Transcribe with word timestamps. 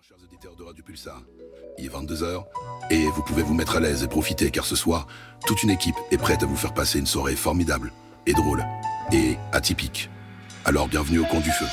Chers 0.00 0.16
auditeurs 0.22 0.56
de 0.56 0.62
Radio 0.62 0.84
Pulsar. 0.84 1.22
Il 1.78 1.86
est 1.86 1.88
22h 1.88 2.44
et 2.90 3.06
vous 3.08 3.22
pouvez 3.22 3.42
vous 3.42 3.54
mettre 3.54 3.76
à 3.76 3.80
l'aise 3.80 4.02
et 4.02 4.08
profiter 4.08 4.50
car 4.50 4.64
ce 4.64 4.76
soir, 4.76 5.06
toute 5.46 5.62
une 5.62 5.70
équipe 5.70 5.96
est 6.10 6.18
prête 6.18 6.42
à 6.42 6.46
vous 6.46 6.56
faire 6.56 6.74
passer 6.74 6.98
une 6.98 7.06
soirée 7.06 7.36
formidable 7.36 7.92
et 8.26 8.32
drôle 8.32 8.64
et 9.12 9.36
atypique. 9.52 10.10
Alors 10.64 10.88
bienvenue 10.88 11.20
au 11.20 11.24
Coin 11.24 11.40
du 11.40 11.50
Feu. 11.50 11.66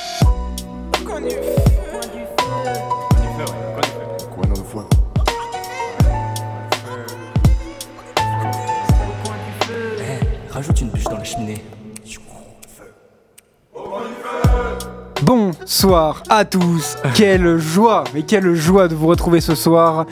Bonsoir 15.36 16.24
à 16.28 16.44
tous. 16.44 16.98
Quelle 17.16 17.58
joie, 17.58 18.04
mais 18.14 18.24
quelle 18.24 18.54
joie 18.54 18.90
de 18.90 18.96
vous 18.96 19.08
retrouver 19.08 19.40
ce 19.40 19.56
soir. 19.56 20.06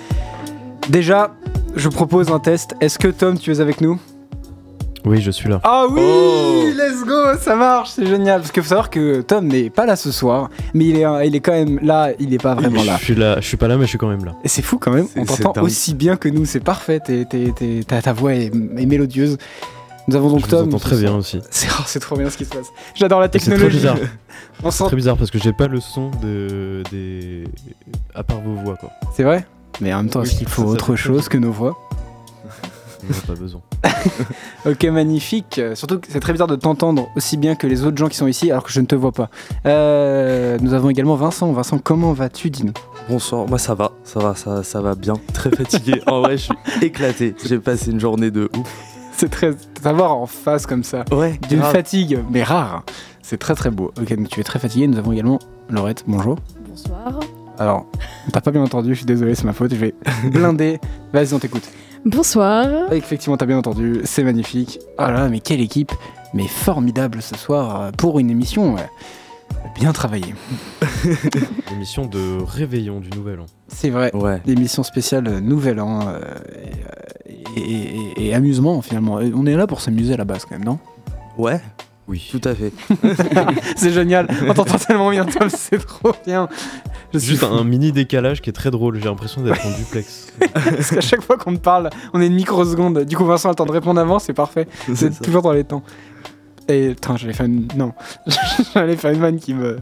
Déjà, 0.88 1.36
je 1.76 1.90
propose 1.90 2.32
un 2.32 2.40
test. 2.40 2.74
Est-ce 2.80 2.98
que 2.98 3.10
Tom, 3.10 3.38
tu 3.38 3.52
es 3.52 3.60
avec 3.60 3.82
nous? 3.82 4.00
Oui, 5.04 5.20
je 5.20 5.30
suis 5.32 5.50
là. 5.50 5.60
Ah 5.66 5.88
oui, 5.92 6.00
Oh. 6.02 6.64
let's 6.74 7.04
go, 7.06 7.38
ça 7.38 7.58
marche, 7.58 7.90
c'est 7.96 8.06
génial. 8.06 8.40
Parce 8.40 8.54
qu'il 8.54 8.64
faut 8.64 8.70
savoir 8.70 8.90
que 8.90 9.20
Tom 9.20 9.48
n'est 9.48 9.70
pas 9.70 9.86
là 9.86 9.98
ce 9.98 10.10
soir, 10.14 10.50
mais 10.74 10.86
il 10.86 10.96
est, 10.98 11.28
il 11.28 11.36
est 11.36 11.40
quand 11.42 11.52
même 11.52 11.80
là. 11.82 12.12
Il 12.18 12.30
n'est 12.30 12.38
pas 12.38 12.56
vraiment 12.56 12.84
là. 12.86 12.96
Je 13.00 13.04
suis 13.04 13.16
là, 13.16 13.42
je 13.42 13.46
suis 13.46 13.58
pas 13.58 13.68
là, 13.68 13.76
mais 13.76 13.84
je 13.84 13.90
suis 13.90 13.98
quand 13.98 14.08
même 14.08 14.24
là. 14.24 14.36
Et 14.46 14.48
c'est 14.48 14.62
fou 14.62 14.78
quand 14.78 14.92
même. 14.92 15.08
On 15.18 15.26
t'entend 15.26 15.64
aussi 15.64 15.96
bien 15.96 16.16
que 16.16 16.30
nous. 16.30 16.46
C'est 16.46 16.62
parfait. 16.64 17.02
t'es- 17.02 17.26
t'es- 17.26 17.52
t'es- 17.54 17.82
ta, 17.86 18.02
ta 18.02 18.14
voix 18.14 18.34
est, 18.36 18.46
est 18.54 18.86
mélodieuse. 18.86 19.38
Nous 20.10 20.16
avons 20.16 20.30
donc 20.32 20.40
je 20.40 20.46
vous 20.46 20.52
Tom. 20.52 20.72
ce 20.72 20.78
très 20.78 20.98
bien 20.98 21.16
aussi. 21.16 21.40
C'est 21.52 21.68
oh, 21.72 21.84
c'est 21.86 22.00
trop 22.00 22.18
bien 22.18 22.30
ce 22.32 22.38
qui 22.38 22.46
se 22.46 22.50
passe. 22.50 22.66
J'adore 22.96 23.20
la 23.20 23.28
C'est 23.32 23.38
très 23.38 23.52
technologie. 23.52 23.78
bizarre. 23.78 23.98
On 24.64 24.72
sent. 24.72 24.86
Très 24.88 24.96
bizarre 24.96 25.18
parce 25.18 25.30
que 25.30 25.38
j'ai 25.38 25.54
pas 25.54 25.68
le 25.68 25.80
son 25.80 26.10
de 26.24 26.82
des 26.92 27.44
à 28.16 28.24
part 28.24 28.40
vos 28.42 28.54
voix 28.56 28.76
quoi. 28.76 28.90
C'est 29.16 29.22
vrai? 29.24 29.46
Mais 29.82 29.94
en 29.94 29.98
même 29.98 30.10
temps, 30.10 30.22
Oui, 30.22 30.26
est-ce 30.28 30.36
qu'il 30.38 30.48
faut 30.48 30.64
autre 30.64 30.96
chose 30.96 31.30
que 31.30 31.38
nos 31.38 31.52
voix? 31.52 31.78
On 33.04 33.14
n'a 33.14 33.22
pas 33.28 33.36
besoin. 33.40 33.62
Ok, 34.66 34.84
magnifique. 34.86 35.58
Euh, 35.60 35.74
Surtout 35.76 36.00
que 36.00 36.08
c'est 36.10 36.20
très 36.20 36.34
bizarre 36.34 36.48
de 36.48 36.56
t'entendre 36.58 37.08
aussi 37.16 37.38
bien 37.38 37.56
que 37.56 37.66
les 37.66 37.86
autres 37.86 37.96
gens 37.98 38.10
qui 38.10 38.18
sont 38.18 38.28
ici 38.28 38.52
alors 38.52 38.64
que 38.64 38.72
je 38.72 38.82
ne 38.82 38.86
te 38.88 38.96
vois 38.96 39.14
pas. 39.14 39.30
Euh, 39.66 40.58
nous 40.60 40.74
avons 40.74 40.90
également 40.90 41.16
Vincent. 41.16 41.50
Vincent, 41.54 41.78
comment 41.80 42.12
vas-tu? 42.14 42.50
Dis-nous. 42.50 42.74
Bonsoir, 43.08 43.48
moi 43.48 43.58
ça 43.58 43.74
va, 43.74 43.92
ça 44.04 44.20
va, 44.20 44.36
ça, 44.36 44.64
ça 44.64 44.82
va 44.82 44.96
bien. 44.96 45.14
Très 45.34 45.50
fatigué. 45.52 46.02
en 46.08 46.22
vrai, 46.22 46.38
je 46.38 46.44
suis 46.44 46.54
éclaté. 46.82 47.36
J'ai 47.46 47.60
passé 47.60 47.92
une 47.92 48.00
journée 48.02 48.32
de 48.32 48.50
ouf. 48.58 48.68
C'est 49.20 49.28
très. 49.28 49.52
T'avoir 49.84 50.16
en 50.16 50.26
face 50.28 50.66
comme 50.66 50.86
ça. 50.86 51.04
Ouais, 51.12 51.38
D'une 51.50 51.62
fatigue, 51.62 52.20
mais 52.32 52.42
rare. 52.42 52.84
C'est 53.22 53.36
très 53.36 53.54
très 53.54 53.70
beau. 53.70 53.92
Ok, 54.00 54.16
donc 54.16 54.30
tu 54.30 54.40
es 54.40 54.44
très 54.44 54.60
fatigué. 54.60 54.88
Nous 54.88 54.98
avons 54.98 55.12
également 55.12 55.40
Laurette. 55.70 56.06
Bonjour. 56.08 56.38
Bonsoir. 56.66 57.20
Alors, 57.58 57.86
on 58.26 58.32
t'a 58.32 58.40
pas 58.40 58.52
bien 58.52 58.62
entendu, 58.64 58.92
je 58.92 59.00
suis 59.00 59.06
désolé, 59.06 59.36
c'est 59.36 59.44
ma 59.44 59.52
faute. 59.52 59.72
Je 59.72 59.76
vais 59.76 59.94
blinder. 60.32 60.80
Vas-y, 61.12 61.34
on 61.34 61.40
t'écoute. 61.40 61.70
Bonsoir. 62.06 62.94
Effectivement, 62.94 63.36
t'as 63.36 63.46
bien 63.46 63.58
entendu, 63.58 64.00
c'est 64.06 64.24
magnifique. 64.24 64.80
Oh 64.98 65.02
là 65.02 65.12
là, 65.12 65.28
mais 65.28 65.42
quelle 65.42 65.60
équipe 65.60 65.92
Mais 66.34 66.48
formidable 66.48 67.22
ce 67.22 67.36
soir 67.36 67.82
euh, 67.82 67.92
pour 67.92 68.20
une 68.20 68.30
émission 68.30 68.78
bien 69.76 69.92
travaillée. 69.94 70.34
L'émission 71.72 72.06
de 72.06 72.38
réveillon 72.44 73.00
du 73.00 73.10
nouvel 73.12 73.40
an. 73.40 73.46
C'est 73.68 73.90
vrai. 73.90 74.14
Ouais, 74.16 74.42
L'émission 74.46 74.84
spéciale 74.84 75.28
euh, 75.28 75.40
Nouvel 75.40 75.80
An 75.80 76.08
euh, 76.08 76.20
et, 77.56 77.62
et- 77.62 78.00
et- 78.18 78.28
et 78.28 78.34
amusement 78.34 78.82
finalement. 78.82 79.20
On 79.36 79.46
est 79.46 79.56
là 79.56 79.68
pour 79.68 79.82
s'amuser 79.82 80.14
à 80.14 80.18
la 80.18 80.26
base 80.26 80.46
quand 80.46 80.56
même, 80.58 80.66
non? 80.66 80.80
Ouais, 81.38 81.62
Oui. 82.08 82.28
tout 82.32 82.42
à 82.44 82.54
fait. 82.56 82.74
C'est 83.78 83.92
génial, 83.92 84.28
on 84.48 84.54
t'entend 84.54 84.78
tellement 84.88 85.10
bien, 85.12 85.26
Tom, 85.26 85.50
c'est 85.50 85.78
trop 85.86 86.12
bien. 86.26 86.50
Je 87.14 87.18
suis 87.20 87.30
Juste 87.32 87.44
un 87.44 87.64
mini 87.64 87.92
décalage 87.92 88.42
qui 88.42 88.50
est 88.50 88.54
très 88.54 88.70
drôle. 88.72 89.00
J'ai 89.00 89.06
l'impression 89.06 89.42
d'être 89.42 89.66
en 89.66 89.72
duplex. 89.72 90.28
Parce 90.54 90.92
qu'à 90.92 91.02
chaque 91.02 91.22
fois 91.24 91.38
qu'on 91.38 91.54
te 91.54 91.60
parle, 91.60 91.90
on 92.14 92.22
est 92.22 92.28
une 92.28 92.36
microseconde. 92.36 93.04
Du 93.06 93.18
coup, 93.18 93.26
Vincent 93.26 93.50
a 93.50 93.52
le 93.54 93.56
temps 93.56 93.66
de 93.66 93.72
répondre 93.72 94.00
avant, 94.00 94.20
c'est 94.20 94.34
parfait. 94.34 94.68
C'est 94.94 95.20
toujours 95.22 95.42
dans 95.42 95.52
les 95.54 95.64
temps. 95.64 95.82
Et 96.70 96.90
putain, 96.90 97.18
j'allais 97.18 97.34
faire 97.34 97.46
une. 97.48 97.68
Non. 97.76 97.92
j'allais 98.74 98.96
faire 98.96 99.12
une 99.12 99.20
vanne 99.20 99.40
qui 99.40 99.54
me. 99.54 99.80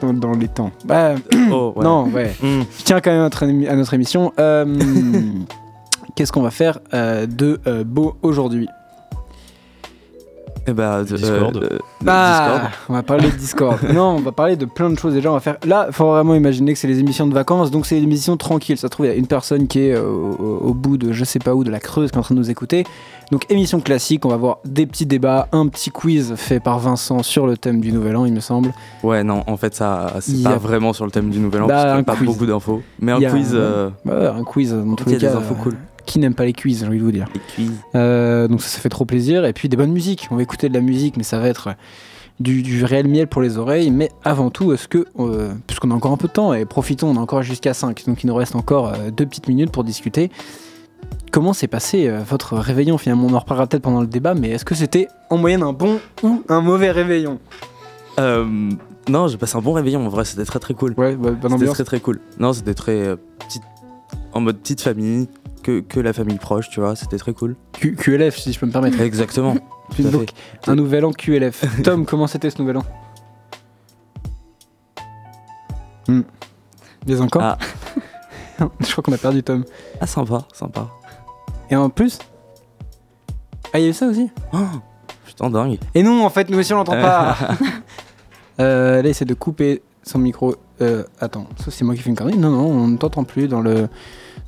Dans, 0.00 0.12
dans 0.12 0.32
les 0.32 0.48
temps. 0.48 0.72
Bah, 0.84 1.14
Oh, 1.52 1.72
ouais. 1.76 1.84
non, 1.84 2.04
ouais. 2.08 2.34
Hmm. 2.42 2.62
Je 2.78 2.84
tiens 2.84 3.00
quand 3.00 3.10
même 3.10 3.20
à 3.20 3.24
notre, 3.24 3.44
émi- 3.46 3.68
à 3.68 3.76
notre 3.76 3.94
émission. 3.94 4.32
Euh, 4.40 4.64
Qu'est-ce 6.16 6.32
qu'on 6.32 6.42
va 6.42 6.50
faire 6.50 6.78
euh, 6.92 7.26
de 7.26 7.60
euh, 7.66 7.84
beau 7.84 8.16
aujourd'hui? 8.22 8.68
Eh 10.66 10.72
bah, 10.72 11.02
de- 11.02 11.16
Discord. 11.16 11.56
euh, 11.56 11.68
euh, 11.72 11.78
Ah, 12.06 12.50
Discord. 12.52 12.72
on 12.88 12.92
va 12.94 13.02
parler 13.02 13.30
de 13.30 13.36
Discord. 13.36 13.78
non, 13.94 14.16
on 14.16 14.20
va 14.20 14.32
parler 14.32 14.56
de 14.56 14.64
plein 14.64 14.90
de 14.90 14.98
choses. 14.98 15.14
Déjà, 15.14 15.30
on 15.30 15.34
va 15.34 15.40
faire. 15.40 15.56
Là, 15.66 15.88
faut 15.90 16.06
vraiment 16.06 16.34
imaginer 16.34 16.72
que 16.72 16.78
c'est 16.78 16.86
les 16.88 17.00
émissions 17.00 17.26
de 17.26 17.34
vacances, 17.34 17.70
donc 17.70 17.86
c'est 17.86 17.98
une 17.98 18.04
émission 18.04 18.36
tranquille. 18.36 18.76
Ça 18.76 18.82
se 18.82 18.86
trouve, 18.88 19.06
il 19.06 19.08
y 19.08 19.12
a 19.12 19.16
une 19.16 19.26
personne 19.26 19.66
qui 19.66 19.80
est 19.80 19.94
euh, 19.94 20.02
au, 20.04 20.68
au 20.68 20.74
bout 20.74 20.96
de 20.98 21.12
je 21.12 21.24
sais 21.24 21.38
pas 21.40 21.54
où, 21.54 21.64
de 21.64 21.70
la 21.70 21.80
Creuse, 21.80 22.10
qui 22.10 22.16
est 22.16 22.18
en 22.18 22.22
train 22.22 22.34
de 22.34 22.40
nous 22.40 22.50
écouter. 22.50 22.84
Donc, 23.30 23.46
émission 23.50 23.80
classique. 23.80 24.24
On 24.24 24.28
va 24.28 24.36
voir 24.36 24.58
des 24.64 24.86
petits 24.86 25.06
débats, 25.06 25.48
un 25.52 25.66
petit 25.66 25.90
quiz 25.90 26.34
fait 26.36 26.60
par 26.60 26.78
Vincent 26.78 27.22
sur 27.22 27.46
le 27.46 27.56
thème 27.56 27.80
du 27.80 27.90
Nouvel 27.92 28.14
An, 28.16 28.24
il 28.24 28.32
me 28.32 28.40
semble. 28.40 28.72
Ouais, 29.02 29.24
non, 29.24 29.42
en 29.46 29.56
fait, 29.56 29.74
ça, 29.74 30.12
c'est 30.20 30.32
Il 30.32 30.42
pas 30.44 30.50
a- 30.50 30.56
vraiment 30.58 30.92
sur 30.92 31.04
le 31.06 31.10
thème 31.10 31.30
du 31.30 31.38
nouvel 31.40 31.62
an, 31.62 31.66
Bah, 31.66 31.74
parce 31.74 31.84
qu'il 31.84 31.94
y 31.94 31.96
un 31.96 32.00
a 32.00 32.04
pas 32.04 32.16
quiz. 32.16 32.26
beaucoup 32.26 32.46
d'infos. 32.46 32.82
Mais 33.00 33.12
un 33.12 33.18
Il 33.20 33.28
quiz, 33.30 33.54
un- 33.54 33.58
euh, 33.58 33.90
Ouais, 34.04 34.26
un 34.26 34.44
quiz 34.44 34.72
dans 34.72 34.94
tous 34.94 35.04
il 35.06 35.12
y 35.16 35.18
les 35.18 35.24
a 35.24 35.28
des 35.28 35.34
cas. 35.34 35.40
infos 35.40 35.54
euh, 35.58 35.62
cool. 35.62 35.76
Qui 36.06 36.18
n'aime 36.18 36.34
pas 36.34 36.44
les 36.44 36.52
quiz, 36.52 36.80
j'ai 36.80 36.86
envie 36.86 36.98
de 36.98 37.04
vous 37.04 37.12
dire. 37.12 37.26
Les 37.34 37.40
quiz. 37.54 37.72
Euh, 37.94 38.48
donc 38.48 38.60
ça, 38.62 38.68
ça 38.68 38.80
fait 38.80 38.88
trop 38.88 39.04
plaisir. 39.04 39.44
Et 39.44 39.52
puis 39.52 39.68
des 39.68 39.76
bonnes 39.76 39.92
musiques. 39.92 40.28
On 40.30 40.36
va 40.36 40.42
écouter 40.42 40.68
de 40.68 40.74
la 40.74 40.80
musique, 40.80 41.16
mais 41.16 41.22
ça 41.22 41.38
va 41.38 41.48
être 41.48 41.70
du, 42.40 42.62
du 42.62 42.84
réel 42.84 43.06
miel 43.08 43.28
pour 43.28 43.40
les 43.42 43.56
oreilles. 43.58 43.90
Mais 43.90 44.10
avant 44.24 44.50
tout, 44.50 44.72
est-ce 44.72 44.88
que, 44.88 45.06
euh, 45.18 45.52
puisqu'on 45.66 45.90
a 45.90 45.94
encore 45.94 46.12
un 46.12 46.16
peu 46.16 46.28
de 46.28 46.32
temps, 46.32 46.54
et 46.54 46.64
profitons, 46.64 47.08
on 47.10 47.16
a 47.16 47.20
encore 47.20 47.42
jusqu'à 47.42 47.72
5, 47.74 48.04
donc 48.06 48.24
il 48.24 48.26
nous 48.26 48.34
reste 48.34 48.56
encore 48.56 48.88
euh, 48.88 49.10
deux 49.10 49.26
petites 49.26 49.48
minutes 49.48 49.70
pour 49.70 49.84
discuter. 49.84 50.30
Comment 51.30 51.52
s'est 51.52 51.68
passé 51.68 52.08
euh, 52.08 52.20
votre 52.28 52.56
réveillon 52.56 52.98
Finalement, 52.98 53.26
on 53.30 53.34
en 53.34 53.38
reparlera 53.38 53.66
peut-être 53.66 53.82
pendant 53.82 54.00
le 54.00 54.06
débat, 54.06 54.34
mais 54.34 54.50
est-ce 54.50 54.64
que 54.64 54.74
c'était 54.74 55.08
en 55.30 55.36
moyenne 55.38 55.62
un 55.62 55.72
bon 55.72 55.98
ou 56.22 56.42
un 56.48 56.60
mauvais 56.60 56.90
réveillon? 56.90 57.38
Non, 59.08 59.26
j'ai 59.26 59.36
passé 59.36 59.56
un 59.56 59.60
bon 59.60 59.72
réveillon, 59.72 60.04
en 60.06 60.08
vrai, 60.08 60.24
c'était 60.24 60.44
très 60.44 60.58
très 60.60 60.74
cool. 60.74 60.94
Ouais, 60.96 61.16
bah, 61.16 61.30
bonne 61.30 61.36
C'était 61.42 61.54
ambiance. 61.54 61.74
très 61.74 61.84
très 61.84 62.00
cool. 62.00 62.20
Non, 62.38 62.52
c'était 62.52 62.74
très 62.74 62.92
euh, 63.00 63.16
petite, 63.40 63.62
en 64.32 64.40
mode 64.40 64.58
petite 64.58 64.80
famille, 64.80 65.28
que, 65.62 65.80
que 65.80 66.00
la 66.00 66.12
famille 66.12 66.38
proche, 66.38 66.68
tu 66.70 66.80
vois, 66.80 66.96
c'était 66.96 67.16
très 67.18 67.32
cool. 67.32 67.56
Q- 67.72 67.94
QLF, 67.96 68.36
si 68.36 68.52
je 68.52 68.58
peux 68.58 68.66
me 68.66 68.72
permettre. 68.72 69.00
Exactement. 69.00 69.54
Donc, 69.98 70.30
un 70.66 70.74
nouvel 70.74 71.04
an 71.04 71.12
QLF. 71.12 71.64
Tom, 71.82 72.04
comment 72.06 72.26
c'était 72.26 72.50
ce 72.50 72.58
nouvel 72.58 72.78
an? 72.78 72.84
Y 77.06 77.14
a 77.14 77.20
encore 77.20 77.42
Ah. 77.42 77.58
Je 78.80 78.92
crois 78.92 79.02
qu'on 79.02 79.12
a 79.12 79.18
perdu 79.18 79.42
Tom. 79.42 79.64
Ah, 80.00 80.06
sympa, 80.06 80.44
sympa. 80.52 80.88
Et 81.70 81.76
en 81.76 81.88
plus 81.90 82.18
Ah, 83.72 83.78
il 83.78 83.82
y 83.84 83.86
a 83.86 83.90
eu 83.90 83.92
ça 83.92 84.06
aussi? 84.06 84.30
Oh, 84.52 84.58
putain, 85.24 85.50
dingue. 85.50 85.78
Et 85.94 86.02
non, 86.02 86.24
en 86.24 86.30
fait, 86.30 86.48
nous 86.50 86.58
aussi 86.58 86.72
on 86.72 86.76
l'entend 86.76 86.92
pas 87.00 87.36
euh, 88.60 89.02
Là, 89.02 89.08
essaie 89.08 89.24
de 89.24 89.34
couper 89.34 89.82
son 90.02 90.18
micro. 90.18 90.54
Euh, 90.80 91.04
attends, 91.20 91.46
ça 91.64 91.70
c'est 91.70 91.84
moi 91.84 91.94
qui 91.94 92.00
fais 92.02 92.10
une 92.10 92.16
connerie 92.16 92.36
Non, 92.38 92.50
non, 92.50 92.66
on 92.66 92.88
ne 92.88 92.96
t'entend 92.96 93.24
plus 93.24 93.46
dans 93.48 93.60
le 93.60 93.88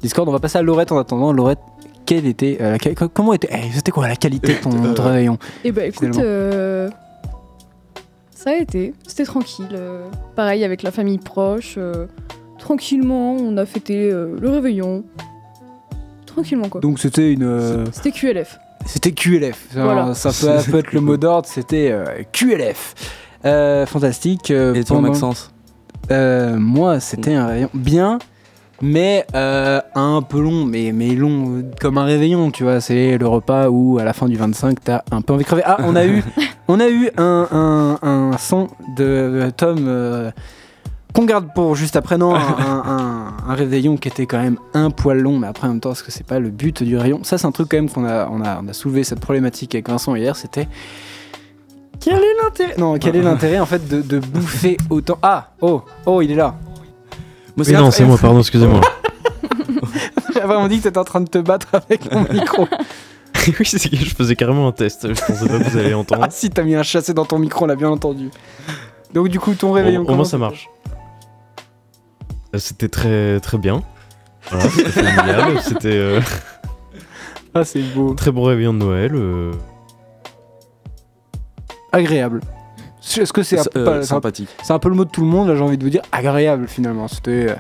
Discord. 0.03 0.29
On 0.29 0.33
va 0.33 0.41
passer 0.41 0.59
à 0.59 0.63
Laurette 0.63 0.91
en 0.93 0.99
attendant. 0.99 1.33
Laurette, 1.33 1.61
quelle 2.07 2.27
était. 2.27 2.59
euh, 2.61 2.73
la 2.73 2.79
quali- 2.79 2.97
comment 3.13 3.33
était. 3.35 3.49
eh, 3.53 3.71
C'était 3.73 3.91
quoi 3.93 4.09
la 4.09 4.17
qualité 4.17 4.55
de 4.55 4.59
ton, 4.61 4.71
Euh, 4.85 4.93
réveillon 5.03 5.39
Et 5.65 5.71
bah 5.73 5.85
écoute, 5.87 6.17
euh, 6.19 6.91
ça 8.31 8.51
a 8.51 8.55
été, 8.55 8.95
c'était 9.07 9.25
tranquille. 9.25 9.69
euh, 9.73 10.09
pareil 10.37 10.65
avec 10.65 10.83
la 10.83 10.91
famille 10.91 11.19
proche. 11.19 11.75
euh, 11.79 12.07
tranquillement, 12.59 13.35
on 13.35 13.57
a 13.57 13.65
fêté 13.67 14.11
euh, 14.11 14.37
le 14.41 14.49
réveillon. 14.51 15.05
Tranquillement 16.27 16.69
quoi. 16.69 16.81
Donc 16.81 16.99
c'était 16.99 17.33
une. 17.33 17.45
euh, 17.45 17.85
C'était 17.93 18.11
QLF. 18.11 18.59
C'était 18.87 19.13
QLF. 19.13 19.69
Ça, 19.73 19.83
Voilà. 19.85 20.15
ça 20.15 20.31
peut, 20.71 20.79
être 20.79 20.93
le 20.93 21.01
mot 21.01 21.17
d'ordre, 21.17 21.49
c'était 21.49 21.91
euh, 21.91 22.05
QLF. 22.33 22.95
Euh, 23.45 23.87
fantastique. 23.87 24.51
euh, 24.51 24.75
Et 24.75 24.85
toi, 24.85 24.97
pendant- 24.97 25.09
Maxence 25.09 25.51
Euh, 26.11 26.57
Moi, 26.59 27.01
c'était 27.01 27.35
un 27.35 27.47
réveillon 27.47 27.71
bien, 27.75 28.19
mais 28.83 29.27
euh, 29.35 29.81
un 29.95 30.21
peu 30.23 30.41
long, 30.41 30.65
mais, 30.65 30.93
mais 30.93 31.15
long 31.15 31.59
euh, 31.59 31.63
comme 31.81 31.97
un 31.99 32.05
réveillon, 32.05 32.51
tu 32.51 32.63
vois. 32.65 32.81
C'est 32.81 33.17
le 33.19 33.27
repas 33.27 33.69
où, 33.71 33.99
à 33.99 34.05
la 34.05 34.13
fin 34.13 34.27
du 34.29 34.37
25, 34.37 34.79
t'as 34.85 35.03
un 35.11 35.23
peu 35.23 35.33
envie 35.33 35.45
de 35.45 35.49
crever. 35.49 35.63
Ah, 35.65 35.79
on 35.81 35.97
a 35.97 36.05
eu, 36.07 36.23
on 36.69 36.81
a 36.81 36.89
eu 36.89 37.11
un, 37.17 37.49
un- 38.03 38.09
un 38.09 38.37
son 38.39 38.69
de 38.97 39.51
Tom. 39.57 40.33
qu'on 41.15 41.25
garde 41.25 41.49
pour 41.55 41.77
juste 41.77 41.97
après, 41.97 42.19
non, 42.19 42.35
un, 42.35 42.39
un- 42.39 42.83
un- 43.47 43.51
un 43.51 43.55
réveillon 43.55 43.97
qui 43.97 44.09
était 44.09 44.27
quand 44.27 44.43
même 44.43 44.59
un 44.75 44.91
poil 44.91 45.19
long, 45.21 45.39
mais 45.39 45.47
après 45.47 45.69
en 45.69 45.71
même 45.71 45.81
temps, 45.81 45.91
parce 45.91 46.03
que 46.03 46.11
c'est 46.11 46.27
pas 46.27 46.39
le 46.41 46.51
but 46.51 46.83
du 46.83 46.97
réveillon. 46.97 47.21
Ça, 47.25 47.39
c'est 47.39 47.47
un 47.47 47.53
truc 47.53 47.69
quand 47.71 47.77
même 47.77 47.89
qu'on 47.89 48.05
a, 48.05 48.29
on 48.31 48.41
a, 48.43 48.61
on 48.63 48.69
a 48.69 48.73
soulevé 48.73 49.05
cette 49.05 49.21
problématique 49.21 49.75
avec 49.75 49.89
Vincent 49.89 50.15
hier, 50.17 50.35
c'était 50.37 50.67
quel 52.01 52.15
est 52.23 52.35
l'intérêt 52.43 52.75
Non, 52.79 52.99
quel 52.99 53.17
est 53.17 53.23
l'intérêt 53.23 53.59
en 53.61 53.67
fait 53.67 53.87
de, 53.89 54.03
de 54.03 54.19
bouffer 54.19 54.77
autant 54.91 55.19
Ah, 55.23 55.51
oh, 55.61 55.83
oh, 56.07 56.21
il 56.23 56.31
est 56.33 56.35
là. 56.37 56.55
Moi, 57.57 57.65
Oui, 57.67 57.73
non, 57.73 57.91
c'est 57.91 58.05
moi, 58.05 58.19
pardon, 58.19 58.41
excusez-moi. 58.41 58.81
J'ai 60.35 60.41
vraiment 60.41 60.67
dit 60.69 60.79
que 60.79 60.85
t'étais 60.85 60.99
en 60.99 61.05
train 61.05 61.21
de 61.21 61.29
te 61.29 61.39
battre 61.39 61.69
avec 61.73 62.11
mon 62.13 62.23
micro. 62.33 62.67
oui, 63.47 63.65
c'est 63.65 63.89
que 63.89 63.97
je 63.97 64.15
faisais 64.15 64.35
carrément 64.35 64.67
un 64.69 64.73
test. 64.73 65.07
Je 65.15 65.21
pensais 65.25 65.47
pas 65.49 65.59
que 65.59 65.71
vous 65.71 65.79
alliez 65.79 65.95
entendre. 65.95 66.23
ah 66.25 66.29
si, 66.31 66.51
t'as 66.51 66.63
mis 66.65 66.75
un 66.75 66.83
chassé 66.83 67.15
dans 67.15 67.25
ton 67.25 67.39
micro, 67.39 67.65
on 67.65 67.69
l'a 67.69 67.77
bien 67.77 67.91
entendu. 67.91 68.31
Donc 69.13 69.29
du 69.29 69.39
coup, 69.39 69.55
ton 69.55 69.69
Au, 69.71 69.73
réveillon. 69.73 70.01
au 70.03 70.05
comment 70.05 70.17
moins, 70.19 70.25
ça 70.25 70.39
marche. 70.39 70.69
Euh, 72.55 72.59
C'était 72.59 72.89
très 72.89 73.39
très 73.41 73.59
bien. 73.59 73.83
Voilà, 74.51 74.69
c'était 74.69 74.91
familial, 74.91 75.63
c'était 75.63 75.89
euh, 75.97 76.21
Ah, 77.55 77.65
c'est 77.65 77.81
beau. 77.95 78.15
très 78.15 78.33
bon 78.33 78.43
réveillon 78.43 78.75
de 78.75 78.79
Noël. 78.79 79.13
euh, 79.15 79.53
Agréable. 81.95 82.41
Est-ce 83.19 83.33
que 83.33 83.43
c'est 83.43 83.59
un, 83.59 83.65
Euh, 83.77 84.03
sympathique. 84.03 84.49
c'est 84.63 84.73
un 84.73 84.79
peu 84.79 84.89
le 84.89 84.95
mot 84.95 85.05
de 85.05 85.11
tout 85.11 85.21
le 85.21 85.27
monde, 85.27 85.49
là 85.49 85.55
j'ai 85.57 85.63
envie 85.63 85.77
de 85.79 85.85
vous 85.85 85.91
dire 85.91 86.03
agréable 86.11 86.67
finalement. 86.69 87.07
C'était 87.09 87.51
euh, 87.51 87.55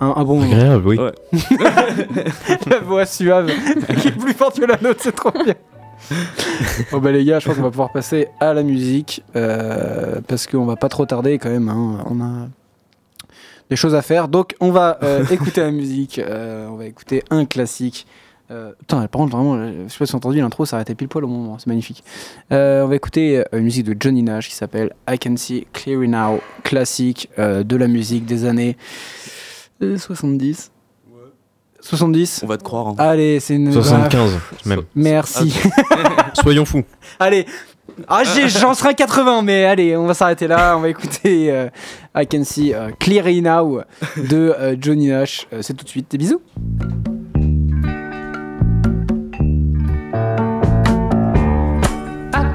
un, 0.00 0.14
un 0.16 0.24
bon 0.24 0.40
moment. 0.40 0.52
agréable, 0.52 0.86
oui. 0.88 0.98
Ouais. 0.98 1.12
La 2.70 2.80
voix 2.80 3.06
suave 3.06 3.50
qui 4.00 4.08
est 4.08 4.18
plus 4.18 4.32
forte 4.32 4.58
que 4.58 4.64
la 4.66 4.76
nôtre, 4.80 5.00
c'est 5.02 5.14
trop 5.14 5.30
bien. 5.30 5.54
bon 6.90 6.98
bah 6.98 7.12
les 7.12 7.24
gars, 7.24 7.38
je 7.38 7.46
pense 7.46 7.56
qu'on 7.56 7.62
va 7.62 7.70
pouvoir 7.70 7.92
passer 7.92 8.28
à 8.40 8.52
la 8.52 8.62
musique 8.62 9.22
euh, 9.36 10.20
parce 10.26 10.46
qu'on 10.46 10.66
va 10.66 10.76
pas 10.76 10.88
trop 10.88 11.06
tarder 11.06 11.38
quand 11.38 11.50
même. 11.50 11.68
hein. 11.68 12.04
On 12.10 12.20
a 12.20 12.48
des 13.70 13.76
choses 13.76 13.94
à 13.94 14.02
faire, 14.02 14.28
donc 14.28 14.54
on 14.60 14.70
va 14.72 14.98
euh, 15.02 15.24
écouter 15.30 15.60
la 15.62 15.70
musique. 15.70 16.18
euh, 16.18 16.66
on 16.68 16.74
va 16.76 16.86
écouter 16.86 17.22
un 17.30 17.44
classique. 17.46 18.06
Euh, 18.50 18.72
putain, 18.78 18.98
par 19.06 19.20
contre, 19.22 19.36
vraiment, 19.36 19.56
je 19.56 19.88
sais 19.92 19.98
pas 19.98 20.06
si 20.06 20.12
vous 20.12 20.16
entendu 20.16 20.38
l'intro, 20.40 20.66
ça 20.66 20.76
arrêtait 20.76 20.94
pile 20.94 21.08
poil 21.08 21.24
au 21.24 21.28
moment, 21.28 21.58
c'est 21.58 21.66
magnifique. 21.66 22.04
Euh, 22.52 22.84
on 22.84 22.88
va 22.88 22.94
écouter 22.96 23.38
euh, 23.38 23.44
une 23.54 23.64
musique 23.64 23.84
de 23.86 23.96
Johnny 23.98 24.22
Nash 24.22 24.48
qui 24.50 24.54
s'appelle 24.54 24.92
I 25.08 25.18
Can 25.18 25.36
See 25.36 25.66
Clearly 25.72 26.08
Now, 26.08 26.40
classique 26.62 27.30
euh, 27.38 27.62
de 27.64 27.76
la 27.76 27.88
musique 27.88 28.26
des 28.26 28.44
années 28.44 28.76
euh, 29.82 29.96
70. 29.96 30.70
70 31.80 32.40
On 32.44 32.46
va 32.46 32.56
te 32.56 32.62
croire. 32.62 32.88
hein. 32.88 32.94
Allez, 32.98 33.40
c'est 33.40 33.56
une. 33.56 33.70
75 33.72 34.38
même. 34.64 34.82
Merci. 34.94 35.54
Soyons 36.34 36.64
fous. 36.64 36.84
allez. 37.18 37.46
Ah, 38.08 38.22
j'en 38.24 38.72
serai 38.74 38.88
à 38.90 38.94
80, 38.94 39.42
mais 39.42 39.66
allez, 39.66 39.94
on 39.96 40.06
va 40.06 40.14
s'arrêter 40.14 40.46
là. 40.46 40.76
On 40.76 40.80
va 40.80 40.88
écouter 40.88 41.50
euh, 41.52 41.68
I 42.16 42.26
Can 42.26 42.42
See 42.44 42.72
euh, 42.74 42.90
Clearly 42.98 43.42
Now 43.42 43.82
de 44.16 44.36
euh, 44.58 44.76
Johnny 44.80 45.08
Nash. 45.08 45.46
Euh, 45.52 45.60
c'est 45.62 45.74
tout 45.74 45.84
de 45.84 45.90
suite. 45.90 46.10
Des 46.10 46.18
bisous. 46.18 46.40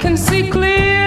Can 0.10 0.18
see 0.18 0.50
clearly 0.50 0.99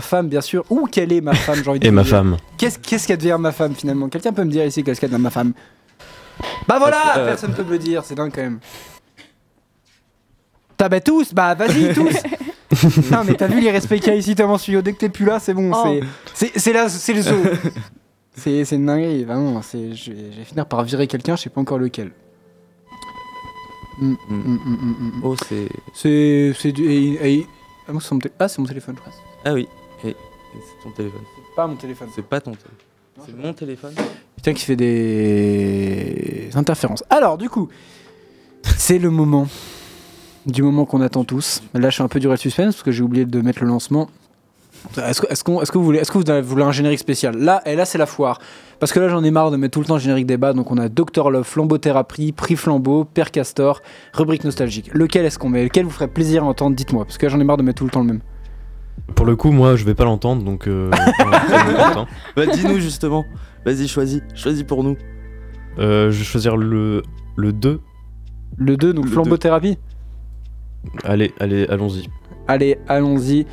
ma 0.00 0.06
femme, 0.06 0.28
bien 0.28 0.40
sûr. 0.40 0.64
Où 0.70 0.86
quelle 0.90 1.12
est 1.12 1.20
ma 1.20 1.34
femme, 1.34 1.56
j'ai 1.62 1.68
envie 1.70 1.78
de 1.80 1.86
Et 1.86 1.90
ma 1.90 2.02
dire. 2.02 2.10
femme. 2.10 2.36
Qu'est-ce 2.56 2.78
qu'est-ce 2.78 3.06
qu'elle 3.06 3.18
devient 3.18 3.36
ma 3.38 3.52
femme 3.52 3.74
finalement? 3.74 4.08
Quelqu'un 4.08 4.32
peut 4.32 4.44
me 4.44 4.50
dire 4.50 4.64
ici 4.64 4.82
qu'est-ce 4.82 4.98
qu'elle 5.00 5.10
devient 5.10 5.22
ma 5.22 5.30
femme 5.30 5.52
Bah 6.66 6.78
voilà 6.78 7.18
Euh, 7.18 7.26
Personne 7.26 7.52
peut 7.52 7.64
me 7.64 7.70
le 7.72 7.78
dire, 7.78 8.02
c'est 8.04 8.14
dingue 8.14 8.32
quand 8.34 8.40
même. 8.42 8.60
T'as 10.78 10.88
bah 10.88 11.00
tous 11.00 11.34
Bah 11.34 11.54
vas-y 11.54 11.92
tous 11.92 12.16
Non 13.10 13.24
mais 13.26 13.34
t'as 13.34 13.48
vu 13.48 13.60
les 13.60 13.70
respects 13.70 13.96
qu'il 14.00 14.06
y 14.06 14.10
a 14.10 14.14
ici 14.14 14.34
tellement 14.34 14.56
studio? 14.56 14.80
Dès 14.80 14.92
que 14.94 14.98
t'es 14.98 15.08
plus 15.10 15.26
là, 15.26 15.38
c'est 15.38 15.52
bon. 15.54 15.70
Oh. 15.74 15.84
c'est 16.34 16.48
C'est 16.52 16.58
c'est 16.58 16.72
là, 16.72 16.88
c'est 16.88 17.12
le 17.12 17.20
zoo. 17.20 17.34
c'est 18.36 18.64
c'est 18.64 18.76
une 18.76 18.86
dinguerie, 18.86 19.24
vraiment. 19.24 19.60
c'est- 19.60 19.92
Je 19.94 20.12
vais, 20.12 20.32
je 20.32 20.38
vais 20.38 20.44
finir 20.44 20.64
par 20.66 20.82
virer 20.84 21.06
quelqu'un, 21.06 21.36
je 21.36 21.42
sais 21.42 21.50
pas 21.50 21.60
encore 21.60 21.78
lequel. 21.78 22.12
Mm, 24.00 24.12
mm, 24.12 24.16
mm, 24.30 24.58
mm, 24.64 24.76
mm, 24.80 24.94
mm. 25.18 25.20
Oh, 25.24 25.36
c'est. 25.46 25.68
C'est 25.92 26.52
c'est 26.58 26.72
du. 26.72 26.84
et- 26.90 27.34
et- 27.40 27.46
ah, 27.86 27.92
moi, 27.92 28.00
c'est 28.00 28.14
mon, 28.14 28.20
ah, 28.38 28.48
c'est 28.48 28.58
mon 28.60 28.66
téléphone, 28.68 28.94
je 28.96 29.00
crois. 29.02 29.12
Ah 29.44 29.52
oui. 29.52 29.68
Et, 30.04 30.08
et 30.10 30.16
c'est 30.54 30.82
ton 30.82 30.90
téléphone. 30.94 31.20
C'est 31.36 31.54
pas 31.56 31.66
mon 31.66 31.76
téléphone. 31.76 32.08
C'est 32.14 32.24
pas 32.24 32.40
ton 32.40 32.52
téléphone. 32.52 32.72
C'est 33.26 33.36
mon 33.36 33.52
téléphone. 33.52 33.92
Putain 34.36 34.54
qui 34.54 34.64
fait 34.64 34.76
des 34.76 36.50
interférences. 36.54 37.04
Alors 37.10 37.36
du 37.38 37.48
coup, 37.50 37.68
c'est 38.76 38.98
le 38.98 39.10
moment. 39.10 39.46
Du 40.46 40.62
moment 40.62 40.86
qu'on 40.86 41.02
attend 41.02 41.24
tous. 41.24 41.62
Là 41.74 41.90
je 41.90 41.94
suis 41.96 42.02
un 42.02 42.08
peu 42.08 42.18
duré 42.18 42.32
le 42.32 42.38
suspense 42.38 42.74
parce 42.76 42.82
que 42.82 42.92
j'ai 42.92 43.02
oublié 43.02 43.26
de 43.26 43.40
mettre 43.42 43.60
le 43.62 43.68
lancement. 43.68 44.08
Est-ce 44.96 45.20
que, 45.20 45.30
est-ce 45.30 45.44
qu'on- 45.44 45.60
est-ce 45.60 45.70
que 45.70 45.76
vous 45.76 45.84
voulez, 45.84 45.98
est-ce 45.98 46.10
que 46.10 46.16
vous 46.16 46.48
voulez 46.48 46.62
un 46.62 46.72
générique 46.72 46.98
spécial? 47.00 47.36
Là, 47.36 47.60
et 47.66 47.76
là 47.76 47.84
c'est 47.84 47.98
la 47.98 48.06
foire. 48.06 48.38
Parce 48.78 48.94
que 48.94 49.00
là 49.00 49.10
j'en 49.10 49.22
ai 49.22 49.30
marre 49.30 49.50
de 49.50 49.58
mettre 49.58 49.74
tout 49.74 49.80
le 49.80 49.84
temps 49.86 49.96
le 49.96 50.00
générique 50.00 50.24
débat. 50.24 50.54
Donc 50.54 50.70
on 50.70 50.78
a 50.78 50.88
Docteur 50.88 51.30
Love, 51.30 51.44
Flambeau-Thérapie, 51.44 52.32
Prix 52.32 52.56
Flambeau, 52.56 53.04
Père 53.04 53.30
Castor, 53.30 53.82
rubrique 54.14 54.44
nostalgique. 54.44 54.90
Lequel 54.94 55.26
est-ce 55.26 55.38
qu'on 55.38 55.50
met? 55.50 55.62
Lequel 55.64 55.84
vous 55.84 55.90
ferait 55.90 56.08
plaisir 56.08 56.44
à 56.44 56.46
entendre? 56.46 56.74
Dites-moi. 56.74 57.04
Parce 57.04 57.18
que 57.18 57.26
là 57.26 57.32
j'en 57.32 57.40
ai 57.40 57.44
marre 57.44 57.58
de 57.58 57.62
mettre 57.62 57.76
tout 57.80 57.84
le 57.84 57.90
temps 57.90 58.00
le 58.00 58.06
même. 58.06 58.20
Pour 59.14 59.26
le 59.26 59.36
coup, 59.36 59.50
moi, 59.50 59.76
je 59.76 59.84
vais 59.84 59.94
pas 59.94 60.04
l'entendre, 60.04 60.42
donc. 60.42 60.66
Euh, 60.66 60.90
non. 61.94 62.06
Bah 62.36 62.46
dis-nous 62.46 62.78
justement. 62.80 63.24
Vas-y, 63.64 63.88
choisis. 63.88 64.22
Choisis 64.34 64.62
pour 64.62 64.82
nous. 64.84 64.96
Euh, 65.78 66.10
je 66.10 66.18
vais 66.18 66.24
choisir 66.24 66.56
le, 66.56 67.02
le 67.36 67.52
2. 67.52 67.80
Le 68.56 68.76
2, 68.76 68.92
donc 68.92 69.04
Le 69.04 69.10
flambothérapie. 69.10 69.78
Allez, 71.04 71.32
allez, 71.38 71.66
allons-y. 71.68 72.08
Allez, 72.48 72.78
allons-y. 72.88 73.46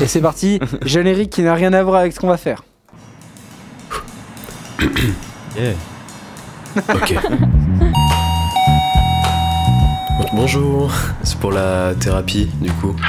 Et 0.00 0.06
c'est 0.06 0.20
parti. 0.20 0.58
Générique 0.84 1.30
qui 1.30 1.42
n'a 1.42 1.54
rien 1.54 1.72
à 1.72 1.82
voir 1.82 1.96
avec 2.00 2.12
ce 2.12 2.20
qu'on 2.20 2.28
va 2.28 2.36
faire. 2.36 2.64
Yeah. 5.56 5.74
Ok. 6.94 7.14
Bonjour, 10.32 10.90
c'est 11.22 11.38
pour 11.38 11.50
la 11.52 11.94
thérapie 11.94 12.48
du 12.60 12.70
coup. 12.72 12.94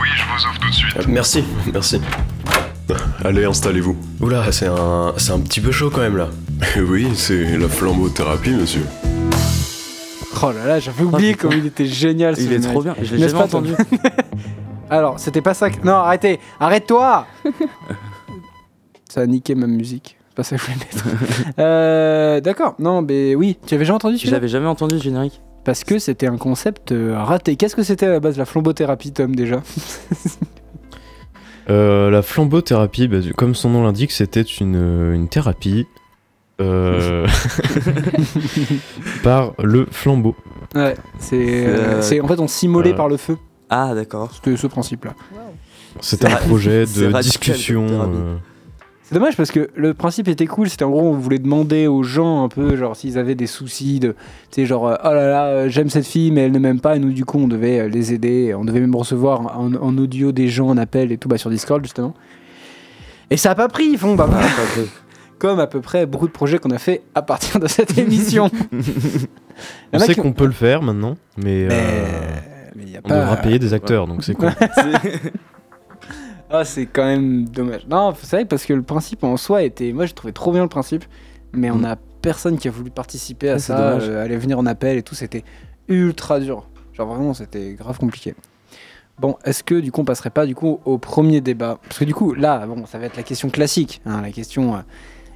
Oui, 0.00 0.06
je 0.16 0.22
vous 0.24 0.48
offre 0.48 0.60
tout 0.60 0.68
de 0.68 0.74
suite. 0.74 0.96
Euh, 0.96 1.02
Merci, 1.08 1.44
merci. 1.72 2.00
Allez, 3.24 3.44
installez-vous. 3.44 3.96
Oula, 4.20 4.52
c'est 4.52 4.68
un, 4.68 5.12
c'est 5.16 5.32
un 5.32 5.40
petit 5.40 5.60
peu 5.60 5.72
chaud 5.72 5.90
quand 5.92 6.00
même 6.00 6.16
là. 6.16 6.28
Oui, 6.76 7.08
c'est 7.14 7.56
la 7.58 7.68
flambothérapie, 7.68 8.50
monsieur. 8.50 8.84
Oh 10.40 10.52
là 10.52 10.66
là, 10.66 10.78
j'avais 10.78 11.02
oublié 11.02 11.34
comme 11.34 11.52
il 11.52 11.66
était 11.66 11.86
génial 11.86 12.36
ce 12.36 12.42
Il 12.42 12.52
est 12.52 12.60
trop 12.60 12.82
bien. 12.82 12.94
Je 13.02 13.14
l'ai 13.16 13.22
N'est-ce 13.22 13.32
jamais 13.34 13.38
pas, 13.40 13.56
entendu. 13.56 13.72
Alors, 14.88 15.18
c'était 15.18 15.42
pas 15.42 15.52
ça 15.54 15.68
que... 15.70 15.84
Non, 15.84 15.94
arrêtez 15.94 16.38
Arrête-toi 16.60 17.26
Ça 19.08 19.22
a 19.22 19.26
niqué 19.26 19.56
ma 19.56 19.66
musique. 19.66 20.16
C'est 20.28 20.34
pas 20.36 20.42
ça 20.44 20.56
que 20.56 20.62
je 20.62 20.66
voulais 20.66 20.78
mettre. 20.78 21.04
Euh, 21.58 22.40
D'accord. 22.40 22.76
Non, 22.78 23.02
mais 23.02 23.34
oui. 23.34 23.58
Tu 23.66 23.74
avais 23.74 23.82
déjà 23.82 23.94
entendu 23.94 24.14
Je 24.14 24.20
celui-là 24.20 24.36
l'avais 24.36 24.48
jamais 24.48 24.68
entendu 24.68 24.94
le 24.94 25.00
générique. 25.02 25.40
Parce 25.68 25.84
que 25.84 25.98
c'était 25.98 26.26
un 26.26 26.38
concept 26.38 26.92
euh, 26.92 27.14
raté. 27.22 27.56
Qu'est-ce 27.56 27.76
que 27.76 27.82
c'était 27.82 28.06
à 28.06 28.08
la 28.12 28.20
base 28.20 28.38
la 28.38 28.46
flambothérapie, 28.46 29.12
Tom, 29.12 29.36
déjà? 29.36 29.60
Euh, 31.68 32.08
la 32.08 32.22
flambothérapie, 32.22 33.06
bah, 33.06 33.18
comme 33.36 33.54
son 33.54 33.68
nom 33.68 33.84
l'indique, 33.84 34.10
c'était 34.12 34.40
une, 34.40 35.12
une 35.12 35.28
thérapie 35.28 35.84
euh, 36.62 37.26
par 39.22 39.52
le 39.62 39.86
flambeau. 39.90 40.34
Ouais, 40.74 40.94
c'est... 41.18 41.66
euh, 41.66 42.00
c'est- 42.00 42.22
en 42.22 42.28
fait, 42.28 42.40
on 42.40 42.48
s'immolait 42.48 42.92
euh, 42.94 42.96
par 42.96 43.08
le 43.10 43.18
feu. 43.18 43.36
Ah 43.68 43.92
d'accord. 43.94 44.32
C'était 44.32 44.56
ce 44.56 44.66
principe-là. 44.68 45.12
C'était 46.00 46.28
un 46.28 46.30
ra- 46.30 46.36
projet 46.38 46.86
de 46.86 47.20
discussion. 47.20 47.86
Euh, 49.08 49.10
C'est 49.10 49.14
dommage 49.14 49.36
parce 49.36 49.50
que 49.50 49.70
le 49.74 49.94
principe 49.94 50.28
était 50.28 50.46
cool. 50.46 50.68
C'était 50.68 50.84
en 50.84 50.90
gros, 50.90 51.08
on 51.08 51.12
voulait 51.12 51.38
demander 51.38 51.86
aux 51.86 52.02
gens 52.02 52.44
un 52.44 52.48
peu, 52.48 52.76
genre, 52.76 52.94
s'ils 52.96 53.18
avaient 53.18 53.34
des 53.34 53.46
soucis 53.46 54.00
de. 54.00 54.08
Tu 54.50 54.62
sais, 54.62 54.66
genre, 54.66 54.88
euh, 54.88 54.94
oh 55.04 55.08
là 55.08 55.28
là, 55.28 55.44
euh, 55.46 55.68
j'aime 55.68 55.88
cette 55.90 56.06
fille, 56.06 56.30
mais 56.30 56.42
elle 56.42 56.52
ne 56.52 56.58
m'aime 56.58 56.80
pas. 56.80 56.96
Et 56.96 56.98
nous, 56.98 57.12
du 57.12 57.24
coup, 57.24 57.38
on 57.38 57.48
devait 57.48 57.80
euh, 57.80 57.88
les 57.88 58.12
aider. 58.12 58.54
On 58.54 58.64
devait 58.64 58.80
même 58.80 58.94
recevoir 58.94 59.58
en, 59.58 59.74
en 59.74 59.98
audio 59.98 60.32
des 60.32 60.48
gens 60.48 60.68
en 60.68 60.76
appel 60.76 61.10
et 61.12 61.18
tout, 61.18 61.28
bah, 61.28 61.38
sur 61.38 61.50
Discord, 61.50 61.82
justement. 61.82 62.14
Et 63.30 63.36
ça 63.36 63.50
a 63.50 63.54
pas 63.54 63.68
pris. 63.68 63.86
Ils 63.86 63.98
font, 63.98 64.14
bah, 64.14 64.26
voilà. 64.30 64.46
comme 65.38 65.60
à 65.60 65.66
peu 65.66 65.80
près 65.80 66.04
beaucoup 66.06 66.26
de 66.26 66.32
projets 66.32 66.58
qu'on 66.58 66.70
a 66.70 66.78
fait 66.78 67.02
à 67.14 67.22
partir 67.22 67.60
de 67.60 67.66
cette 67.68 67.96
émission. 67.98 68.50
On 69.92 69.98
sait 69.98 70.14
qu'on 70.14 70.32
peut 70.32 70.46
le 70.46 70.52
faire 70.52 70.82
maintenant, 70.82 71.16
mais, 71.36 71.64
euh, 71.64 71.68
Mais- 71.68 72.70
mais 72.76 72.82
il 72.84 72.90
y 72.90 72.96
a 72.96 73.00
on 73.04 73.08
pas- 73.08 73.20
devra 73.20 73.36
payer 73.36 73.58
des 73.58 73.72
acteurs, 73.74 74.06
donc 74.06 74.22
c'est 74.22 74.34
cool. 74.34 74.50
Ah, 76.50 76.64
c'est 76.64 76.86
quand 76.86 77.04
même 77.04 77.44
dommage. 77.46 77.86
Non, 77.88 78.14
c'est 78.20 78.36
vrai 78.36 78.44
parce 78.44 78.64
que 78.64 78.72
le 78.72 78.82
principe 78.82 79.22
en 79.24 79.36
soi 79.36 79.62
était. 79.62 79.92
Moi, 79.92 80.06
j'ai 80.06 80.14
trouvé 80.14 80.32
trop 80.32 80.52
bien 80.52 80.62
le 80.62 80.68
principe, 80.68 81.04
mais 81.52 81.70
on 81.70 81.76
Mm. 81.78 81.84
a 81.84 81.96
personne 82.22 82.58
qui 82.58 82.68
a 82.68 82.70
voulu 82.70 82.90
participer 82.90 83.50
à 83.50 83.54
Ouais, 83.54 83.58
ça, 83.58 83.78
euh, 83.92 84.24
aller 84.24 84.36
venir 84.36 84.58
en 84.58 84.66
appel 84.66 84.96
et 84.96 85.02
tout. 85.02 85.14
C'était 85.14 85.44
ultra 85.88 86.40
dur. 86.40 86.66
Genre 86.94 87.06
vraiment, 87.06 87.34
c'était 87.34 87.74
grave 87.74 87.98
compliqué. 87.98 88.34
Bon, 89.20 89.36
est-ce 89.44 89.62
que 89.64 89.74
du 89.74 89.92
coup, 89.92 90.00
on 90.00 90.04
passerait 90.04 90.30
pas 90.30 90.46
du 90.46 90.54
coup 90.54 90.80
au 90.84 90.96
premier 90.98 91.40
débat? 91.40 91.78
Parce 91.82 91.98
que 91.98 92.04
du 92.04 92.14
coup, 92.14 92.34
là, 92.34 92.66
bon, 92.66 92.86
ça 92.86 92.98
va 92.98 93.06
être 93.06 93.16
la 93.16 93.22
question 93.24 93.50
classique, 93.50 94.00
hein, 94.06 94.22
la 94.22 94.30
question 94.30 94.76
euh, 94.76 94.78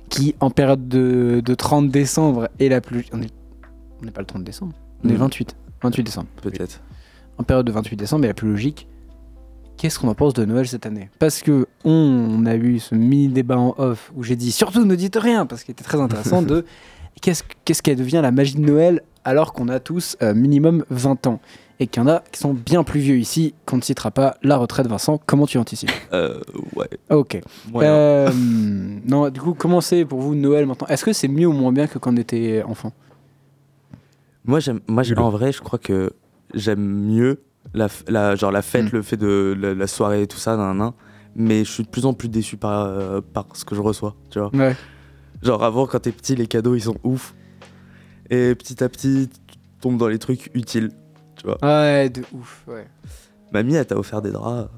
qui, 0.09 0.35
en 0.41 0.51
période 0.51 0.89
de, 0.89 1.43
de 1.45 1.55
30 1.55 1.89
décembre, 1.91 2.49
est 2.61 2.69
la 2.69 2.81
plus. 2.81 3.05
On 3.13 3.21
est- 3.21 3.33
on 4.01 4.05
n'est 4.07 4.13
pas 4.13 4.21
le 4.21 4.27
30 4.27 4.45
décembre, 4.45 4.73
on 5.05 5.09
est 5.09 5.13
le 5.13 5.19
Mm. 5.19 5.23
28. 5.23 5.57
28 5.83 6.03
décembre 6.05 6.29
Peut-être. 6.41 6.81
en 7.39 7.43
période 7.43 7.67
de 7.67 7.73
28 7.73 7.97
décembre 7.97 8.25
est 8.25 8.29
la 8.29 8.35
plus 8.35 8.49
logique. 8.51 8.87
Qu'est-ce 9.83 9.99
qu'on 9.99 10.07
en 10.07 10.15
pense 10.15 10.33
de 10.33 10.45
Noël 10.45 10.69
cette 10.69 10.87
année 10.87 11.11
Parce 11.19 11.43
que 11.43 11.67
on 11.83 12.47
a 12.47 12.55
eu 12.55 12.79
ce 12.79 12.95
mini 12.95 13.27
débat 13.27 13.59
en 13.59 13.75
off 13.79 14.13
où 14.15 14.23
j'ai 14.23 14.37
dit 14.37 14.53
surtout 14.53 14.85
ne 14.85 14.95
dites 14.95 15.17
rien 15.17 15.45
parce 15.45 15.65
qu'il 15.65 15.73
était 15.73 15.83
très 15.83 16.01
intéressant 16.01 16.41
de 16.41 16.65
qu'est-ce 17.21 17.43
qu'est-ce 17.65 17.83
qu'elle 17.83 17.97
devient 17.97 18.21
la 18.23 18.31
magie 18.31 18.55
de 18.55 18.61
Noël 18.61 19.03
alors 19.25 19.53
qu'on 19.53 19.67
a 19.67 19.81
tous 19.81 20.17
euh, 20.23 20.35
minimum 20.35 20.85
20 20.91 21.27
ans 21.27 21.41
et 21.81 21.89
qu'il 21.89 22.01
y 22.01 22.07
en 22.07 22.09
a 22.09 22.23
qui 22.31 22.39
sont 22.39 22.55
bien 22.55 22.85
plus 22.85 23.01
vieux 23.01 23.17
ici 23.17 23.55
qu'on 23.67 23.79
ne 23.79 23.83
citera 23.83 24.13
pas 24.13 24.37
la 24.45 24.57
retraite 24.57 24.87
Vincent 24.87 25.21
comment 25.27 25.47
tu 25.47 25.59
anticipes? 25.59 25.91
Euh, 26.13 26.39
ouais. 26.77 26.89
Ok. 27.11 27.41
Moyen. 27.73 27.91
Euh, 27.91 28.31
non 29.05 29.31
du 29.31 29.41
coup 29.41 29.55
comment 29.55 29.81
c'est 29.81 30.05
pour 30.05 30.21
vous 30.21 30.37
Noël 30.37 30.65
maintenant? 30.65 30.87
Est-ce 30.87 31.05
que 31.05 31.13
c'est 31.13 31.27
mieux 31.27 31.49
ou 31.49 31.53
moins 31.53 31.73
bien 31.73 31.89
que 31.89 31.99
quand 31.99 32.15
on 32.15 32.19
était 32.19 32.63
enfant? 32.63 32.93
Moi, 34.45 34.61
j'aime. 34.61 34.79
Moi, 34.87 35.03
en 35.17 35.31
vrai, 35.31 35.51
je 35.53 35.61
crois 35.61 35.79
que 35.79 36.13
j'aime 36.55 36.81
mieux 36.81 37.41
la, 37.75 38.35
genre 38.37 38.51
la 38.53 38.63
fête, 38.63 38.87
Mm. 38.93 38.97
le 38.97 39.03
fait 39.03 39.17
de 39.17 39.57
la, 39.59 39.75
la 39.75 39.87
soirée 39.87 40.23
et 40.23 40.27
tout 40.27 40.39
ça, 40.39 40.57
nan, 40.57 40.77
nan, 40.77 40.93
mais 41.37 41.65
je 41.65 41.71
suis 41.71 41.83
de 41.85 41.89
plus 41.89 42.05
en 42.07 42.13
plus 42.13 42.29
déçu 42.29 42.57
par, 42.57 42.85
euh, 42.87 43.21
par 43.21 43.47
ce 43.55 43.65
que 43.65 43.75
je 43.75 43.81
reçois, 43.81 44.15
tu 44.31 44.39
vois. 44.39 44.51
Ouais. 44.55 44.77
Genre 45.43 45.63
avant, 45.65 45.87
quand 45.87 46.01
t'es 46.01 46.13
petit, 46.13 46.37
les 46.37 46.47
cadeaux, 46.47 46.75
ils 46.75 46.83
sont 46.83 46.97
ouf. 47.03 47.35
Et 48.31 48.55
petit 48.55 48.83
à 48.85 48.89
petit, 48.89 49.29
tu 49.47 49.57
tombes 49.81 49.99
dans 49.99 50.09
les 50.09 50.19
trucs 50.19 50.51
utiles. 50.55 50.91
Ouais 51.63 52.09
de 52.09 52.23
ouf 52.33 52.63
ouais. 52.69 52.87
Mamie, 53.53 53.75
elle 53.75 53.87
t'a 53.87 53.97
offert 53.97 54.23
des 54.23 54.31
draps. 54.31 54.71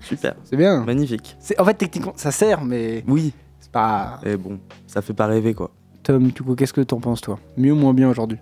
Super, 0.00 0.34
C'est 0.44 0.56
bien. 0.56 0.84
magnifique. 0.84 1.36
C'est- 1.40 1.58
En 1.60 1.64
fait 1.64 1.74
techniquement 1.74 2.12
ça 2.16 2.30
sert 2.30 2.62
mais 2.64 3.02
Oui, 3.08 3.32
c'est 3.58 3.70
pas. 3.72 4.20
et 4.24 4.36
bon, 4.36 4.58
ça 4.86 5.00
fait 5.02 5.14
pas 5.14 5.26
rêver, 5.26 5.54
quoi. 5.54 5.70
Tom, 6.02 6.28
du 6.28 6.42
coup, 6.42 6.54
qu'est-ce 6.54 6.72
que 6.72 6.80
t'en 6.80 7.00
penses, 7.00 7.20
toi? 7.20 7.38
Mieux 7.56 7.72
ou 7.72 7.76
moins 7.76 7.92
bien 7.94 8.08
aujourd'hui? 8.10 8.38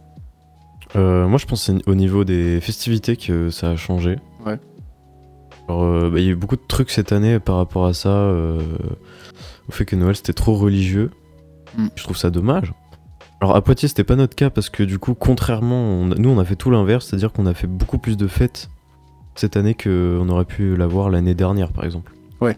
Moi, 0.94 1.38
je 1.38 1.46
pense 1.46 1.66
que 1.66 1.72
c'est 1.78 1.88
au 1.88 1.94
niveau 1.94 2.24
des 2.24 2.60
festivités 2.60 3.16
que 3.16 3.50
ça 3.50 3.70
a 3.70 3.76
changé. 3.76 4.16
Ouais. 4.44 4.58
Alors, 5.68 5.82
euh, 5.84 6.10
bah, 6.10 6.18
il 6.20 6.24
y 6.24 6.28
a 6.28 6.32
eu 6.32 6.36
beaucoup 6.36 6.56
de 6.56 6.62
trucs 6.66 6.90
cette 6.90 7.12
année 7.12 7.38
par 7.38 7.56
rapport 7.56 7.86
à 7.86 7.92
ça, 7.94 8.08
euh, 8.08 8.60
au 9.68 9.72
fait 9.72 9.84
que 9.84 9.96
Noël 9.96 10.16
c'était 10.16 10.32
trop 10.32 10.54
religieux. 10.54 11.10
Mm. 11.76 11.88
Je 11.94 12.02
trouve 12.04 12.16
ça 12.16 12.30
dommage. 12.30 12.72
Alors 13.40 13.54
à 13.54 13.62
Poitiers, 13.62 13.86
c'était 13.88 14.02
pas 14.04 14.16
notre 14.16 14.34
cas 14.34 14.50
parce 14.50 14.70
que 14.70 14.82
du 14.82 14.98
coup, 14.98 15.14
contrairement, 15.14 15.80
on 15.82 16.10
a- 16.10 16.14
nous 16.16 16.30
on 16.30 16.38
a 16.38 16.44
fait 16.44 16.56
tout 16.56 16.70
l'inverse, 16.70 17.06
c'est-à-dire 17.06 17.32
qu'on 17.32 17.46
a 17.46 17.54
fait 17.54 17.66
beaucoup 17.66 17.98
plus 17.98 18.16
de 18.16 18.26
fêtes 18.26 18.68
cette 19.36 19.56
année 19.56 19.74
qu'on 19.74 20.28
aurait 20.28 20.44
pu 20.46 20.74
l'avoir 20.74 21.10
l'année 21.10 21.34
dernière, 21.34 21.70
par 21.72 21.84
exemple. 21.84 22.12
Ouais, 22.40 22.56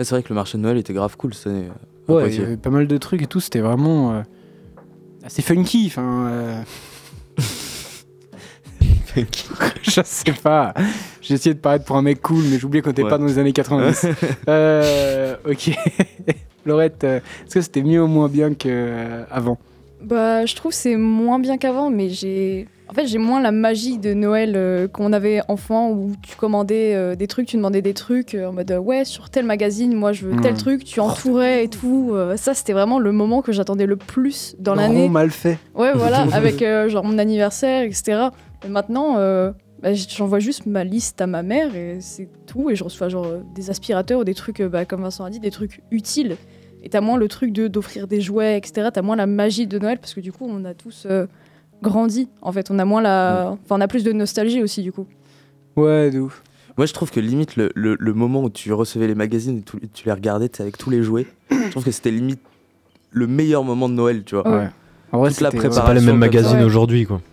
c'est 0.00 0.10
vrai 0.10 0.22
que 0.22 0.28
le 0.28 0.34
marché 0.34 0.58
de 0.58 0.62
Noël 0.62 0.76
était 0.76 0.92
grave 0.92 1.16
cool 1.16 1.32
cette 1.32 1.46
année. 1.46 1.68
Ouais, 2.08 2.34
il 2.34 2.40
y 2.40 2.44
avait 2.44 2.56
pas 2.58 2.68
mal 2.70 2.86
de 2.86 2.98
trucs 2.98 3.22
et 3.22 3.26
tout, 3.26 3.40
c'était 3.40 3.60
vraiment 3.60 4.12
euh, 4.12 4.22
assez 5.24 5.40
funky. 5.40 5.84
Enfin, 5.86 6.26
euh, 6.28 6.62
je 9.82 10.00
sais 10.04 10.32
pas. 10.42 10.74
J'ai 11.22 11.34
essayé 11.34 11.54
de 11.54 11.60
paraître 11.60 11.84
pour 11.84 11.96
un 11.96 12.02
mec 12.02 12.20
cool, 12.20 12.44
mais 12.50 12.58
j'oubliais 12.58 12.82
qu'on 12.82 12.90
était 12.90 13.02
Ouais. 13.02 13.10
pas 13.10 13.18
dans 13.18 13.24
les 13.26 13.38
années 13.38 13.52
90. 13.52 14.06
euh, 14.48 15.36
ok. 15.48 15.70
Laurette, 16.66 17.04
euh, 17.04 17.20
est-ce 17.46 17.54
que 17.54 17.60
c'était 17.60 17.82
mieux 17.82 18.02
ou 18.02 18.06
moins 18.08 18.28
bien 18.28 18.52
qu'avant 18.54 19.58
Bah, 20.02 20.44
je 20.44 20.54
trouve 20.54 20.72
que 20.72 20.76
c'est 20.76 20.96
moins 20.96 21.38
bien 21.38 21.56
qu'avant, 21.58 21.90
mais 21.90 22.10
j'ai. 22.10 22.66
En 22.88 22.94
fait, 22.94 23.06
j'ai 23.06 23.18
moins 23.18 23.40
la 23.42 23.50
magie 23.50 23.98
de 23.98 24.14
Noël 24.14 24.52
euh, 24.54 24.86
qu'on 24.86 25.12
avait 25.12 25.40
enfant 25.48 25.90
où 25.90 26.12
tu 26.22 26.36
commandais 26.36 26.94
euh, 26.94 27.16
des 27.16 27.26
trucs, 27.26 27.48
tu 27.48 27.56
demandais 27.56 27.82
des 27.82 27.94
trucs 27.94 28.34
euh, 28.34 28.46
en 28.48 28.52
mode 28.52 28.70
ouais, 28.80 29.04
sur 29.04 29.28
tel 29.28 29.44
magazine, 29.44 29.92
moi 29.94 30.12
je 30.12 30.26
veux 30.26 30.40
tel 30.40 30.52
Mhm. 30.52 30.58
truc, 30.58 30.84
tu 30.84 31.00
entourais 31.00 31.64
et 31.64 31.68
tout. 31.68 32.14
ça, 32.36 32.54
c'était 32.54 32.72
vraiment 32.72 32.98
le 32.98 33.10
moment 33.12 33.42
que 33.42 33.50
j'attendais 33.52 33.86
le 33.86 33.96
plus 33.96 34.54
dans 34.60 34.74
l'année. 34.74 35.08
mal 35.08 35.30
fait. 35.30 35.58
Ouais, 35.74 35.92
voilà, 35.94 36.20
avec 36.32 36.60
genre 36.88 37.04
mon 37.04 37.18
anniversaire, 37.18 37.82
etc. 37.82 38.28
Et 38.64 38.68
maintenant, 38.68 39.14
bah, 39.82 39.92
j'envoie 39.92 40.38
juste 40.38 40.64
ma 40.66 40.84
liste 40.84 41.20
à 41.20 41.26
ma 41.26 41.42
mère 41.42 41.74
et 41.74 41.98
c'est 42.00 42.28
tout. 42.46 42.70
Et 42.70 42.76
je 42.76 42.84
reçois 42.84 43.08
genre 43.08 43.26
des 43.54 43.68
aspirateurs 43.68 44.20
ou 44.20 44.24
des 44.24 44.34
trucs, 44.34 44.62
bah, 44.62 44.84
comme 44.84 45.02
Vincent 45.02 45.24
a 45.24 45.30
dit, 45.30 45.40
des 45.40 45.50
trucs 45.50 45.80
utiles. 45.90 46.36
Et 46.84 46.88
t'as 46.88 47.00
moins 47.00 47.16
le 47.18 47.26
truc 47.26 47.52
de 47.52 47.66
d'offrir 47.66 48.06
des 48.06 48.20
jouets, 48.20 48.56
etc. 48.56 48.90
T'as 48.94 49.02
moins 49.02 49.16
la 49.16 49.26
magie 49.26 49.66
de 49.66 49.76
Noël 49.78 49.98
parce 49.98 50.14
que 50.14 50.20
du 50.20 50.30
coup, 50.32 50.46
on 50.48 50.64
a 50.64 50.72
tous 50.72 51.06
euh, 51.84 51.88
grandi. 51.88 52.28
En 52.42 52.52
fait, 52.52 52.70
on 52.70 52.78
a 52.78 52.84
moins 52.84 53.00
la. 53.02 53.56
Enfin, 53.64 53.76
on 53.76 53.80
a 53.80 53.88
plus 53.88 54.04
de 54.04 54.12
nostalgie 54.12 54.62
aussi, 54.62 54.82
du 54.82 54.92
coup. 54.92 55.06
Ouais, 55.76 56.10
de 56.10 56.20
ouf. 56.20 56.42
Moi, 56.76 56.86
je 56.86 56.92
trouve 56.92 57.10
que 57.10 57.20
limite 57.20 57.56
le, 57.56 57.70
le- 57.74 57.96
le 57.98 58.12
moment 58.14 58.42
où 58.42 58.50
tu 58.50 58.72
recevais 58.72 59.06
les 59.06 59.14
magazines 59.14 59.58
et 59.58 59.62
tout- 59.62 59.80
tu 59.94 60.04
les 60.06 60.12
regardais 60.12 60.50
avec 60.60 60.76
tous 60.76 60.90
les 60.90 61.02
jouets, 61.02 61.26
je 61.50 61.70
trouve 61.70 61.84
que 61.84 61.90
c'était 61.90 62.10
limite 62.10 62.40
le 63.10 63.26
meilleur 63.26 63.64
moment 63.64 63.88
de 63.88 63.94
Noël, 63.94 64.24
tu 64.24 64.34
vois. 64.34 64.46
Ouais. 64.46 64.56
Ouais. 64.58 64.68
En 65.12 65.18
vrai, 65.20 65.30
Toute 65.30 65.40
la 65.40 65.50
c'était- 65.50 65.70
C'est 65.70 65.80
pas 65.82 65.94
les 65.94 66.00
mêmes 66.02 66.18
magazines 66.18 66.58
Ouais. 66.58 66.64
aujourd'hui, 66.64 67.06
quoi. 67.06 67.20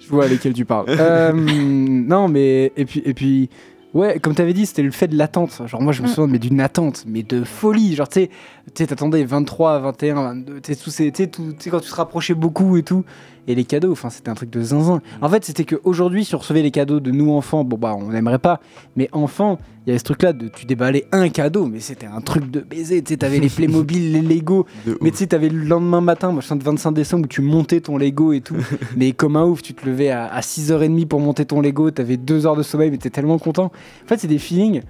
Je 0.00 0.08
vois 0.08 0.26
lesquels 0.28 0.52
tu 0.52 0.64
parles. 0.64 0.86
Euh, 0.98 1.32
non, 1.32 2.28
mais 2.28 2.72
et 2.76 2.84
puis 2.84 3.02
et 3.04 3.14
puis 3.14 3.48
Ouais, 3.94 4.18
comme 4.20 4.34
t'avais 4.34 4.54
dit, 4.54 4.64
c'était 4.64 4.80
le 4.82 4.90
fait 4.90 5.06
de 5.06 5.16
l'attente. 5.18 5.60
Genre, 5.66 5.82
moi, 5.82 5.92
je 5.92 6.00
me 6.00 6.06
Mm. 6.06 6.10
souviens 6.10 6.26
mais 6.32 6.38
d'une 6.38 6.60
attente, 6.62 7.04
mais 7.06 7.22
de 7.22 7.44
folie. 7.44 7.94
Genre, 7.94 8.08
tu 8.08 8.20
sais, 8.22 8.30
tu 8.66 8.82
sais, 8.82 8.86
t'attendais 8.86 9.24
23, 9.24 9.80
21, 9.80 10.14
22, 10.14 10.60
tu 10.60 10.74
sais, 10.74 11.30
quand 11.70 11.80
tu 11.80 11.90
te 11.90 11.94
rapprochais 11.94 12.34
beaucoup 12.34 12.76
et 12.76 12.82
tout. 12.82 13.04
Et 13.48 13.56
les 13.56 13.64
cadeaux, 13.64 13.90
enfin, 13.90 14.08
c'était 14.08 14.28
un 14.28 14.34
truc 14.34 14.50
de 14.50 14.62
zinzin. 14.62 15.02
En 15.20 15.28
fait, 15.28 15.44
c'était 15.44 15.64
qu'aujourd'hui, 15.64 16.24
si 16.24 16.34
on 16.36 16.38
recevait 16.38 16.62
les 16.62 16.70
cadeaux 16.70 17.00
de 17.00 17.10
nous, 17.10 17.32
enfants, 17.32 17.64
bon, 17.64 17.76
bah, 17.76 17.96
on 17.98 18.10
n'aimerait 18.10 18.38
pas. 18.38 18.60
Mais 18.94 19.08
enfants, 19.10 19.58
il 19.84 19.88
y 19.88 19.90
avait 19.90 19.98
ce 19.98 20.04
truc-là 20.04 20.32
de 20.32 20.46
tu 20.46 20.64
déballais 20.64 21.06
un 21.10 21.28
cadeau, 21.28 21.66
mais 21.66 21.80
c'était 21.80 22.06
un 22.06 22.20
truc 22.20 22.52
de 22.52 22.60
baiser. 22.60 23.02
Tu 23.02 23.14
sais, 23.14 23.16
t'avais 23.16 23.40
les 23.40 23.48
Playmobil, 23.50 24.12
les 24.12 24.22
Lego. 24.22 24.66
De 24.86 24.96
Mais 25.00 25.10
tu 25.10 25.16
sais, 25.16 25.26
t'avais 25.26 25.48
le 25.48 25.64
lendemain 25.64 26.00
matin, 26.00 26.32
suis 26.40 26.56
de 26.56 26.62
25 26.62 26.92
décembre, 26.92 27.24
où 27.24 27.28
tu 27.28 27.42
montais 27.42 27.80
ton 27.80 27.98
Lego 27.98 28.32
et 28.32 28.42
tout. 28.42 28.56
mais 28.96 29.10
comme 29.10 29.34
un 29.34 29.44
ouf, 29.44 29.60
tu 29.60 29.74
te 29.74 29.84
levais 29.84 30.10
à, 30.10 30.26
à 30.26 30.40
6h30 30.40 31.06
pour 31.06 31.18
monter 31.18 31.44
ton 31.44 31.60
Lego, 31.60 31.90
t'avais 31.90 32.16
2 32.16 32.46
heures 32.46 32.56
de 32.56 32.62
sommeil, 32.62 32.92
mais 32.92 32.98
t'es 32.98 33.10
tellement 33.10 33.38
content. 33.38 33.72
En 34.04 34.08
fait, 34.08 34.18
c'est 34.18 34.28
des 34.28 34.38
feelings. 34.38 34.82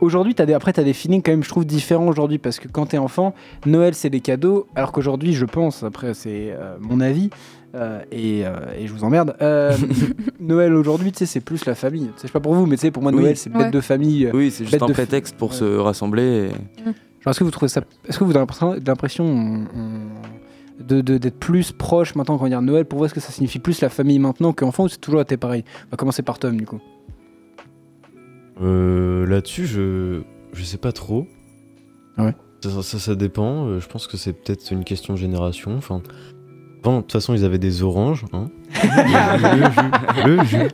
Aujourd'hui, 0.00 0.34
des, 0.34 0.52
après, 0.54 0.72
t'as 0.72 0.82
des 0.82 0.92
feelings 0.94 1.22
quand 1.22 1.30
même, 1.32 1.42
je 1.42 1.48
trouve, 1.48 1.66
différents 1.66 2.06
aujourd'hui, 2.08 2.38
parce 2.38 2.58
que 2.58 2.68
quand 2.68 2.86
t'es 2.86 2.98
enfant, 2.98 3.34
Noël, 3.66 3.94
c'est 3.94 4.10
des 4.10 4.20
cadeaux, 4.20 4.66
alors 4.74 4.92
qu'aujourd'hui, 4.92 5.34
je 5.34 5.44
pense, 5.44 5.82
après, 5.82 6.14
c'est 6.14 6.52
euh, 6.52 6.76
mon 6.80 7.00
avis, 7.00 7.28
euh, 7.74 8.00
et, 8.10 8.46
euh, 8.46 8.52
et 8.78 8.86
je 8.86 8.92
vous 8.92 9.04
emmerde, 9.04 9.36
euh, 9.42 9.76
Noël 10.40 10.74
aujourd'hui, 10.74 11.12
tu 11.12 11.18
sais, 11.18 11.26
c'est 11.26 11.40
plus 11.40 11.66
la 11.66 11.74
famille. 11.74 12.06
Tu 12.16 12.22
Je 12.22 12.26
sais 12.28 12.32
pas 12.32 12.40
pour 12.40 12.54
vous, 12.54 12.66
mais 12.66 12.76
tu 12.76 12.82
sais, 12.82 12.90
pour 12.90 13.02
moi, 13.02 13.12
Oui. 13.12 13.20
Noël, 13.22 13.36
c'est 13.36 13.50
bête 13.50 13.62
Ouais. 13.62 13.70
de 13.70 13.80
famille. 13.80 14.30
Oui, 14.32 14.50
c'est 14.50 14.64
juste 14.64 14.82
un 14.82 14.86
prétexte 14.88 15.36
pour 15.36 15.50
Ouais. 15.50 15.56
se 15.56 15.76
rassembler. 15.76 16.48
et- 16.50 16.84
Genre, 17.22 17.32
est-ce 17.32 17.38
que 17.38 17.44
vous 17.44 17.50
trouvez 17.50 17.68
ça. 17.68 17.82
Est-ce 18.08 18.18
que 18.18 18.24
vous 18.24 18.30
avez 18.30 18.40
l'impression- 18.40 18.76
l'impression 18.86 19.24
on- 19.26 19.66
on- 19.78 20.82
de- 20.82 21.02
de- 21.02 21.18
d'être 21.18 21.38
plus 21.38 21.72
proche 21.72 22.14
maintenant 22.14 22.38
quand 22.38 22.46
on 22.46 22.48
dit 22.60 22.66
Noël 22.66 22.86
Pour 22.86 22.98
vous, 23.00 23.04
est-ce 23.04 23.12
que 23.12 23.20
ça 23.20 23.30
signifie 23.32 23.58
plus 23.58 23.82
la 23.82 23.90
famille 23.90 24.18
maintenant 24.18 24.54
qu'enfant 24.54 24.84
ou 24.84 24.88
c'est 24.88 24.96
toujours 24.98 25.20
été 25.20 25.36
pareil 25.36 25.62
On 25.88 25.90
va 25.90 25.96
commencer 25.98 26.22
par 26.22 26.38
Tom, 26.38 26.56
du 26.56 26.64
coup. 26.64 26.80
Euh, 28.60 29.26
Là-dessus, 29.26 29.66
je 29.66 30.20
je 30.52 30.64
sais 30.64 30.78
pas 30.78 30.92
trop. 30.92 31.26
Ouais. 32.18 32.34
Ça, 32.62 32.82
ça, 32.82 32.98
ça 32.98 33.14
dépend. 33.14 33.66
euh, 33.66 33.80
Je 33.80 33.86
pense 33.88 34.06
que 34.06 34.16
c'est 34.16 34.32
peut-être 34.32 34.70
une 34.72 34.84
question 34.84 35.14
de 35.14 35.18
génération. 35.18 35.76
Enfin, 35.76 36.02
avant, 36.82 36.96
de 36.96 37.00
toute 37.02 37.12
façon, 37.12 37.34
ils 37.34 37.44
avaient 37.44 37.58
des 37.58 37.82
oranges. 37.82 38.24
Hein. 38.32 38.50
le 38.84 39.70
jus. 39.70 40.26
Le 40.26 40.44
jus. 40.44 40.68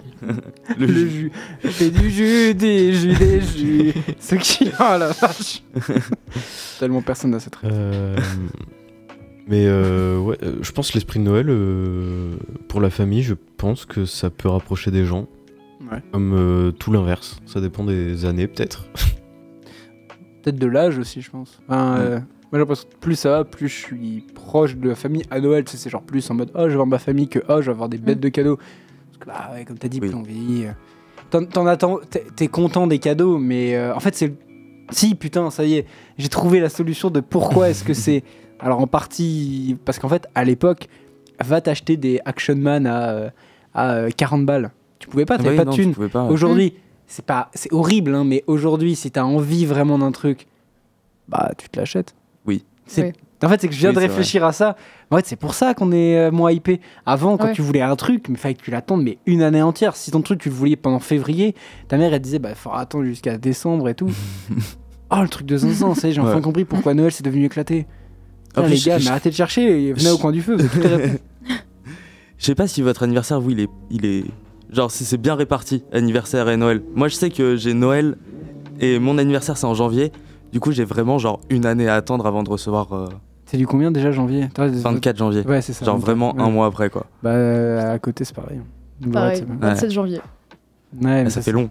Le 0.79 1.09
jus. 1.09 1.33
Fais 1.61 1.91
du 1.91 2.11
jus, 2.11 2.55
des 2.55 2.93
jus, 2.93 3.15
des 3.15 3.41
jus. 3.41 3.93
Ce 4.19 4.35
qui. 4.37 4.71
Oh 4.81 4.97
la 4.99 5.09
vache 5.09 5.63
Tellement 6.79 7.03
personne 7.03 7.31
n'a 7.33 7.41
cette 7.41 7.57
rêve. 7.57 7.73
Euh, 7.73 8.17
mais 9.49 9.65
euh, 9.67 10.19
ouais, 10.19 10.37
euh, 10.43 10.57
je 10.61 10.73
pense 10.73 10.89
que 10.91 10.95
l'esprit 10.95 11.21
de 11.21 11.25
Noël, 11.25 11.47
euh, 11.49 12.35
pour 12.69 12.81
la 12.81 12.91
famille, 12.91 13.23
je 13.23 13.35
pense 13.57 13.85
que 13.85 14.05
ça 14.05 14.29
peut 14.31 14.49
rapprocher 14.49 14.91
des 14.91 15.05
gens. 15.05 15.29
Ouais. 15.81 16.03
Comme 16.13 16.33
euh, 16.35 16.71
tout 16.73 16.91
l'inverse. 16.93 17.39
Ça 17.47 17.61
dépend 17.61 17.85
des 17.85 18.25
années, 18.25 18.47
peut-être. 18.47 18.87
Peut-être 20.43 20.59
de 20.59 20.67
l'âge 20.67 20.99
aussi, 20.99 21.21
je 21.23 21.31
pense. 21.31 21.61
Enfin, 21.69 21.97
euh, 21.99 22.19
moi, 22.19 22.23
j'ai 22.53 22.59
l'impression 22.61 22.89
que 22.89 22.97
plus 23.01 23.17
ça 23.17 23.31
va, 23.31 23.45
plus 23.45 23.69
je 23.69 23.75
suis 23.75 24.25
proche 24.35 24.77
de 24.77 24.89
la 24.91 24.95
famille 24.95 25.25
à 25.31 25.41
Noël. 25.41 25.65
Tu 25.65 25.73
sais, 25.73 25.77
c'est 25.77 25.91
genre 25.91 26.03
plus 26.03 26.31
en 26.31 26.35
mode 26.35 26.51
Oh, 26.55 26.63
je 26.65 26.69
vais 26.69 26.75
voir 26.77 26.87
ma 26.87 26.99
famille 27.01 27.29
que 27.29 27.41
Oh, 27.49 27.61
je 27.61 27.67
vais 27.67 27.73
avoir 27.73 27.89
des 27.89 27.99
bêtes 27.99 28.21
de 28.21 28.29
cadeaux. 28.29 28.57
Parce 28.57 29.19
que, 29.21 29.27
bah, 29.27 29.51
ouais, 29.55 29.65
comme 29.65 29.77
t'as 29.79 29.89
dit, 29.89 29.99
Oui. 30.01 30.09
plus 30.09 30.17
on 30.17 30.23
vieillit. 30.23 30.67
euh, 30.67 30.73
T'en, 31.31 31.45
t'en 31.45 31.67
attends, 31.67 31.99
t'es, 32.09 32.25
t'es 32.37 32.47
content 32.47 32.87
des 32.87 33.01
cadeaux, 33.01 33.39
mais 33.39 33.75
euh, 33.75 33.93
en 33.95 33.99
fait, 34.01 34.15
c'est. 34.15 34.29
le- 34.29 34.37
Si, 34.93 35.17
putain, 35.17 35.51
ça 35.51 35.65
y 35.65 35.75
est, 35.75 35.87
j'ai 36.17 36.29
trouvé 36.29 36.61
la 36.61 36.69
solution 36.69 37.11
de 37.11 37.19
pourquoi 37.19 37.69
est-ce 37.71 37.83
que 37.83 37.95
c'est. 37.95 38.23
Alors, 38.61 38.79
en 38.81 38.87
partie. 38.87 39.77
Parce 39.85 39.99
qu'en 39.99 40.09
fait, 40.09 40.29
à 40.37 40.45
l'époque, 40.45 40.87
va 41.45 41.61
t'acheter 41.61 41.97
des 41.97 42.21
Action 42.25 42.55
Man 42.55 42.87
à, 42.87 43.33
à 43.75 43.95
euh, 43.95 44.11
40 44.17 44.47
balles. 44.47 44.71
Tu 45.07 45.11
pouvais 45.11 45.25
pas, 45.25 45.37
t'avais 45.37 45.51
Oui, 45.51 45.57
pas 45.57 45.65
non, 45.65 45.71
de 45.71 45.77
tu 45.77 45.83
thunes. 45.83 45.95
pouvais 45.95 46.09
pas. 46.09 46.25
Aujourd'hui, 46.25 46.75
c'est 47.07 47.25
pas, 47.25 47.49
c'est 47.55 47.73
horrible, 47.73 48.13
hein, 48.15 48.25
mais 48.25 48.43
aujourd'hui, 48.49 48.97
si 48.97 49.11
t'as 49.13 49.23
envie 49.23 49.65
vraiment 49.65 49.99
d'un 49.99 50.11
truc, 50.11 50.49
bah 51.29 51.53
tu 51.57 51.69
te 51.69 51.79
l'achètes. 51.79 52.17
Oui. 52.45 52.65
C'est- 52.87 53.03
Oui. 53.05 53.13
En 53.45 53.49
fait, 53.51 53.61
c'est 53.61 53.69
que 53.69 53.75
je 53.75 53.79
viens 53.81 53.91
Oui, 53.91 53.95
de 53.97 54.01
c'est 54.01 54.07
réfléchir 54.09 54.45
à 54.45 54.53
ça. 54.53 54.77
En 55.11 55.17
fait, 55.17 55.27
c'est 55.27 55.37
pour 55.37 55.55
ça 55.55 55.75
qu'on 55.75 55.93
est 55.93 56.17
euh, 56.19 56.31
moins 56.33 56.51
hypé. 56.51 56.81
Avant, 57.05 57.37
quand 57.37 57.45
Ouais. 57.49 57.53
tu 57.53 57.61
voulais 57.63 57.83
un 57.83 57.95
truc, 57.95 58.25
il 58.31 58.37
fallait 58.37 58.55
que 58.55 58.63
tu 58.63 58.71
l'attendes, 58.73 59.03
mais 59.05 59.19
une 59.27 59.43
année 59.43 59.61
entière. 59.63 59.95
Si 59.95 60.11
ton 60.11 60.23
truc, 60.23 60.41
tu 60.41 60.49
le 60.49 60.55
voulais 60.55 60.75
pendant 60.75 60.99
février, 61.01 61.55
ta 61.87 61.99
mère, 61.99 62.13
elle 62.15 62.21
disait, 62.21 62.39
bah, 62.41 62.49
il 62.51 62.55
faudra 62.57 62.81
attendre 62.81 63.05
jusqu'à 63.05 63.37
décembre 63.39 63.89
et 63.91 63.95
tout. 63.95 64.11
oh, 65.11 65.21
le 65.23 65.29
truc 65.29 65.47
de 65.47 65.57
zinzin, 65.57 65.95
ça 65.95 66.09
y 66.09 66.11
est, 66.11 66.15
j'ai 66.15 66.21
enfin 66.21 66.41
compris 66.41 66.65
pourquoi 66.65 66.95
Noël 66.95 67.13
c'est 67.13 67.25
devenu 67.25 67.45
éclaté. 67.45 67.87
Les 68.57 68.75
je- 68.77 68.87
gars, 68.87 68.99
je- 68.99 69.05
mais 69.05 69.11
arrêtez 69.11 69.29
de 69.31 69.35
chercher, 69.35 69.89
et 69.89 69.93
venez 69.93 70.11
au 70.11 70.17
coin 70.19 70.33
du 70.33 70.41
feu, 70.43 70.57
vous 70.57 70.87
avez. 70.87 71.13
Je 72.39 72.45
sais 72.45 72.55
pas 72.55 72.67
si 72.67 72.81
votre 72.83 73.03
anniversaire, 73.03 73.41
vous, 73.41 73.51
il 73.51 73.61
est, 73.61 73.69
il 73.91 74.05
est. 74.07 74.25
Genre, 74.71 74.91
si 74.91 75.05
c'est 75.05 75.17
bien 75.19 75.35
réparti, 75.35 75.85
anniversaire 75.93 76.49
et 76.49 76.57
Noël. 76.57 76.83
Moi, 76.95 77.09
je 77.09 77.15
sais 77.15 77.31
que 77.31 77.57
j'ai 77.57 77.73
Noël 77.75 78.17
et 78.81 78.99
mon 78.99 79.17
anniversaire, 79.19 79.57
c'est 79.57 79.67
en 79.67 79.75
janvier. 79.75 80.13
Du 80.53 80.61
coup, 80.61 80.73
j'ai 80.73 80.85
vraiment, 80.85 81.19
genre, 81.19 81.41
une 81.51 81.67
année 81.67 81.89
à 81.89 81.95
attendre 81.95 82.27
avant 82.27 82.43
de 82.43 82.51
recevoir 82.51 82.93
euh, 82.93 83.07
C'est 83.47 83.57
du 83.59 83.67
combien 83.67 83.91
déjà, 83.91 84.11
janvier? 84.11 84.49
Toi, 84.55 84.69
24 84.69 85.17
janvier. 85.19 85.43
Ouais, 85.47 85.63
c'est 85.63 85.73
ça. 85.73 85.85
Genre, 85.85 85.99
vraiment 85.99 86.35
Ouais. 86.35 86.43
un 86.43 86.51
mois 86.51 86.67
après, 86.67 86.91
quoi. 86.91 87.07
Bah, 87.23 87.31
euh, 87.31 87.95
à 87.95 87.99
côté, 87.99 88.25
c'est 88.25 88.35
pareil. 88.35 88.61
Ouais, 89.05 89.11
Pareil, 89.13 89.37
c'est 89.39 89.47
pas- 89.47 89.69
27 89.69 89.91
janvier. 89.93 90.21
Ouais, 91.01 91.25
mais 91.25 91.31
ça 91.31 91.43
fait 91.43 91.53
long. 91.53 91.69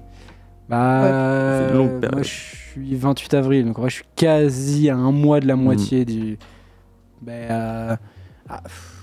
Bah, 0.69 1.60
C'est 1.60 1.71
une 1.71 1.77
longue 1.77 1.89
euh, 1.89 1.99
période. 1.99 2.15
moi 2.15 2.23
je 2.23 2.29
suis 2.71 2.95
28 2.95 3.34
avril, 3.36 3.65
donc 3.65 3.77
en 3.77 3.81
vrai 3.81 3.89
je 3.91 3.95
suis 3.97 4.05
quasi 4.15 4.89
à 4.89 4.95
un 4.97 5.12
mois 5.12 5.38
Mm. 5.38 5.41
de 5.41 5.47
la 5.47 5.55
moitié 5.55 6.05
du. 6.05 6.38
Bah, 7.21 7.31
euh, 7.34 7.95
ah, 8.49 8.62
pff, 8.63 8.94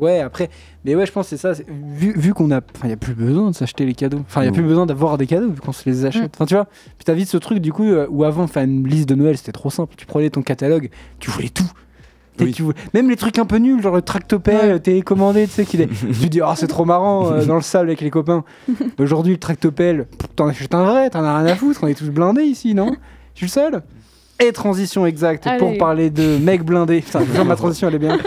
ouais, 0.00 0.20
après, 0.20 0.50
mais 0.84 0.94
ouais, 0.94 1.06
je 1.06 1.12
pense 1.12 1.28
que 1.30 1.36
c'est 1.36 1.54
ça. 1.54 1.62
Vu, 1.68 2.12
vu 2.16 2.32
qu'on 2.34 2.50
a, 2.50 2.56
enfin, 2.58 2.86
il 2.86 2.90
y 2.90 2.92
a 2.92 2.96
plus 2.96 3.14
besoin 3.14 3.50
de 3.50 3.54
s'acheter 3.54 3.84
les 3.86 3.94
cadeaux. 3.94 4.20
Enfin, 4.28 4.42
il 4.42 4.46
y 4.46 4.48
a 4.48 4.50
Mm. 4.50 4.54
plus 4.54 4.62
besoin 4.64 4.86
d'avoir 4.86 5.18
des 5.18 5.26
cadeaux 5.26 5.50
vu 5.50 5.60
qu'on 5.60 5.72
se 5.72 5.88
les 5.88 6.04
achète. 6.04 6.32
Enfin, 6.34 6.46
tu 6.46 6.54
vois. 6.54 6.64
Puis 6.64 7.04
t'as 7.04 7.14
vite 7.14 7.28
ce 7.28 7.36
truc 7.36 7.58
du 7.58 7.72
coup 7.72 7.84
euh, 7.84 8.06
où 8.10 8.24
avant, 8.24 8.46
faire 8.46 8.62
une 8.64 8.86
liste 8.86 9.08
de 9.08 9.14
Noël, 9.14 9.36
c'était 9.36 9.52
trop 9.52 9.70
simple. 9.70 9.94
Tu 9.96 10.06
prenais 10.06 10.30
ton 10.30 10.42
catalogue, 10.42 10.90
tu 11.18 11.30
voulais 11.30 11.48
tout. 11.50 11.64
Tu 12.36 12.44
sais, 12.44 12.44
Oui. 12.44 12.52
tu 12.52 12.62
voulais- 12.62 12.76
Même 12.94 13.10
les 13.10 13.16
trucs 13.16 13.38
un 13.38 13.44
peu 13.44 13.56
nuls, 13.58 13.82
genre 13.82 13.94
le 13.96 14.02
tractopelle, 14.02 14.72
Ouais. 14.74 14.80
télécommandé, 14.80 15.46
tu 15.46 15.52
sais, 15.52 15.64
qu'il 15.66 15.80
est... 15.82 15.88
tu 16.20 16.28
dis, 16.28 16.40
oh, 16.40 16.52
c'est 16.56 16.68
trop 16.68 16.84
marrant 16.84 17.30
euh, 17.32 17.44
dans 17.44 17.56
le 17.56 17.60
sable 17.60 17.88
avec 17.88 18.00
les 18.00 18.10
copains. 18.10 18.44
Aujourd'hui, 18.98 19.32
le 19.34 19.38
tractopelle, 19.38 20.06
t'en 20.36 20.46
achètes 20.48 20.74
un 20.74 20.84
vrai, 20.84 21.10
t'en 21.10 21.22
as 21.24 21.38
rien 21.38 21.46
à 21.52 21.56
foutre, 21.56 21.80
on 21.82 21.86
est 21.88 21.94
tous 21.94 22.08
blindés 22.10 22.44
ici, 22.44 22.74
non? 22.74 22.92
Je 23.34 23.38
suis 23.38 23.46
le 23.46 23.50
seul? 23.50 23.82
Et 24.40 24.52
transition 24.52 25.04
exacte 25.06 25.46
pour 25.58 25.76
parler 25.78 26.10
de 26.10 26.38
mec 26.38 26.64
blindé. 26.64 27.00
Putain, 27.02 27.20
ma 27.44 27.56
transition, 27.56 27.88
elle 27.88 27.96
est 27.96 27.98
bien. 27.98 28.18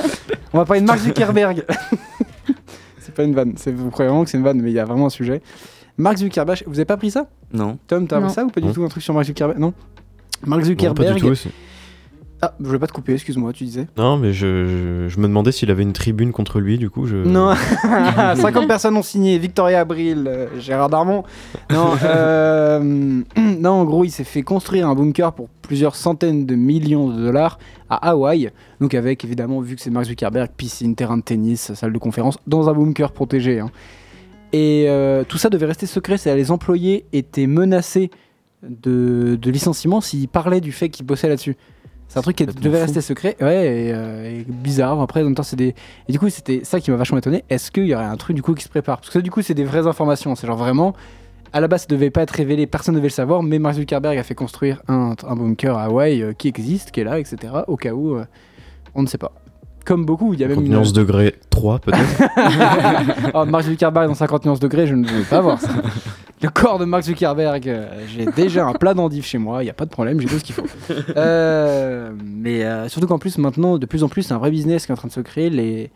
On 0.54 0.60
va 0.60 0.66
parler 0.66 0.82
de 0.82 0.86
Mark 0.86 1.00
Zuckerberg. 1.00 1.64
c'est 3.00 3.14
pas 3.16 3.24
une 3.24 3.34
vanne, 3.34 3.54
c'est- 3.58 3.72
vous 3.72 3.90
croyez 3.90 4.10
vraiment 4.10 4.24
que 4.24 4.30
c'est 4.30 4.38
une 4.38 4.44
vanne, 4.44 4.62
mais 4.62 4.70
il 4.72 4.74
y 4.76 4.80
a 4.80 4.86
vraiment 4.86 5.08
un 5.08 5.10
sujet. 5.10 5.42
Mark 5.98 6.18
Zuckerberg, 6.18 6.64
vous 6.68 6.76
avez 6.80 6.86
pas 6.86 6.98
pris 6.98 7.12
ça? 7.12 7.28
Non. 7.52 7.78
Tom, 7.88 8.08
t'as 8.08 8.18
appris 8.18 8.32
ça 8.32 8.44
ou 8.46 8.50
pas 8.50 8.62
du 8.62 8.68
Non. 8.68 8.74
tout 8.74 8.84
un 8.84 8.88
truc 8.90 9.04
sur 9.04 9.14
Mark 9.14 9.26
Zuckerberg? 9.26 9.60
Non 9.60 9.74
Mark 10.46 10.62
Non, 10.62 10.68
Zuckerberg. 10.68 11.08
pas 11.08 11.14
du 11.14 11.20
tout 11.22 11.28
aussi. 11.28 11.50
Ah, 12.46 12.54
je 12.60 12.66
voulais 12.66 12.80
pas 12.80 12.88
te 12.88 12.92
couper, 12.92 13.14
excuse-moi, 13.14 13.54
tu 13.54 13.64
disais. 13.64 13.88
Non, 13.96 14.18
mais 14.18 14.34
je, 14.34 14.66
je, 14.68 15.08
je 15.08 15.18
me 15.22 15.28
demandais 15.30 15.54
s'il 15.54 15.72
avait 15.72 15.84
une 15.84 15.94
tribune 15.94 16.34
contre 16.34 16.60
lui, 16.60 16.78
du 16.78 16.90
coup. 16.90 17.06
Je... 17.06 17.16
Non, 17.16 17.54
50 18.36 18.68
personnes 18.68 18.98
ont 18.98 19.02
signé. 19.02 19.38
Victoria 19.38 19.80
Abril, 19.80 20.26
euh, 20.28 20.48
Gérard 20.60 20.90
Darmon. 20.90 21.24
Non, 21.72 21.92
euh, 22.04 23.22
non, 23.38 23.70
en 23.70 23.86
gros, 23.86 24.04
il 24.04 24.10
s'est 24.12 24.26
fait 24.26 24.42
construire 24.42 24.90
un 24.90 24.94
bunker 24.94 25.32
pour 25.32 25.48
plusieurs 25.62 25.96
centaines 25.96 26.46
de 26.46 26.56
millions 26.56 27.08
de 27.08 27.22
dollars 27.24 27.60
à 27.90 28.10
Hawaï. 28.10 28.52
Donc, 28.82 28.94
avec 28.94 29.24
évidemment, 29.24 29.62
vu 29.62 29.78
que 29.78 29.82
c'est 29.82 29.90
Mark 29.90 30.08
Zuckerberg, 30.08 30.50
piscine, 30.58 30.96
terrain 30.96 31.16
de 31.16 31.24
tennis, 31.24 31.74
salle 31.76 31.94
de 31.94 31.98
conférence, 31.98 32.36
dans 32.46 32.68
un 32.68 32.74
bunker 32.74 33.14
protégé. 33.14 33.62
hein. 33.62 33.70
Et 34.52 34.88
euh, 34.90 35.24
tout 35.26 35.38
ça 35.38 35.50
devait 35.50 35.66
rester 35.66 35.86
secret. 35.86 36.18
C'est 36.18 36.36
les 36.36 36.52
employés 36.52 37.06
étaient 37.14 37.48
menacés 37.48 38.12
de, 38.62 39.38
de 39.42 39.50
licenciement 39.50 40.02
s'ils 40.02 40.28
parlaient 40.28 40.62
du 40.62 40.74
fait 40.74 40.90
qu'ils 40.90 41.06
bossaient 41.06 41.30
là-dessus. 41.30 41.56
C'est 42.14 42.20
un 42.20 42.22
truc 42.22 42.36
qui 42.36 42.46
devait 42.46 42.78
fou. 42.78 42.84
rester 42.84 43.02
secret, 43.02 43.36
ouais, 43.42 43.88
et, 43.88 43.92
euh, 43.92 44.40
et 44.42 44.46
bizarre. 44.48 45.02
Après, 45.02 45.22
en 45.22 45.24
même 45.24 45.34
temps, 45.34 45.42
c'est 45.42 45.56
des. 45.56 45.74
Et 46.08 46.12
du 46.12 46.20
coup, 46.20 46.30
c'était 46.30 46.62
ça 46.64 46.80
qui 46.80 46.92
m'a 46.92 46.98
vachement 46.98 47.18
étonné. 47.18 47.44
Est-ce 47.50 47.72
qu'il 47.72 47.88
y 47.88 47.96
aurait 47.96 48.06
un 48.06 48.18
truc 48.18 48.36
du 48.36 48.44
coup 48.44 48.54
qui 48.54 48.64
se 48.64 48.70
prépare? 48.70 48.98
Parce 48.98 49.08
que 49.08 49.14
ça, 49.14 49.22
du 49.22 49.32
coup, 49.32 49.42
c'est 49.42 49.56
des 49.56 49.64
vraies 49.64 49.88
informations. 49.88 50.36
C'est 50.36 50.46
genre 50.46 50.56
vraiment. 50.56 50.94
À 51.54 51.60
la 51.60 51.68
base, 51.68 51.82
ça 51.82 51.88
devait 51.88 52.12
pas 52.12 52.22
être 52.22 52.30
révélé, 52.30 52.68
personne 52.68 52.94
ne 52.94 53.00
devait 53.00 53.08
le 53.08 53.14
savoir, 53.14 53.42
mais 53.42 53.58
Mark 53.58 53.76
Zuckerberg 53.78 54.16
a 54.20 54.24
fait 54.24 54.36
construire 54.36 54.84
un, 54.88 55.16
un 55.28 55.36
bunker 55.36 55.76
à 55.76 55.86
Hawaï 55.86 56.22
euh, 56.22 56.34
qui 56.34 56.50
existe, 56.50 56.92
qui 56.92 57.00
est 57.00 57.04
là, 57.04 57.20
etc. 57.20 57.52
Au 57.66 57.78
cas 57.78 57.94
où, 57.94 58.16
euh, 58.16 58.26
on 58.94 59.02
ne 59.02 59.08
sait 59.08 59.18
pas. 59.18 59.32
Comme 59.86 60.06
beaucoup, 60.06 60.34
il 60.34 60.40
y 60.40 60.44
a 60.44 60.48
même 60.48 60.56
50 60.56 60.66
une. 60.66 60.74
nuances 60.74 60.94
degré 60.94 61.36
3, 61.50 61.80
peut-être. 61.80 63.32
oh, 63.34 63.46
Mark 63.46 63.64
Zuckerberg 63.66 64.08
dans 64.08 64.14
50 64.14 64.46
nuances 64.46 64.60
degrés, 64.60 64.88
je 64.88 64.96
ne 64.96 65.08
veux 65.08 65.24
pas 65.24 65.42
voir 65.42 65.60
ça. 65.60 65.70
Le 66.42 66.50
corps 66.50 66.80
de 66.80 66.86
Mark 66.86 67.04
Zuckerberg, 67.04 67.68
euh, 67.68 68.06
j'ai 68.08 68.26
déjà 68.26 68.66
un 68.66 68.74
plat 68.74 68.94
d'endives 68.94 69.26
chez 69.26 69.38
moi, 69.38 69.62
il 69.62 69.66
n'y 69.66 69.70
a 69.70 69.74
pas 69.74 69.86
de 69.86 69.90
problème, 69.90 70.20
j'ai 70.20 70.28
tout 70.28 70.40
ce 70.40 70.44
qu'il 70.44 70.56
faut. 70.56 70.66
Euh, 71.16 72.12
mais 72.24 72.64
euh, 72.64 72.88
surtout 72.90 73.08
qu'en 73.08 73.20
plus, 73.20 73.38
maintenant, 73.38 73.78
de 73.78 73.86
plus 73.86 74.04
en 74.04 74.10
plus, 74.10 74.24
c'est 74.24 74.34
un 74.34 74.38
vrai 74.38 74.52
business 74.52 74.86
qui 74.86 74.92
est 74.92 74.94
en 74.94 74.98
train 74.98 75.08
de 75.08 75.14
se 75.14 75.22
créer, 75.22 75.50
les, 75.50 75.92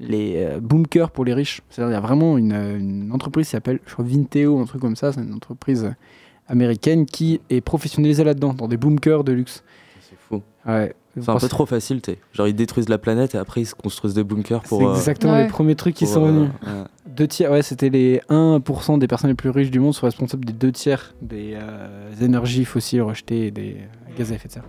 les 0.00 0.48
bunkers 0.60 1.10
pour 1.10 1.24
les 1.24 1.34
riches. 1.34 1.60
C'est-à-dire, 1.70 1.92
il 1.92 1.94
y 1.94 1.98
a 1.98 2.00
vraiment 2.00 2.38
une, 2.38 2.52
une 2.52 3.10
entreprise 3.12 3.46
qui 3.46 3.52
s'appelle, 3.52 3.80
je 3.86 3.92
crois, 3.92 4.04
Vinteo, 4.06 4.58
un 4.58 4.64
truc 4.64 4.80
comme 4.80 4.96
ça, 4.96 5.12
c'est 5.12 5.20
une 5.20 5.34
entreprise 5.34 5.92
américaine 6.48 7.06
qui 7.06 7.40
est 7.50 7.60
professionnalisée 7.60 8.24
là-dedans, 8.24 8.54
dans 8.54 8.68
des 8.68 8.76
bunkers 8.76 9.24
de 9.24 9.32
luxe. 9.32 9.64
C'est. 10.64 10.70
Ouais. 10.72 10.94
C'est 11.20 11.28
un 11.28 11.36
peu 11.36 11.46
trop 11.48 11.64
facile, 11.64 12.02
tu 12.02 12.10
sais. 12.12 12.18
Genre, 12.32 12.48
ils 12.48 12.54
détruisent 12.56 12.88
la 12.88 12.98
planète 12.98 13.36
et 13.36 13.38
après, 13.38 13.60
ils 13.60 13.66
se 13.66 13.74
construisent 13.76 14.14
des 14.14 14.24
bunkers 14.24 14.62
C'est 14.64 14.68
pour. 14.70 14.88
euh, 14.88 14.96
exactement 14.96 15.34
Ouais. 15.34 15.44
les 15.44 15.48
premiers 15.48 15.76
trucs 15.76 15.94
qui 15.94 16.06
pour, 16.06 16.14
sont 16.14 16.24
euh, 16.24 16.30
venus. 16.32 16.50
ouais. 16.66 16.72
Deux 17.06 17.28
tiers, 17.28 17.52
ouais, 17.52 17.62
c'était 17.62 17.88
les 17.88 18.20
1% 18.30 18.98
des 18.98 19.06
personnes 19.06 19.30
les 19.30 19.36
plus 19.36 19.50
riches 19.50 19.70
du 19.70 19.78
monde 19.78 19.94
sont 19.94 20.06
responsables 20.06 20.44
des 20.44 20.52
deux 20.52 20.72
tiers 20.72 21.14
des 21.22 21.52
euh, 21.54 22.12
énergies 22.20 22.64
fossiles 22.64 23.02
rejetées 23.02 23.46
et 23.46 23.50
des 23.52 23.76
gaz 24.18 24.32
à 24.32 24.34
effet 24.34 24.48
de 24.48 24.54
serre. 24.54 24.64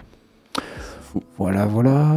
fou. 1.02 1.24
Voilà, 1.40 1.66
voilà. 1.66 2.14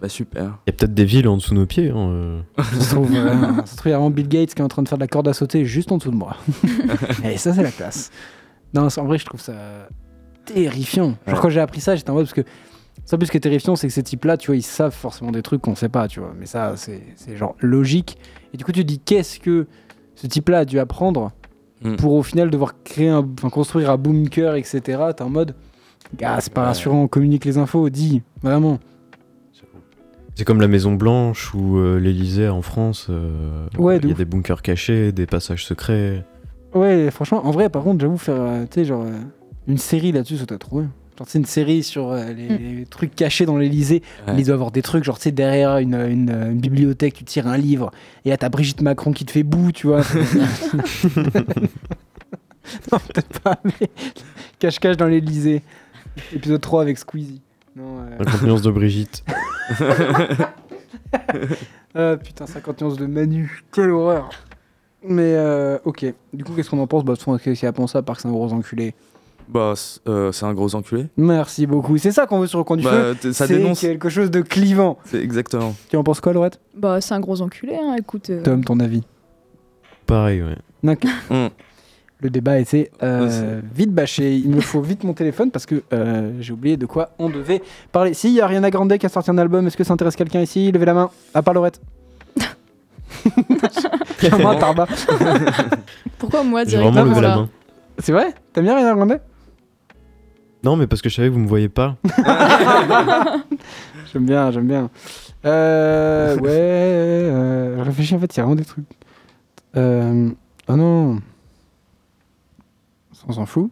Bah, 0.00 0.08
super. 0.08 0.56
Il 0.66 0.70
y 0.70 0.70
a 0.70 0.72
peut-être 0.72 0.94
des 0.94 1.04
villes 1.04 1.28
en 1.28 1.36
dessous 1.36 1.50
de 1.52 1.58
nos 1.58 1.66
pieds. 1.66 1.90
hein, 1.90 2.08
euh. 2.10 2.40
Ça 2.62 2.80
se 2.80 2.94
trouve, 2.94 3.10
euh, 3.14 3.56
ça 3.56 3.66
se 3.66 3.76
trouve, 3.76 3.86
il 3.88 3.90
y 3.90 3.94
a 3.94 3.98
vraiment 3.98 4.10
Bill 4.10 4.28
Gates 4.28 4.54
qui 4.54 4.62
est 4.62 4.64
en 4.64 4.68
train 4.68 4.82
de 4.82 4.88
faire 4.88 4.96
de 4.96 5.02
la 5.02 5.08
corde 5.08 5.28
à 5.28 5.34
sauter 5.34 5.66
juste 5.66 5.92
en 5.92 5.98
dessous 5.98 6.10
de 6.12 6.16
moi. 6.16 6.36
et 7.24 7.36
ça, 7.36 7.52
c'est 7.52 7.62
la 7.62 7.72
classe. 7.72 8.10
Non, 8.72 8.88
c'est- 8.88 9.00
en 9.02 9.04
vrai, 9.04 9.18
je 9.18 9.26
trouve 9.26 9.40
ça 9.40 9.52
terrifiant. 10.46 11.14
Genre, 11.26 11.34
Ouais. 11.36 11.40
quand 11.42 11.50
j'ai 11.50 11.60
appris 11.60 11.80
ça, 11.80 11.94
j'étais 11.96 12.08
en 12.10 12.14
mode 12.14 12.24
parce 12.24 12.32
que. 12.34 12.40
Ça, 13.04 13.16
plus 13.16 13.30
que 13.30 13.38
terrifiant, 13.38 13.74
c'est 13.76 13.86
que 13.88 13.92
ces 13.92 14.02
types-là, 14.02 14.36
tu 14.36 14.48
vois, 14.48 14.56
ils 14.56 14.62
savent 14.62 14.94
forcément 14.94 15.30
des 15.32 15.42
trucs 15.42 15.62
qu'on 15.62 15.74
sait 15.74 15.88
pas, 15.88 16.08
tu 16.08 16.20
vois. 16.20 16.34
Mais 16.38 16.46
ça, 16.46 16.74
c'est 16.76 17.02
c'est 17.16 17.36
genre 17.36 17.56
logique. 17.60 18.18
Et 18.52 18.56
du 18.56 18.64
coup, 18.64 18.72
tu 18.72 18.82
te 18.82 18.86
dis, 18.86 18.98
qu'est-ce 18.98 19.40
que 19.40 19.66
ce 20.14 20.26
type-là 20.26 20.58
a 20.60 20.64
dû 20.64 20.78
apprendre 20.78 21.32
Mm. 21.80 21.94
pour 21.94 22.14
au 22.14 22.24
final 22.24 22.50
devoir 22.50 22.74
créer 22.82 23.08
un, 23.08 23.24
enfin, 23.38 23.50
construire 23.50 23.90
un 23.90 23.96
bunker, 23.96 24.56
etc. 24.56 24.80
T'es 25.16 25.22
en 25.22 25.30
mode, 25.30 25.54
ah, 26.24 26.40
c'est 26.40 26.52
pas 26.52 26.62
Ouais. 26.62 26.66
rassurant, 26.66 27.02
on 27.02 27.06
communique 27.08 27.44
les 27.44 27.56
infos, 27.56 27.88
dis, 27.88 28.22
vraiment. 28.42 28.80
C'est 30.34 30.44
comme 30.44 30.60
la 30.60 30.66
Maison 30.68 30.94
Blanche 30.94 31.54
ou 31.54 31.78
euh, 31.78 31.98
l'Elysée 31.98 32.48
en 32.48 32.62
France. 32.62 33.06
euh, 33.10 33.66
Ouais, 33.78 33.98
Il 33.98 34.04
y 34.06 34.08
a 34.08 34.12
ouf. 34.12 34.18
des 34.18 34.24
bunkers 34.24 34.62
cachés, 34.62 35.12
des 35.12 35.26
passages 35.26 35.64
secrets. 35.66 36.24
Ouais, 36.74 37.10
franchement, 37.12 37.44
en 37.46 37.50
vrai, 37.52 37.68
par 37.70 37.82
contre, 37.84 38.00
j'avoue 38.00 38.18
faire, 38.18 38.40
euh, 38.40 38.62
tu 38.64 38.80
sais, 38.80 38.84
genre, 38.84 39.02
euh, 39.04 39.10
une 39.68 39.78
série 39.78 40.12
là-dessus, 40.12 40.36
ça 40.36 40.46
t'a 40.46 40.58
trouvé. 40.58 40.84
Genre, 41.18 41.26
c'est 41.28 41.38
une 41.38 41.44
série 41.46 41.82
sur 41.82 42.12
euh, 42.12 42.32
les, 42.32 42.48
Mm. 42.48 42.76
les 42.78 42.86
trucs 42.86 43.14
cachés 43.16 43.44
dans 43.44 43.56
l'Elysée. 43.56 44.02
Ouais. 44.28 44.34
Il 44.38 44.44
doit 44.44 44.52
y 44.52 44.54
avoir 44.54 44.70
des 44.70 44.82
trucs, 44.82 45.02
genre, 45.04 45.16
tu 45.18 45.24
sais, 45.24 45.32
derrière 45.32 45.78
une, 45.78 45.94
une, 45.94 46.30
euh, 46.30 46.52
une 46.52 46.60
bibliothèque, 46.60 47.14
tu 47.14 47.24
tires 47.24 47.48
un 47.48 47.56
livre, 47.56 47.90
et 48.24 48.30
là, 48.30 48.36
t'as 48.36 48.48
Brigitte 48.48 48.82
Macron 48.82 49.10
qui 49.12 49.24
te 49.24 49.32
fait 49.32 49.42
boue, 49.42 49.72
tu 49.72 49.88
vois. 49.88 50.02
non, 52.92 52.98
peut-être 52.98 53.40
pas, 53.40 53.58
mais 53.64 53.88
cache-cache 54.58 54.96
dans 54.96 55.06
l'Elysée. 55.06 55.62
Épisode 56.32 56.60
3 56.60 56.82
avec 56.82 56.98
Squeezie. 56.98 57.40
Non, 57.76 58.00
euh, 58.00 58.16
50 58.24 58.42
nuances 58.42 58.62
de 58.62 58.70
Brigitte. 58.70 59.24
Ah 61.94 62.16
putain, 62.22 62.46
50 62.46 62.80
nuances 62.82 62.96
de 62.96 63.06
Manu, 63.06 63.62
quelle 63.72 63.90
horreur. 63.90 64.28
Mais 65.02 65.34
euh, 65.36 65.78
ok, 65.84 66.04
du 66.32 66.44
coup, 66.44 66.52
qu'est-ce 66.54 66.70
qu'on 66.70 66.78
en 66.80 66.86
pense? 66.86 67.04
Bah, 67.04 67.12
de 67.12 67.16
toute 67.18 67.24
façon, 67.24 67.38
qu'est-ce 67.38 67.58
qu'il 67.60 67.64
y 67.64 67.66
a 67.66 67.70
à 67.70 67.72
penser 67.72 67.96
à 67.98 68.02
part 68.02 68.16
que 68.16 68.22
c'est 68.22 68.28
un 68.28 68.32
gros 68.32 68.52
enculé? 68.52 68.94
Bah, 69.48 69.72
c'est 69.76 70.00
euh, 70.08 70.30
c'est 70.32 70.44
un 70.44 70.52
gros 70.52 70.74
enculé. 70.74 71.06
Merci 71.16 71.66
beaucoup. 71.66 71.96
C'est 71.98 72.12
ça 72.12 72.26
qu'on 72.26 72.38
veut 72.40 72.46
sur 72.46 72.58
le 72.58 72.64
coin 72.64 72.76
du 72.76 72.82
feu. 72.82 73.14
Bah, 73.22 73.32
ça 73.32 73.46
c'est 73.46 73.56
dénonce. 73.56 73.80
quelque 73.80 74.08
chose 74.10 74.30
de 74.30 74.40
clivant. 74.42 74.98
C'est 75.06 75.22
exactement. 75.22 75.74
Tu 75.88 75.96
en 75.96 76.02
penses 76.04 76.20
quoi, 76.20 76.32
Laurette? 76.34 76.60
Bah, 76.76 77.00
c'est 77.00 77.14
un 77.14 77.20
gros 77.20 77.40
enculé, 77.40 77.74
hein, 77.76 77.96
écoute. 77.98 78.28
euh, 78.30 78.42
Tom, 78.42 78.62
ton 78.64 78.78
avis? 78.80 79.02
Pareil, 80.06 80.42
ouais. 80.42 80.90
Ok. 80.92 81.04
Mm. 81.30 81.46
Le 82.20 82.30
débat 82.30 82.58
était 82.58 82.90
euh, 83.04 83.60
vite 83.72 83.92
bâché. 83.94 84.34
Il 84.34 84.50
me 84.50 84.60
faut 84.60 84.80
vite 84.80 85.04
mon 85.04 85.12
téléphone 85.14 85.52
parce 85.52 85.66
que 85.66 85.84
euh, 85.92 86.32
j'ai 86.40 86.52
oublié 86.52 86.76
de 86.76 86.84
quoi 86.84 87.10
on 87.20 87.28
devait 87.30 87.62
parler. 87.92 88.12
Si, 88.12 88.26
il 88.28 88.34
y 88.34 88.40
a 88.40 88.44
Ariana 88.44 88.70
Grande 88.72 88.98
qui 88.98 89.06
a 89.06 89.08
sorti 89.08 89.30
un 89.30 89.38
album. 89.38 89.64
Est-ce 89.68 89.76
que 89.76 89.84
ça 89.84 89.92
intéresse 89.94 90.16
quelqu'un 90.16 90.40
ici? 90.40 90.72
Levez 90.72 90.84
la 90.86 90.94
main. 90.94 91.10
À 91.32 91.42
part 91.42 91.54
Laurette. 91.54 91.80
Moi, 94.40 94.56
Tarba. 94.56 94.86
Pourquoi 96.18 96.42
moi 96.42 96.64
directement 96.64 97.04
vraiment 97.04 97.10
levé 97.12 97.20
la 97.22 97.28
là? 97.28 97.36
main. 97.36 97.48
C'est 98.00 98.12
vrai? 98.12 98.34
T'aimes 98.52 98.64
bien 98.64 98.74
Ariana 98.74 98.94
Grande? 98.94 99.20
Non, 100.64 100.76
mais 100.76 100.86
parce 100.86 101.02
que 101.02 101.08
je 101.08 101.14
savais 101.14 101.28
que 101.28 101.34
vous 101.34 101.40
me 101.40 101.46
voyez 101.48 101.68
pas. 101.68 101.96
J'aime 104.12 104.24
bien, 104.26 104.50
j'aime 104.50 104.66
bien. 104.66 104.90
Euh, 105.44 106.36
ouais, 106.38 106.48
euh, 106.50 107.76
je 107.78 107.82
réfléchis 107.82 108.14
en 108.14 108.18
fait, 108.18 108.34
il 108.34 108.38
y 108.38 108.40
a 108.40 108.44
vraiment 108.44 108.56
des 108.56 108.64
trucs. 108.64 108.84
Euh, 109.76 110.30
oh 110.68 110.76
non. 110.76 111.20
On 113.28 113.32
s'en 113.32 113.46
fout. 113.46 113.70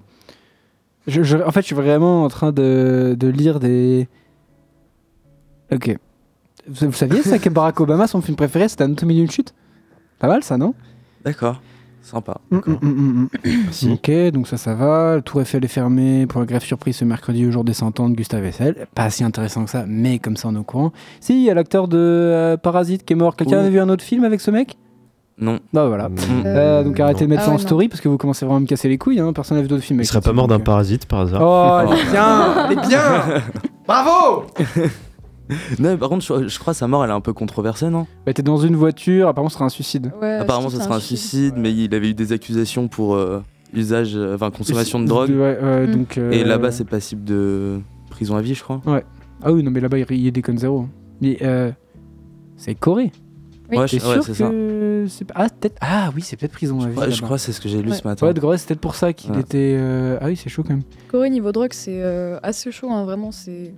Je, 1.06 1.22
je- 1.22 1.38
en 1.38 1.50
fait, 1.50 1.62
je 1.62 1.66
suis 1.66 1.74
vraiment 1.74 2.24
en 2.24 2.28
train 2.28 2.52
de, 2.52 3.16
de 3.18 3.28
lire 3.28 3.58
des. 3.60 4.08
Ok. 5.72 5.96
Vous, 6.68 6.86
vous 6.86 6.92
saviez 6.92 7.22
ça 7.22 7.38
que 7.38 7.48
Barack 7.48 7.80
Obama, 7.80 8.06
son 8.06 8.20
film 8.20 8.36
préféré, 8.36 8.68
c'était 8.68 8.84
Anatomie 8.84 9.14
d'une 9.14 9.30
chute? 9.30 9.54
Pas 10.18 10.28
mal 10.28 10.42
ça, 10.44 10.56
non? 10.58 10.74
D'accord. 11.24 11.62
Sympa. 12.06 12.36
Mm, 12.50 12.58
mm, 12.64 13.28
mm. 13.84 13.92
Ok, 13.92 14.10
donc 14.32 14.46
ça, 14.46 14.56
ça 14.56 14.74
va. 14.74 15.16
Le 15.16 15.22
Tour 15.22 15.40
Eiffel 15.40 15.64
est 15.64 15.68
fermé 15.68 16.26
pour 16.26 16.40
la 16.40 16.46
grève 16.46 16.62
surprise 16.62 16.96
ce 16.96 17.04
mercredi 17.04 17.44
au 17.46 17.50
jour 17.50 17.64
des 17.64 17.72
100 17.72 17.98
ans 17.98 18.08
de 18.08 18.14
Gustave 18.14 18.44
Eiffel. 18.44 18.86
Pas 18.94 19.10
si 19.10 19.24
intéressant 19.24 19.64
que 19.64 19.70
ça, 19.70 19.84
mais 19.88 20.20
comme 20.20 20.36
ça 20.36 20.46
on 20.48 20.54
est 20.54 20.58
au 20.58 20.62
courant. 20.62 20.92
Si, 21.20 21.34
il 21.34 21.42
y 21.42 21.50
a 21.50 21.54
l'acteur 21.54 21.88
de 21.88 21.98
euh, 21.98 22.56
Parasite 22.56 23.04
qui 23.04 23.14
est 23.14 23.16
mort. 23.16 23.34
Quelqu'un 23.34 23.56
Oui. 23.56 23.60
avait 23.62 23.70
vu 23.70 23.80
un 23.80 23.88
autre 23.88 24.04
film 24.04 24.22
avec 24.22 24.40
ce 24.40 24.52
mec? 24.52 24.76
Non. 25.38 25.58
Bah 25.72 25.86
voilà. 25.88 26.08
Mm. 26.08 26.14
Euh, 26.46 26.84
donc 26.84 27.00
arrêtez 27.00 27.24
de 27.24 27.30
mettre 27.30 27.42
Ah 27.42 27.46
ça 27.46 27.50
en 27.50 27.54
ouais, 27.54 27.60
non. 27.60 27.66
story 27.66 27.88
parce 27.88 28.00
que 28.00 28.08
vous 28.08 28.18
commencez 28.18 28.46
vraiment 28.46 28.58
à 28.58 28.60
me 28.60 28.66
casser 28.66 28.88
les 28.88 28.98
couilles. 28.98 29.18
Hein. 29.20 29.32
Personne 29.32 29.56
n'a 29.56 29.62
vu 29.62 29.68
d'autres 29.68 29.82
films. 29.82 29.98
Il 29.98 30.02
avec 30.02 30.08
serait 30.08 30.20
ce 30.20 30.24
pas 30.24 30.32
mort 30.32 30.46
d'un 30.46 30.56
euh. 30.56 30.64
parasite 30.64 31.06
par 31.06 31.20
hasard. 31.20 31.40
Oh, 31.42 31.90
elle 31.92 31.98
est 31.98 32.10
bien 32.10 32.66
Elle 32.70 32.78
est 32.78 32.88
bien 32.88 33.42
Bravo 33.86 34.44
Non, 35.78 35.90
mais 35.90 35.96
par 35.96 36.08
contre, 36.08 36.24
je, 36.24 36.48
je 36.48 36.58
crois 36.58 36.72
que 36.72 36.78
sa 36.78 36.88
mort, 36.88 37.04
elle 37.04 37.10
est 37.10 37.14
un 37.14 37.20
peu 37.20 37.32
controversée, 37.32 37.88
non? 37.88 38.06
Bah, 38.24 38.32
t'es 38.32 38.42
dans 38.42 38.56
une 38.58 38.76
voiture, 38.76 39.28
apparemment 39.28 39.48
ce 39.48 39.54
sera 39.54 39.64
un 39.66 39.70
suicide. 39.70 40.12
Ouais, 40.20 40.34
Apparemment, 40.34 40.68
ce 40.70 40.80
sera 40.80 40.96
un 40.96 41.00
suicide, 41.00 41.54
mais 41.56 41.72
il 41.72 41.94
avait 41.94 42.10
eu 42.10 42.14
des 42.14 42.32
accusations 42.32 42.88
pour 42.88 43.14
euh, 43.14 43.40
usage, 43.74 44.16
euh, 44.16 44.34
enfin 44.34 44.50
consommation 44.50 44.98
de 45.00 45.06
drogue. 45.06 45.30
Ouais, 45.30 45.58
ouais, 45.62 45.86
Mm. 45.86 45.90
donc, 45.92 46.18
euh, 46.18 46.30
Et 46.32 46.44
là-bas, 46.44 46.70
c'est 46.72 46.84
passible 46.84 47.24
de 47.24 47.80
prison 48.10 48.36
à 48.36 48.42
vie, 48.42 48.54
je 48.54 48.62
crois. 48.62 48.80
Ah 49.42 49.52
oui, 49.52 49.62
non, 49.62 49.70
mais 49.70 49.80
là-bas, 49.80 49.98
il 49.98 50.06
il 50.10 50.32
déconne 50.32 50.58
zéro. 50.58 50.86
Mais, 51.20 51.38
euh, 51.42 51.70
c'est 52.56 52.74
Corée. 52.74 53.12
Oui. 53.70 53.78
Ouais, 53.78 53.86
T'es 53.86 53.98
je- 53.98 54.06
ouais, 54.06 54.12
sûr 54.14 54.24
c'est 54.24 54.34
ça. 54.34 54.48
que 54.48 55.24
pas- 55.26 55.34
Ah, 55.34 55.48
peut-être. 55.48 55.76
Ah 55.80 56.10
oui, 56.14 56.22
c'est 56.22 56.36
peut-être 56.36 56.52
prison 56.52 56.80
à 56.80 56.88
vie. 56.88 56.96
Ouais, 56.96 57.10
je 57.10 57.20
crois 57.20 57.36
que 57.36 57.42
c'est 57.42 57.52
ce 57.52 57.60
que 57.60 57.68
j'ai 57.68 57.82
lu 57.82 57.90
Ouais. 57.90 57.96
ce 57.96 58.06
matin. 58.06 58.26
Ouais, 58.26 58.32
de 58.32 58.38
Corée, 58.40 58.58
c'est 58.58 58.68
peut-être 58.68 58.80
pour 58.80 58.94
ça 58.94 59.12
qu'il 59.12 59.32
Ouais. 59.32 59.40
était. 59.40 59.74
euh, 59.76 60.18
Ah 60.20 60.26
oui, 60.26 60.36
c'est 60.36 60.48
chaud 60.48 60.62
quand 60.62 60.70
même. 60.74 60.82
Corée, 61.08 61.30
niveau 61.30 61.50
drogue, 61.52 61.72
c'est 61.72 62.00
euh, 62.00 62.38
assez 62.44 62.70
chaud, 62.70 62.88
hein, 62.92 63.04
vraiment, 63.04 63.32
c'est 63.32 63.74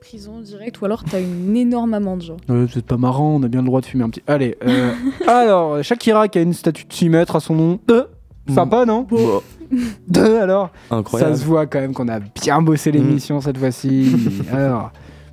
prison 0.00 0.40
direct, 0.40 0.80
ou 0.80 0.84
alors 0.84 1.04
t'as 1.04 1.20
une 1.20 1.56
énorme 1.56 1.94
amende, 1.94 2.22
genre. 2.22 2.36
Euh, 2.50 2.66
c'est 2.72 2.84
pas 2.84 2.96
marrant, 2.96 3.36
on 3.36 3.42
a 3.42 3.48
bien 3.48 3.60
le 3.60 3.66
droit 3.66 3.80
de 3.80 3.86
fumer 3.86 4.04
un 4.04 4.10
petit. 4.10 4.22
Allez. 4.26 4.56
euh, 4.66 4.92
alors, 5.26 5.82
Shakira 5.82 6.28
qui 6.28 6.38
a 6.38 6.42
une 6.42 6.52
statue 6.54 6.84
de 6.84 6.92
6 6.92 7.08
mètres 7.08 7.36
à 7.36 7.40
son 7.40 7.54
nom. 7.54 7.80
Euh, 7.90 8.04
sympa, 8.52 8.84
non 8.86 9.06
Deux 10.08 10.38
alors. 10.38 10.70
incroyable. 10.90 11.34
Ça 11.34 11.40
se 11.40 11.44
voit 11.46 11.66
quand 11.66 11.80
même 11.80 11.92
qu'on 11.92 12.08
a 12.08 12.20
bien 12.20 12.62
bossé 12.62 12.90
Mm. 12.90 12.94
l'émission 12.94 13.40
cette 13.40 13.58
fois-ci. 13.58 14.10
alors, 14.52 14.92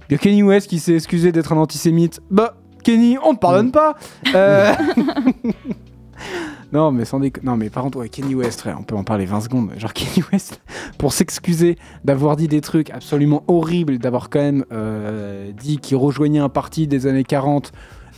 il 0.10 0.14
y 0.14 0.16
a 0.16 0.18
Kenny 0.18 0.44
West 0.44 0.68
qui 0.70 0.80
s'est 0.80 0.96
excusé 0.96 1.32
d'être 1.32 1.54
un 1.54 1.58
antisémite. 1.58 2.20
Bah, 2.30 2.56
Kenny, 2.84 3.18
on 3.24 3.34
te 3.34 3.40
pardonne 3.40 3.68
Mm. 3.68 3.72
pas. 3.72 3.96
Non, 6.74 6.92
mais 6.92 7.06
sans 7.06 7.20
déconner. 7.20 7.46
Non, 7.46 7.56
mais 7.58 7.70
par 7.70 7.84
contre, 7.84 8.00
ouais, 8.00 8.10
Kenny 8.10 8.36
West, 8.36 8.62
frère, 8.62 8.78
on 8.80 8.84
peut 8.84 8.96
en 8.96 9.04
parler 9.04 9.26
20 9.26 9.42
secondes. 9.42 9.72
Genre, 9.78 9.94
Kenny 9.94 10.26
West, 10.32 10.62
pour 10.98 11.14
s'excuser 11.14 11.78
d'avoir 12.04 12.36
dit 12.36 12.48
des 12.48 12.62
trucs 12.62 12.90
absolument 12.90 13.44
horribles, 13.48 13.98
d'avoir 13.98 14.30
quand 14.30 14.40
même 14.40 14.66
euh, 14.72 15.52
dit 15.52 15.78
qu'il 15.78 15.98
rejoignait 15.98 16.40
un 16.40 16.50
parti 16.50 16.88
des 16.88 17.08
années 17.08 17.24
40 17.24 17.72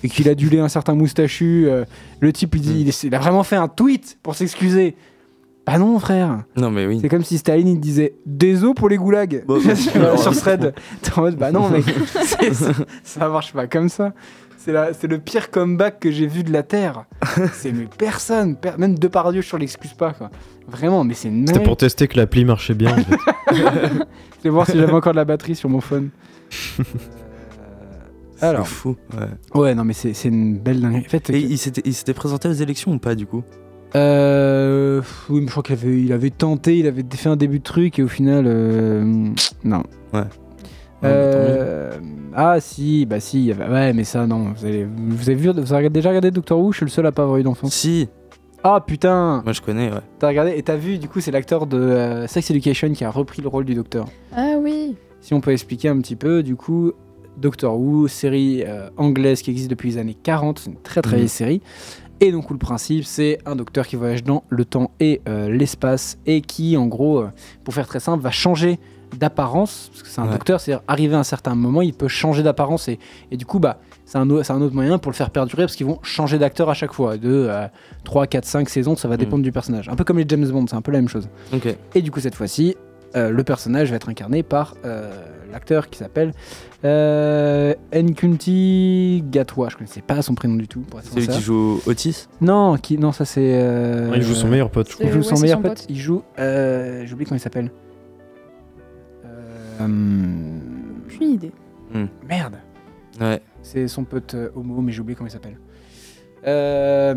et 0.03 0.10
qu'il 0.10 0.29
adulait 0.29 0.60
un 0.60 0.69
certain 0.69 0.95
moustachu. 0.95 1.65
euh, 1.67 1.86
le 2.19 2.31
type, 2.33 2.55
il, 2.55 2.62
dit, 2.62 2.69
Mm. 2.86 2.88
il, 2.88 3.07
il 3.07 3.15
a 3.15 3.19
vraiment 3.19 3.43
fait 3.43 3.55
un 3.57 3.67
tweet 3.67 4.17
pour 4.23 4.36
s'excuser. 4.36 4.95
Bah 5.65 5.77
non, 5.79 5.99
frère. 5.99 6.43
Non, 6.55 6.71
mais 6.71 6.86
oui. 6.88 6.99
C'est 7.01 7.10
comme 7.10 7.25
si 7.25 7.38
Staline 7.38 7.67
il 7.67 7.79
disait 7.81 8.13
désolé 8.25 8.73
pour 8.73 8.88
les 8.88 8.95
goulags 8.95 9.43
Bon, 9.45 9.60
sur, 9.75 10.19
sur 10.19 10.36
thread. 10.38 10.73
T'es 11.01 11.12
en 11.17 11.21
mode 11.21 11.36
bah 11.36 11.51
non 11.51 11.67
mec, 11.69 11.83
ça 13.03 13.27
marche 13.29 13.51
pas 13.51 13.67
comme 13.67 13.89
ça. 13.89 14.13
C'est 14.67 14.73
la- 14.73 14.93
c'est 14.93 15.08
le 15.08 15.17
pire 15.17 15.49
comeback 15.49 16.01
que 16.01 16.12
j'ai 16.12 16.27
vu 16.27 16.43
de 16.43 16.51
la 16.51 16.62
terre. 16.62 17.06
C'est 17.53 17.71
mais 17.71 17.88
personne, 17.97 18.58
per- 18.58 18.73
même 18.77 18.99
Depardieu 18.99 19.41
je 19.41 19.56
l'excuse 19.56 19.93
pas 19.93 20.12
quoi. 20.12 20.30
Vraiment, 20.67 21.06
mais 21.06 21.13
c'est 21.13 21.32
C'était 21.47 21.62
pour 21.63 21.77
tester 21.77 22.10
que 22.10 22.17
l'appli 22.17 22.43
marchait 22.43 22.73
bien. 22.73 22.91
en 22.91 22.97
fait. 22.97 23.17
Je 23.56 24.43
vais 24.43 24.49
voir 24.49 24.69
si 24.69 24.77
j'avais 24.77 24.91
encore 24.91 25.13
de 25.13 25.17
la 25.17 25.23
batterie 25.25 25.56
sur 25.56 25.69
mon 25.69 25.80
phone. 25.80 26.10
C'est 28.36 28.45
Alors, 28.45 28.67
fou. 28.67 28.95
Ouais. 29.13 29.60
ouais 29.62 29.73
non 29.75 29.84
mais 29.84 29.93
c'est 29.93 30.13
une 30.25 30.60
belle 30.60 30.82
dinguerie. 30.82 31.06
En 31.08 31.10
fait, 31.10 31.30
Et 31.32 31.39
il 31.39 31.58
s'était 31.58 31.82
il 31.86 31.93
s'était 31.93 32.13
présenté 32.13 32.47
aux 32.47 32.53
élections 32.53 32.91
ou 32.93 32.99
pas, 32.99 33.15
du 33.15 33.25
coup? 33.25 33.43
Euh, 33.95 35.01
oui, 35.30 35.39
mais 35.39 35.45
je 35.47 35.51
crois 35.51 35.63
qu'il 35.63 35.73
avait, 35.73 36.01
il 36.01 36.12
avait 36.13 36.30
tenté, 36.30 36.77
il 36.77 36.88
avait 36.88 37.03
fait 37.15 37.30
un 37.30 37.36
début 37.38 37.60
de 37.60 37.63
truc 37.63 37.97
et 37.99 38.03
au 38.03 38.08
final, 38.10 38.43
euh, 38.47 39.03
non. 39.63 39.84
Ouais. 40.13 40.21
Euh, 41.03 41.91
ah 42.36 42.60
si, 42.60 43.05
bah 43.05 43.19
si, 43.19 43.51
ouais, 43.53 43.93
mais 43.93 44.03
ça 44.03 44.25
non. 44.27 44.53
Vous 44.55 44.65
avez, 44.65 44.86
vous 44.86 45.29
avez 45.29 45.36
vu, 45.39 45.49
vous 45.51 45.73
avez 45.73 45.89
déjà 45.89 46.10
regardé 46.10 46.31
Doctor 46.31 46.60
Who 46.60 46.71
Je 46.71 46.77
suis 46.77 46.86
le 46.86 46.91
seul 46.91 47.05
à 47.05 47.12
pas 47.12 47.23
avoir 47.23 47.38
eu 47.38 47.43
d'enfant. 47.43 47.67
Si, 47.67 48.10
Ah 48.63 48.83
putain, 48.86 49.41
moi 49.43 49.53
je 49.53 49.62
connais, 49.62 49.91
ouais. 49.91 49.99
t'as 50.19 50.27
regardé 50.27 50.53
et 50.57 50.63
t'as 50.63 50.75
vu 50.75 50.97
du 50.97 51.07
coup 51.07 51.19
c'est 51.21 51.31
l'acteur 51.31 51.67
de 51.67 51.77
euh, 51.77 52.27
Sex 52.27 52.49
Education 52.51 52.91
qui 52.93 53.03
a 53.05 53.12
repris 53.12 53.41
le 53.41 53.47
rôle 53.47 53.65
du 53.65 53.75
Docteur. 53.75 54.05
Ah 54.36 54.55
oui 54.60 54.95
Si 55.21 55.33
on 55.33 55.41
peut 55.41 55.51
expliquer 55.51 55.89
un 55.89 55.97
petit 55.99 56.15
peu, 56.15 56.41
du 56.43 56.55
coup, 56.55 56.91
Doctor 57.38 57.79
Who, 57.79 58.07
série 58.07 58.63
euh, 58.65 58.89
anglaise 58.97 59.41
qui 59.41 59.51
existe 59.51 59.69
depuis 59.69 59.91
les 59.91 59.97
années 59.99 60.17
40, 60.21 60.60
c'est 60.60 60.69
une 60.71 60.77
très 60.81 61.01
très 61.01 61.12
Mhm. 61.13 61.17
vieille 61.17 61.29
série. 61.29 61.62
Et 62.19 62.31
donc, 62.31 62.49
où 62.49 62.53
le 62.53 62.57
principe, 62.60 63.05
c'est 63.05 63.38
un 63.45 63.55
docteur 63.55 63.86
qui 63.86 63.95
voyage 63.95 64.23
dans 64.23 64.43
le 64.49 64.65
temps 64.65 64.89
et 64.99 65.21
euh, 65.29 65.51
l'espace 65.51 66.17
et 66.25 66.41
qui, 66.41 66.75
en 66.75 66.88
gros, 66.88 67.19
euh, 67.19 67.27
pour 67.63 67.75
faire 67.75 67.86
très 67.88 67.99
simple, 67.99 68.23
va 68.23 68.31
changer 68.31 68.79
d'apparence. 69.15 69.89
Parce 69.91 70.03
que 70.03 70.09
c'est 70.09 70.19
un 70.21 70.25
Ouais. 70.25 70.31
docteur, 70.31 70.59
c'est-à-dire, 70.59 70.83
arrivé 70.87 71.15
à 71.15 71.19
un 71.19 71.23
certain 71.23 71.55
moment, 71.55 71.81
il 71.81 71.93
peut 71.93 72.07
changer 72.07 72.43
d'apparence. 72.43 72.87
Et, 72.87 72.99
et 73.31 73.37
du 73.37 73.45
coup, 73.45 73.59
bah, 73.59 73.79
c'est 74.05 74.17
un, 74.17 74.29
au- 74.29 74.43
c'est 74.43 74.53
un 74.53 74.61
autre 74.61 74.75
moyen 74.75 74.97
pour 74.97 75.11
le 75.11 75.15
faire 75.15 75.29
perdurer 75.29 75.63
parce 75.63 75.75
qu'ils 75.75 75.85
vont 75.87 75.99
changer 76.03 76.37
d'acteur 76.37 76.69
à 76.69 76.73
chaque 76.73 76.93
fois. 76.93 77.17
De 77.17 77.49
3, 78.03 78.27
4, 78.27 78.45
5 78.45 78.69
saisons, 78.69 78.95
ça 78.95 79.07
va 79.07 79.15
Mm. 79.15 79.17
dépendre 79.19 79.43
du 79.43 79.51
personnage. 79.51 79.89
Un 79.89 79.95
peu 79.95 80.03
comme 80.03 80.17
les 80.17 80.25
James 80.27 80.47
Bond, 80.47 80.65
c'est 80.67 80.75
un 80.75 80.81
peu 80.81 80.91
la 80.91 80.99
même 80.99 81.09
chose. 81.09 81.29
Ok. 81.53 81.67
Et 81.95 82.01
du 82.01 82.11
coup, 82.11 82.19
cette 82.19 82.35
fois-ci, 82.35 82.75
euh, 83.15 83.29
le 83.29 83.43
personnage 83.43 83.89
va 83.89 83.95
être 83.95 84.09
incarné 84.09 84.43
par 84.43 84.75
euh, 84.85 85.09
l'acteur 85.51 85.89
qui 85.89 85.97
s'appelle 85.97 86.33
euh, 86.83 87.73
Nkunti 87.93 89.23
Gatwa. 89.31 89.69
Je 89.69 89.77
connaissais 89.77 90.01
pas 90.01 90.21
son 90.21 90.35
prénom 90.35 90.55
du 90.55 90.67
tout. 90.67 90.81
pour 90.81 90.99
être 90.99 91.07
C'est 91.13 91.19
lui 91.21 91.27
qui 91.27 91.41
joue 91.41 91.79
Otis? 91.85 92.27
Non, 92.41 92.77
qui, 92.77 92.97
non, 92.97 93.11
ça 93.11 93.25
c'est. 93.25 93.53
euh, 93.61 94.11
il 94.15 94.21
joue 94.21 94.35
son 94.35 94.47
meilleur 94.47 94.69
pote, 94.69 94.89
je 94.91 94.97
C'est- 94.97 95.03
Il 95.05 95.11
joue 95.11 95.17
ouais, 95.19 95.23
son 95.23 95.35
c'est 95.37 95.41
meilleur 95.43 95.57
son 95.59 95.63
pote. 95.63 95.77
pote. 95.77 95.85
Il 95.89 95.97
joue. 95.97 96.21
Euh, 96.39 97.03
J'oublie 97.05 97.25
comment 97.25 97.37
il 97.37 97.41
s'appelle. 97.41 97.71
Euh, 99.79 100.59
Aucune 101.07 101.29
idée. 101.29 101.51
merde. 102.27 102.55
Ouais. 103.19 103.41
C'est 103.63 103.87
son 103.87 104.03
pote 104.03 104.33
euh, 104.35 104.49
homo, 104.55 104.81
mais 104.81 104.91
j'ai 104.91 105.01
oublié 105.01 105.15
comment 105.15 105.27
il 105.27 105.31
s'appelle. 105.31 105.57
Euh, 106.45 107.15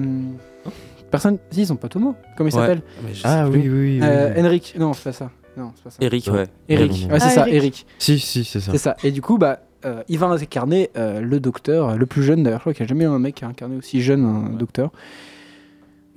personne. 1.11 1.39
Si, 1.51 1.67
son 1.67 1.77
pote 1.77 1.95
homo. 1.97 2.15
Comment 2.37 2.49
il 2.49 2.55
Ouais. 2.55 2.61
s'appelle 2.63 2.83
Mais 3.07 3.15
je 3.15 3.21
Ah 3.25 3.45
sais 3.45 3.51
oui, 3.53 3.61
plus. 3.61 3.71
oui, 3.71 3.99
oui. 3.99 4.01
Euh, 4.03 4.33
oui. 4.35 4.41
Henrik. 4.47 4.75
Non, 4.79 4.93
c'est 4.93 5.05
pas 5.05 5.13
ça. 5.13 5.31
Non, 5.57 5.73
c'est 5.77 5.85
pas 5.85 5.91
ça. 5.91 5.97
Eric, 6.01 6.29
ouais. 6.33 6.47
Eric. 6.69 6.93
Ouais, 6.93 6.99
non, 6.99 7.07
non. 7.09 7.13
Ouais, 7.15 7.21
c'est 7.21 7.27
Ah, 7.27 7.31
ça, 7.31 7.41
Eric. 7.49 7.55
Eric. 7.55 7.87
Si, 7.99 8.19
si, 8.19 8.45
c'est 8.45 8.61
ça. 8.61 8.73
C'est 8.73 8.79
ça. 8.79 8.97
Et 9.05 9.11
du 9.11 9.21
coup, 9.21 9.37
bah, 9.37 9.61
euh, 9.85 10.03
il 10.09 10.19
va 10.19 10.29
incarner 10.29 10.91
euh, 10.97 11.21
le 11.21 11.41
docteur, 11.41 11.97
le 11.99 12.07
plus 12.07 12.23
jeune 12.23 12.43
d'ailleurs. 12.43 12.61
Je 12.61 12.63
crois 12.63 12.75
qu'il 12.75 12.85
n'y 12.85 12.89
a 12.89 12.89
jamais 12.89 13.05
eu 13.05 13.09
un 13.09 13.19
mec 13.19 13.35
qui 13.37 13.45
a 13.45 13.49
incarné 13.49 13.77
aussi 13.77 14.01
jeune 14.01 14.25
un 14.25 14.51
docteur. 14.51 14.91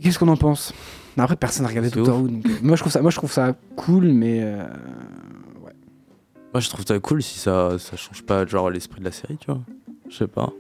Qu'est-ce 0.02 0.18
qu'on 0.20 0.28
en 0.28 0.38
pense? 0.38 0.74
Après, 1.18 1.36
personne 1.36 1.64
n'a 1.64 1.70
regardé 1.70 1.90
C'est 1.90 1.96
Doctor 1.98 2.18
Who. 2.20 2.28
donc, 2.28 2.46
euh, 2.46 2.50
moi, 2.64 2.76
je 2.76 2.82
trouve 2.82 2.92
ça, 2.92 3.02
moi, 3.02 3.12
je 3.12 3.18
trouve 3.18 3.32
ça 3.32 3.54
cool, 3.76 4.06
mais 4.08 4.40
euh, 4.42 4.64
Moi, 6.54 6.62
je 6.62 6.70
trouve 6.70 6.86
ça 6.86 7.00
cool 7.00 7.24
si 7.24 7.40
ça, 7.40 7.78
ça 7.80 7.98
change 7.98 8.22
pas 8.24 8.46
genre 8.46 8.70
l'esprit 8.70 9.00
de 9.00 9.06
la 9.06 9.12
série, 9.12 9.38
tu 9.38 9.48
vois. 9.48 9.62
Je 10.10 10.16
sais 10.16 10.28
pas. 10.28 10.52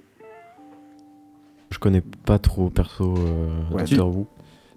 Je 1.69 1.77
connais 1.77 2.01
pas 2.01 2.39
trop 2.39 2.69
perso 2.69 3.15
euh, 3.17 3.75
Ouais. 3.75 3.83
Doctor 3.83 4.07
Who. 4.07 4.27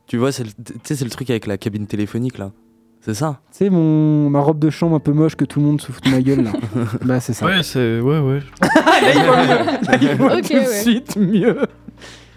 Tu 0.07 0.19
vois, 0.19 0.31
c'est 0.33 0.45
le, 0.45 0.51
tu 0.51 0.75
sais, 0.85 0.97
c'est 0.97 1.05
le 1.05 1.11
truc 1.11 1.31
avec 1.31 1.47
la 1.47 1.57
cabine 1.59 1.87
téléphonique 1.87 2.39
là. 2.39 2.53
C'est 3.01 3.15
ça 3.15 3.41
tu 3.53 3.59
sais, 3.59 3.71
mon 3.71 4.29
ma 4.31 4.41
robe 4.41 4.59
de 4.59 4.69
chambre 4.69 4.97
un 4.97 5.01
peu 5.01 5.13
moche 5.13 5.37
que 5.37 5.45
tout 5.45 5.61
le 5.61 5.67
monde 5.67 5.81
se 5.81 5.93
fout 5.93 6.05
de 6.05 6.11
ma 6.11 6.21
gueule 6.21 6.43
là. 6.45 6.53
bah, 7.05 7.21
c'est 7.21 7.33
ça. 7.33 7.47
Ouais, 7.47 7.63
c'est. 7.63 8.01
Ouais, 8.01 8.19
ouais. 8.19 8.41
là, 8.61 9.13
il 9.15 9.25
voit 9.25 9.37
mieux. 9.47 9.87
Là, 9.87 9.99
il 10.01 10.17
voit 10.17 10.37
Ok, 10.37 10.43
tout 10.43 10.53
de 10.55 10.59
ouais. 10.59 10.83
suite 10.83 11.17
mieux. 11.17 11.59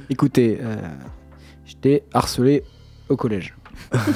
Écoutez, 0.10 0.58
euh, 0.62 0.76
j'étais 1.66 2.04
harcelé 2.14 2.64
au 3.10 3.16
collège. 3.16 3.56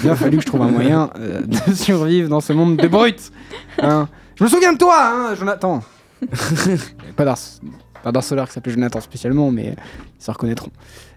Il 0.03 0.09
a 0.09 0.15
fallu 0.15 0.37
que 0.37 0.43
je 0.43 0.47
trouve 0.47 0.61
un 0.61 0.69
moyen 0.71 1.09
euh, 1.17 1.41
de 1.41 1.73
survivre 1.73 2.29
dans 2.29 2.41
ce 2.41 2.53
monde 2.53 2.77
de 2.77 2.87
brutes. 2.87 3.31
Hein. 3.79 4.07
Je 4.43 4.47
me 4.47 4.49
souviens 4.49 4.73
de 4.73 4.77
toi, 4.77 4.95
hein, 4.99 5.35
Jonathan. 5.35 5.81
Pas 7.15 7.23
d'hars- 7.25 7.37
pas 8.03 8.11
d'harceleur 8.11 8.47
qui 8.47 8.53
s'appelait 8.53 8.73
Jonathan 8.73 8.99
spécialement, 8.99 9.49
mais 9.51 9.75
ils 10.19 10.23
se 10.23 10.29
reconnaîtront. 10.29 10.71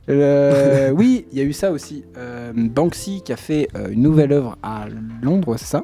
Euh, 0.09 0.91
oui, 0.95 1.27
il 1.33 1.39
y 1.39 1.41
a 1.41 1.45
eu 1.45 1.53
ça 1.53 1.73
aussi. 1.73 2.05
Euh, 2.17 2.53
Banksy 2.55 3.23
qui 3.25 3.33
a 3.33 3.37
fait 3.37 3.67
euh, 3.75 3.89
une 3.91 4.03
nouvelle 4.03 4.31
œuvre 4.33 4.57
à 4.63 4.85
Londres, 5.23 5.57
c'est 5.59 5.67
ça. 5.67 5.83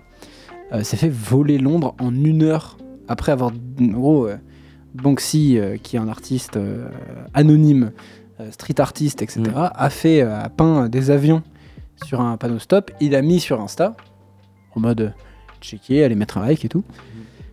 S'est 0.84 0.96
fait 0.96 1.08
voler 1.10 1.58
Londres 1.58 1.94
en 2.00 2.14
une 2.14 2.44
heure 2.44 2.78
après 3.08 3.32
avoir, 3.32 3.50
en 3.80 3.84
gros, 3.84 4.28
Banksy, 4.94 5.58
qui 5.82 5.96
est 5.96 5.98
un 5.98 6.08
artiste 6.08 6.56
anonyme, 7.34 7.90
street 8.52 8.80
artiste, 8.80 9.20
etc., 9.22 9.40
Mm. 9.44 9.70
a 9.74 9.90
fait, 9.90 10.22
a 10.22 10.48
peint 10.48 10.88
des 10.88 11.10
avions 11.10 11.42
sur 12.06 12.20
un 12.20 12.36
panneau 12.38 12.58
stop. 12.60 12.90
Il 13.00 13.14
a 13.16 13.20
mis 13.22 13.38
sur 13.40 13.60
Insta, 13.60 13.94
en 14.74 14.80
mode 14.80 15.12
checker, 15.60 16.04
aller 16.04 16.14
mettre 16.14 16.38
un 16.38 16.46
like 16.46 16.64
et 16.64 16.68
tout. 16.70 16.84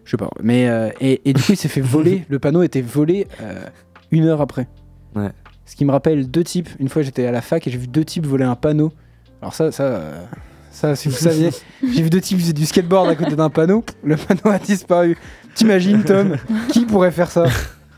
Je 0.09 0.13
sais 0.13 0.17
pas. 0.17 0.31
Mais 0.41 0.67
euh, 0.67 0.89
et, 0.99 1.21
et 1.29 1.33
du 1.33 1.43
coup, 1.43 1.51
il 1.51 1.55
s'est 1.55 1.67
fait 1.67 1.81
voler. 1.95 2.25
le 2.29 2.39
panneau 2.39 2.63
était 2.63 2.81
volé 2.81 3.27
euh, 3.43 3.61
une 4.09 4.25
heure 4.25 4.41
après. 4.41 4.67
Ouais. 5.15 5.29
Ce 5.67 5.75
qui 5.75 5.85
me 5.85 5.91
rappelle 5.91 6.31
deux 6.31 6.43
types. 6.43 6.67
Une 6.79 6.89
fois, 6.89 7.03
j'étais 7.03 7.27
à 7.27 7.31
la 7.31 7.41
fac 7.41 7.67
et 7.67 7.69
j'ai 7.69 7.77
vu 7.77 7.85
deux 7.87 8.03
types 8.03 8.25
voler 8.25 8.43
un 8.45 8.55
panneau. 8.55 8.91
Alors 9.39 9.53
ça, 9.53 9.71
ça, 9.71 9.83
euh, 9.83 10.23
ça, 10.71 10.95
si 10.95 11.09
vous 11.09 11.15
saviez, 11.15 11.51
j'ai 11.83 12.01
vu 12.01 12.09
deux 12.09 12.21
types 12.21 12.39
faisaient 12.39 12.53
du 12.53 12.65
skateboard 12.65 13.07
à 13.07 13.15
côté 13.15 13.35
d'un 13.35 13.51
panneau. 13.51 13.85
Le 14.03 14.15
panneau 14.17 14.41
a 14.45 14.57
disparu. 14.57 15.15
T'imagines, 15.53 16.03
Tom, 16.03 16.37
qui 16.71 16.85
pourrait 16.87 17.11
faire 17.11 17.29
ça? 17.29 17.45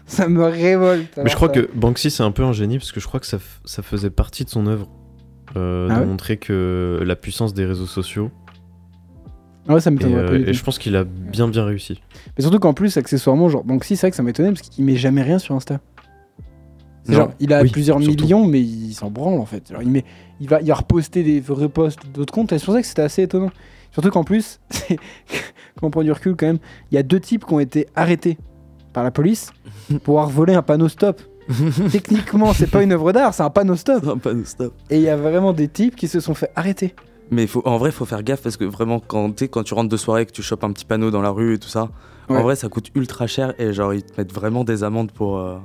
Ça 0.06 0.28
me 0.28 0.44
révolte. 0.44 1.18
Mais 1.24 1.30
je 1.30 1.36
crois 1.36 1.48
que 1.48 1.70
Banksy 1.74 2.12
c'est 2.12 2.24
un 2.24 2.32
peu 2.32 2.44
un 2.44 2.52
génie 2.52 2.78
parce 2.78 2.92
que 2.92 3.00
je 3.00 3.08
crois 3.08 3.22
que 3.22 3.26
ça, 3.26 3.40
faisait 3.82 4.10
partie 4.10 4.44
de 4.44 4.50
son 4.50 4.68
œuvre 4.68 4.90
euh, 5.56 5.88
Ah 5.90 5.96
de 5.96 6.00
ouais? 6.02 6.06
montrer 6.06 6.36
que 6.36 7.02
la 7.06 7.16
puissance 7.16 7.54
des 7.54 7.64
réseaux 7.64 7.86
sociaux. 7.86 8.32
Ouais, 9.70 9.80
ça 9.80 9.92
Et, 9.92 9.94
euh, 10.04 10.30
du 10.38 10.42
et 10.42 10.46
tout. 10.48 10.54
je 10.54 10.64
pense 10.64 10.80
qu'il 10.80 10.96
a 10.96 11.04
bien 11.04 11.48
bien 11.48 11.64
réussi. 11.66 12.02
Mais 12.38 12.42
surtout 12.42 12.60
qu'en 12.60 12.74
plus, 12.74 12.98
accessoirement, 12.98 13.48
genre, 13.48 13.64
Banksy, 13.64 13.96
c'est 13.96 14.02
vrai 14.08 14.12
que 14.12 14.18
ça 14.18 14.24
m'étonnait 14.24 14.50
parce 14.52 14.62
qu'il 14.62 14.84
met 14.86 14.96
jamais 14.96 15.22
rien 15.22 15.38
sur 15.40 15.56
Insta. 15.56 15.80
Non. 17.08 17.16
Genre, 17.18 17.32
il 17.40 17.54
a 17.54 17.62
Oui, 17.62 17.70
plusieurs 17.72 18.02
surtout. 18.02 18.24
millions, 18.24 18.46
mais 18.48 18.62
il 18.62 18.94
s'en 18.94 19.10
branle 19.10 19.40
en 19.40 19.46
fait. 19.46 19.72
Genre, 19.72 19.82
il, 19.82 19.90
met, 19.90 20.04
il, 20.40 20.48
va, 20.48 20.62
il 20.62 20.68
va 20.68 20.76
reposter 20.76 21.24
des 21.24 21.44
reposts 21.48 22.00
d'autres 22.14 22.34
comptes, 22.34 22.52
et 22.54 22.60
c'est 22.60 22.66
pour 22.66 22.74
ça 22.74 22.82
que 22.82 22.88
c'était 22.88 23.02
assez 23.02 23.24
étonnant. 23.24 23.52
Surtout 23.92 24.10
qu'en 24.10 24.24
plus, 24.24 24.60
quand 24.90 25.88
on 25.88 25.90
prend 25.90 26.04
du 26.04 26.12
recul 26.12 26.36
quand 26.36 26.46
même, 26.48 26.60
il 26.92 26.96
y 26.96 26.98
a 26.98 27.04
deux 27.04 27.20
types 27.20 27.46
qui 27.46 27.54
ont 27.54 27.60
été 27.60 27.88
arrêtés 27.96 28.38
par 28.94 29.04
la 29.04 29.12
police 29.12 29.52
pour 30.04 30.20
avoir 30.20 30.30
volé 30.30 30.54
un 30.54 30.62
panneau 30.62 30.88
stop. 30.90 31.22
Techniquement, 31.92 32.54
c'est 32.54 32.70
pas 32.70 32.84
une 32.84 32.92
œuvre 32.94 33.12
d'art, 33.12 33.34
c'est 33.34 33.44
un 33.44 33.50
panneau 33.50 33.76
stop. 33.76 34.06
Un 34.08 34.18
panneau 34.18 34.46
stop. 34.46 34.74
Et 34.90 34.98
il 34.98 35.02
y 35.04 35.10
a 35.10 35.18
vraiment 35.18 35.54
des 35.54 35.68
types 35.68 35.96
qui 35.96 36.08
se 36.08 36.20
sont 36.20 36.34
fait 36.34 36.50
arrêter. 36.56 36.94
Mais 37.32 37.48
faut, 37.48 37.62
en 37.66 37.78
vrai, 37.78 37.92
faut 37.92 38.06
faire 38.06 38.24
gaffe 38.24 38.42
parce 38.42 38.58
que 38.58 38.66
vraiment, 38.66 39.00
quand, 39.00 39.42
quand 39.44 39.64
tu 39.64 39.74
rentres 39.74 39.90
de 39.90 39.98
soirée, 39.98 40.26
que 40.26 40.32
tu 40.32 40.44
chopes 40.44 40.64
un 40.66 40.72
petit 40.72 40.86
panneau 40.86 41.12
dans 41.12 41.22
la 41.22 41.30
rue 41.30 41.56
et 41.56 41.60
tout 41.60 41.70
ça, 41.70 41.90
Ouais. 42.30 42.38
en 42.38 42.44
vrai, 42.44 42.56
ça 42.56 42.70
coûte 42.70 42.92
ultra 42.96 43.26
cher 43.28 43.54
et 43.60 43.74
genre, 43.74 43.94
ils 43.94 44.04
te 44.04 44.14
mettent 44.18 44.32
vraiment 44.34 44.64
des 44.64 44.84
amendes 44.84 45.12
pour, 45.12 45.38
euh, 45.40 45.58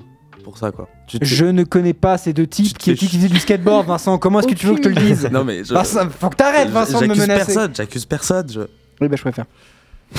pour 0.42 0.58
ça, 0.58 0.72
quoi. 0.72 0.88
Tu 1.06 1.18
Je 1.22 1.44
ne 1.46 1.62
connais 1.64 1.92
pas 1.92 2.18
ces 2.18 2.32
deux 2.32 2.46
types 2.46 2.76
qui, 2.78 2.94
qui 2.94 3.06
faisaient 3.08 3.28
du 3.28 3.38
skateboard, 3.38 3.86
Vincent. 3.86 4.16
Comment 4.18 4.40
est-ce 4.40 4.48
que 4.48 4.54
tu 4.54 4.66
veux 4.66 4.72
que 4.74 4.82
je 4.82 4.88
te 4.88 4.88
le 4.88 4.94
dise 5.06 5.28
Non, 5.30 5.44
mais 5.44 5.62
je. 5.64 5.74
Vincent, 5.74 6.08
faut 6.10 6.28
que 6.30 6.36
t'arrêtes, 6.36 6.70
Vincent, 6.70 7.00
de 7.00 7.06
me 7.06 7.14
J'accuse 7.14 7.28
menacer. 7.28 7.44
personne, 7.54 7.74
j'accuse 7.74 8.04
personne. 8.06 8.48
Je... 8.50 8.60
Oui, 9.00 9.08
bah 9.08 9.16
je 9.16 9.22
préfère. 9.22 9.44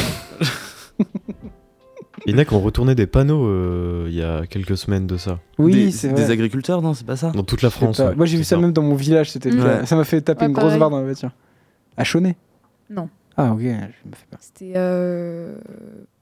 Il 2.27 2.33
y 2.33 2.35
en 2.35 2.39
a 2.39 2.45
qui 2.45 2.53
ont 2.53 2.59
retourné 2.61 2.93
des 2.93 3.07
panneaux 3.07 3.47
euh, 3.47 4.05
il 4.09 4.15
y 4.15 4.21
a 4.21 4.45
quelques 4.45 4.77
semaines 4.77 5.07
de 5.07 5.15
ça. 5.17 5.39
Oui, 5.57 5.73
des, 5.73 5.91
c'est 5.91 6.09
des 6.09 6.23
vrai. 6.23 6.33
agriculteurs, 6.33 6.81
non, 6.81 6.93
c'est 6.93 7.05
pas 7.07 7.15
ça 7.15 7.31
Dans 7.31 7.43
toute 7.43 7.61
la 7.61 7.69
Je 7.69 7.73
sais 7.73 7.79
France. 7.79 7.97
pas. 7.97 8.09
ouais, 8.09 8.15
Moi 8.15 8.25
j'ai 8.25 8.37
vu 8.37 8.43
c'est 8.43 8.55
ça, 8.55 8.61
même 8.61 8.73
dans 8.73 8.81
mon 8.83 8.95
village, 8.95 9.31
c'était 9.31 9.51
Ouais. 9.51 9.85
Ça 9.85 9.95
m'a 9.95 10.03
fait 10.03 10.21
taper 10.21 10.41
Ouais, 10.41 10.47
une 10.47 10.53
grosse 10.53 10.65
pareil. 10.65 10.79
barre 10.79 10.89
dans 10.89 10.97
la 10.99 11.05
voiture. 11.05 11.31
À 11.95 12.03
Chaunet 12.03 12.35
Non. 12.89 13.09
Ah 13.37 13.53
ok, 13.53 13.61
je 13.61 13.65
me 13.67 14.15
fais 14.15 14.25
peur. 14.29 14.39
C'était 14.41 14.73
euh, 14.75 15.55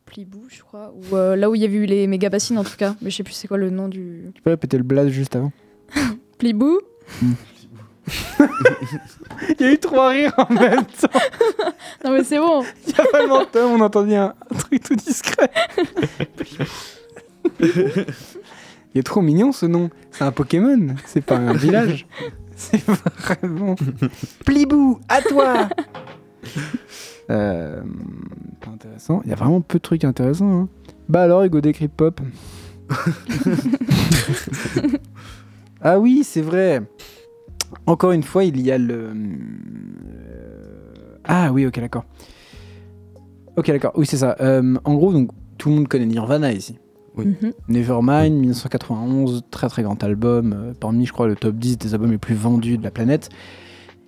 Plibou, 0.05 0.43
je 0.49 0.61
crois. 0.61 0.93
Ou 1.11 1.15
euh, 1.15 1.35
là 1.35 1.49
où 1.49 1.55
il 1.55 1.61
y 1.61 1.65
avait 1.65 1.75
eu 1.77 1.85
les 1.85 2.05
méga 2.07 2.29
bassines 2.29 2.57
en 2.59 2.63
tout 2.63 2.75
cas. 2.77 2.95
Mais 3.01 3.09
je 3.09 3.15
sais 3.15 3.23
plus 3.23 3.33
c'est 3.33 3.47
quoi 3.47 3.57
le 3.57 3.69
nom 3.71 3.87
du. 3.87 4.31
Tu 4.35 4.41
peux 4.41 4.51
répéter 4.51 4.77
le 4.77 4.83
blaze 4.83 5.09
juste 5.09 5.35
avant 5.35 5.51
Plibou 6.37 6.79
Il 9.59 9.65
y 9.65 9.69
a 9.69 9.71
eu 9.73 9.77
trois 9.79 10.09
rires 10.09 10.33
en 10.37 10.53
même 10.53 10.85
temps. 10.85 11.09
Non 12.03 12.11
mais 12.11 12.23
c'est 12.23 12.37
bon. 12.37 12.63
Il 12.87 12.93
y 12.95 13.01
a 13.01 13.05
pas 13.11 13.25
longtemps, 13.25 13.65
on 13.67 13.79
entendait 13.81 14.15
un, 14.15 14.33
un 14.51 14.55
truc 14.55 14.83
tout 14.83 14.95
discret. 14.95 15.49
Il 17.59 18.99
est 18.99 19.03
trop 19.03 19.21
mignon 19.21 19.51
ce 19.51 19.65
nom. 19.65 19.89
C'est 20.11 20.23
un 20.23 20.31
Pokémon, 20.31 20.95
c'est 21.05 21.21
pas 21.23 21.35
un 21.37 21.53
village. 21.53 22.05
C'est 22.55 22.81
vraiment. 22.85 23.75
Plibou, 24.45 24.99
à 25.09 25.21
toi 25.21 25.67
euh, 27.29 27.81
Pas 28.61 28.71
intéressant. 28.71 29.21
Il 29.25 29.29
y 29.31 29.33
a 29.33 29.35
vraiment 29.35 29.61
peu 29.61 29.79
de 29.79 29.83
trucs 29.83 30.03
intéressants. 30.05 30.61
hein. 30.61 30.69
Bah 31.09 31.23
alors, 31.23 31.43
Hugo 31.43 31.59
décrit 31.59 31.87
pop. 31.87 32.21
ah 35.81 35.99
oui, 35.99 36.23
c'est 36.23 36.41
vrai. 36.41 36.81
Encore 37.85 38.11
une 38.11 38.23
fois, 38.23 38.43
il 38.43 38.59
y 38.61 38.71
a 38.71 38.77
le. 38.77 38.93
euh, 38.95 39.13
Ah 41.23 41.51
oui, 41.51 41.65
ok, 41.65 41.79
d'accord. 41.79 42.05
Ok, 43.57 43.67
d'accord. 43.67 43.93
Oui, 43.95 44.05
c'est 44.05 44.17
ça. 44.17 44.35
Euh, 44.41 44.75
en 44.83 44.95
gros, 44.95 45.13
donc, 45.13 45.29
tout 45.57 45.69
le 45.69 45.75
monde 45.75 45.87
connaît 45.87 46.05
Nirvana 46.05 46.51
ici. 46.51 46.77
Oui. 47.17 47.27
Mhm. 47.41 47.53
Nevermind, 47.69 48.33
1991, 48.35 49.43
très 49.49 49.69
très 49.69 49.83
grand 49.83 50.03
album, 50.03 50.53
euh, 50.53 50.73
parmi 50.77 51.05
je 51.05 51.13
crois 51.13 51.27
le 51.27 51.35
top 51.35 51.55
10 51.55 51.77
des 51.77 51.93
albums 51.93 52.11
les 52.11 52.17
plus 52.17 52.35
vendus 52.35 52.77
de 52.77 52.83
la 52.83 52.91
planète. 52.91 53.29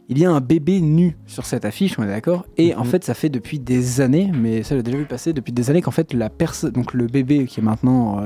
Il 0.10 0.20
y 0.20 0.26
a 0.26 0.32
un 0.32 0.41
bébé 0.41 0.80
nu 0.82 1.17
sur 1.26 1.46
cette 1.46 1.63
affiche, 1.65 1.98
on 2.00 2.04
est 2.04 2.08
d'accord 2.08 2.46
Et 2.58 2.76
en 2.76 2.80
Mhm. 2.82 2.86
fait, 2.86 3.04
ça 3.06 3.13
fait 3.13 3.30
depuis 3.30 3.60
des 3.60 4.02
années, 4.02 4.30
mais 4.34 4.63
ça 4.63 4.76
j'ai 4.76 4.84
déjà 4.84 4.98
vu 4.98 5.06
passer, 5.06 5.32
depuis 5.34 5.52
des 5.54 5.70
années 5.70 5.82
qu'en 5.82 5.91
fait, 5.91 6.13
la 6.13 6.30
personne, 6.30 6.72
donc 6.72 6.93
le 6.93 7.08
bébé 7.08 7.46
qui 7.46 7.62
est 7.62 7.63
maintenant 7.63 8.22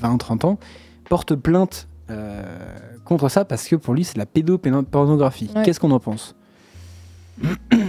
20-30 0.00 0.44
ans, 0.44 0.58
porte 1.08 1.34
plainte 1.34 1.88
euh, 1.88 1.91
contre 3.04 3.28
ça 3.28 3.44
parce 3.44 3.66
que 3.68 3.76
pour 3.76 3.94
lui, 3.94 4.04
c'est 4.04 4.18
la 4.18 4.26
pédopornographie. 4.26 5.50
Ouais. 5.54 5.62
Qu'est-ce 5.62 5.80
qu'on 5.80 5.90
en 5.90 6.00
pense 6.00 6.34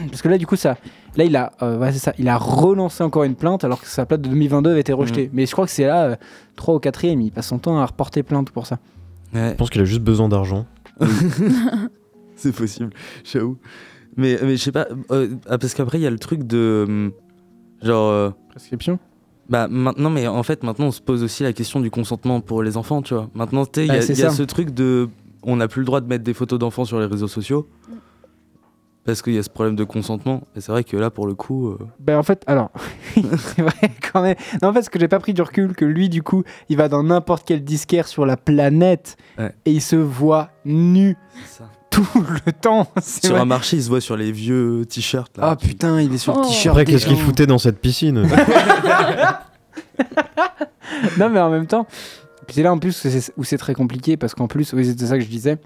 Parce 0.09 0.21
que 0.21 0.29
là, 0.29 0.37
du 0.37 0.47
coup, 0.47 0.55
ça, 0.55 0.77
là, 1.17 1.25
il 1.25 1.35
a, 1.35 1.51
euh, 1.61 1.77
ouais, 1.77 1.91
c'est 1.91 1.99
ça, 1.99 2.13
il 2.17 2.29
a 2.29 2.37
relancé 2.37 3.03
encore 3.03 3.23
une 3.23 3.35
plainte 3.35 3.63
alors 3.63 3.81
que 3.81 3.87
sa 3.87 4.05
plainte 4.05 4.21
de 4.21 4.29
2022 4.29 4.71
avait 4.71 4.79
été 4.79 4.93
rejetée. 4.93 5.29
Mais 5.33 5.45
je 5.45 5.51
crois 5.51 5.65
que 5.65 5.71
c'est 5.71 5.85
là, 5.85 6.03
euh, 6.05 6.15
3 6.55 6.75
ou 6.75 6.79
4 6.79 7.03
il 7.05 7.31
passe 7.31 7.47
son 7.47 7.59
temps 7.59 7.77
à 7.77 7.85
reporter 7.85 8.23
plainte 8.23 8.51
pour 8.51 8.65
ça. 8.65 8.79
Ouais. 9.33 9.49
Je 9.51 9.55
pense 9.55 9.69
qu'il 9.69 9.81
a 9.81 9.85
juste 9.85 10.01
besoin 10.01 10.29
d'argent. 10.29 10.65
C'est 12.35 12.55
possible, 12.55 12.91
j'avoue. 13.23 13.57
Mais, 14.15 14.37
mais 14.41 14.55
je 14.57 14.63
sais 14.63 14.71
pas, 14.71 14.87
euh, 15.11 15.29
ah, 15.47 15.57
parce 15.57 15.73
qu'après, 15.73 15.99
il 15.99 16.01
y 16.03 16.07
a 16.07 16.11
le 16.11 16.19
truc 16.19 16.43
de. 16.45 16.85
hum, 16.87 17.11
Genre. 17.81 18.09
euh, 18.09 18.29
Prescription? 18.49 18.97
Bah 19.53 19.67
maintenant, 19.69 20.09
mais 20.09 20.25
en 20.27 20.41
fait, 20.41 20.63
maintenant, 20.63 20.87
on 20.87 20.91
se 20.91 20.99
pose 20.99 21.21
aussi 21.23 21.43
la 21.43 21.53
question 21.53 21.79
du 21.79 21.91
consentement 21.91 22.41
pour 22.41 22.63
les 22.63 22.75
enfants, 22.75 23.03
tu 23.03 23.13
vois. 23.13 23.29
Maintenant, 23.35 23.65
tu 23.67 23.81
sais, 23.81 23.85
il 23.85 23.85
y 23.85 23.89
Bah, 23.89 23.93
a- 23.97 24.01
c'est 24.01 24.13
il 24.13 24.19
y, 24.19 24.23
a 24.23 24.29
ça. 24.31 24.35
ce 24.35 24.41
truc 24.43 24.71
de. 24.71 25.09
On 25.43 25.57
n'a 25.57 25.67
plus 25.67 25.81
le 25.81 25.85
droit 25.85 26.01
de 26.01 26.07
mettre 26.07 26.23
des 26.23 26.33
photos 26.33 26.57
d'enfants 26.57 26.85
sur 26.85 26.99
les 26.99 27.05
réseaux 27.05 27.27
sociaux. 27.27 27.67
Parce 29.05 29.21
qu'il 29.21 29.33
y 29.33 29.37
a 29.37 29.43
ce 29.43 29.49
problème 29.49 29.75
de 29.75 29.83
consentement. 29.83 30.43
Et 30.55 30.61
c'est 30.61 30.71
vrai 30.71 30.85
que 30.85 30.95
là, 30.95 31.09
pour 31.11 31.27
le 31.27 31.35
coup. 31.35 31.67
euh, 31.71 31.77
Ben 31.99 32.17
en 32.17 32.23
fait, 32.23 32.41
alors, 32.47 32.71
c'est 33.13 33.61
vrai 33.61 33.91
quand 34.13 34.21
même. 34.21 34.35
Non, 34.61 34.69
en 34.69 34.73
fait, 34.73 34.81
ce 34.83 34.89
que 34.89 34.97
j'ai 34.99 35.09
pas 35.09 35.19
pris 35.19 35.33
du 35.33 35.41
recul, 35.41 35.75
que 35.75 35.83
lui, 35.85 36.07
du 36.09 36.23
coup, 36.23 36.43
il 36.69 36.77
va 36.77 36.87
dans 36.87 37.03
n'importe 37.03 37.43
quel 37.45 37.63
disquaire 37.63 38.07
sur 38.07 38.25
la 38.25 38.37
planète 38.37 39.17
Ouais. 39.37 39.53
et 39.65 39.71
il 39.73 39.81
se 39.81 39.97
voit 39.97 40.49
nu 40.65 41.17
ça. 41.45 41.69
Tout 41.93 42.07
le 42.45 42.51
temps. 42.51 42.87
Sur 43.01 43.31
vrai. 43.31 43.39
un 43.41 43.45
marché, 43.45 43.77
il 43.77 43.83
se 43.83 43.89
voit 43.89 44.01
sur 44.01 44.17
les 44.17 44.31
vieux 44.31 44.85
t-shirts. 44.89 45.37
Ah 45.41 45.55
putain, 45.55 46.01
il 46.01 46.13
est 46.13 46.17
sur 46.17 46.33
le 46.33 46.39
Oh. 46.41 46.45
t-shirt. 46.47 46.75
Après, 46.77 46.85
qu'est-ce 46.85 47.05
qu'il 47.05 47.17
foutait 47.17 47.47
dans 47.47 47.57
cette 47.57 47.79
piscine 47.79 48.27
Non, 51.19 51.29
mais 51.29 51.39
en 51.39 51.49
même 51.49 51.67
temps, 51.67 51.85
c'est 52.49 52.63
là 52.63 52.71
en 52.71 52.77
plus 52.79 53.05
où 53.37 53.43
c'est 53.43 53.57
très 53.57 53.73
compliqué 53.73 54.15
parce 54.17 54.33
qu'en 54.35 54.47
plus, 54.47 54.73
oui, 54.73 54.85
c'était 54.85 55.05
ça 55.07 55.17
que 55.17 55.23
je 55.23 55.29
disais. 55.29 55.57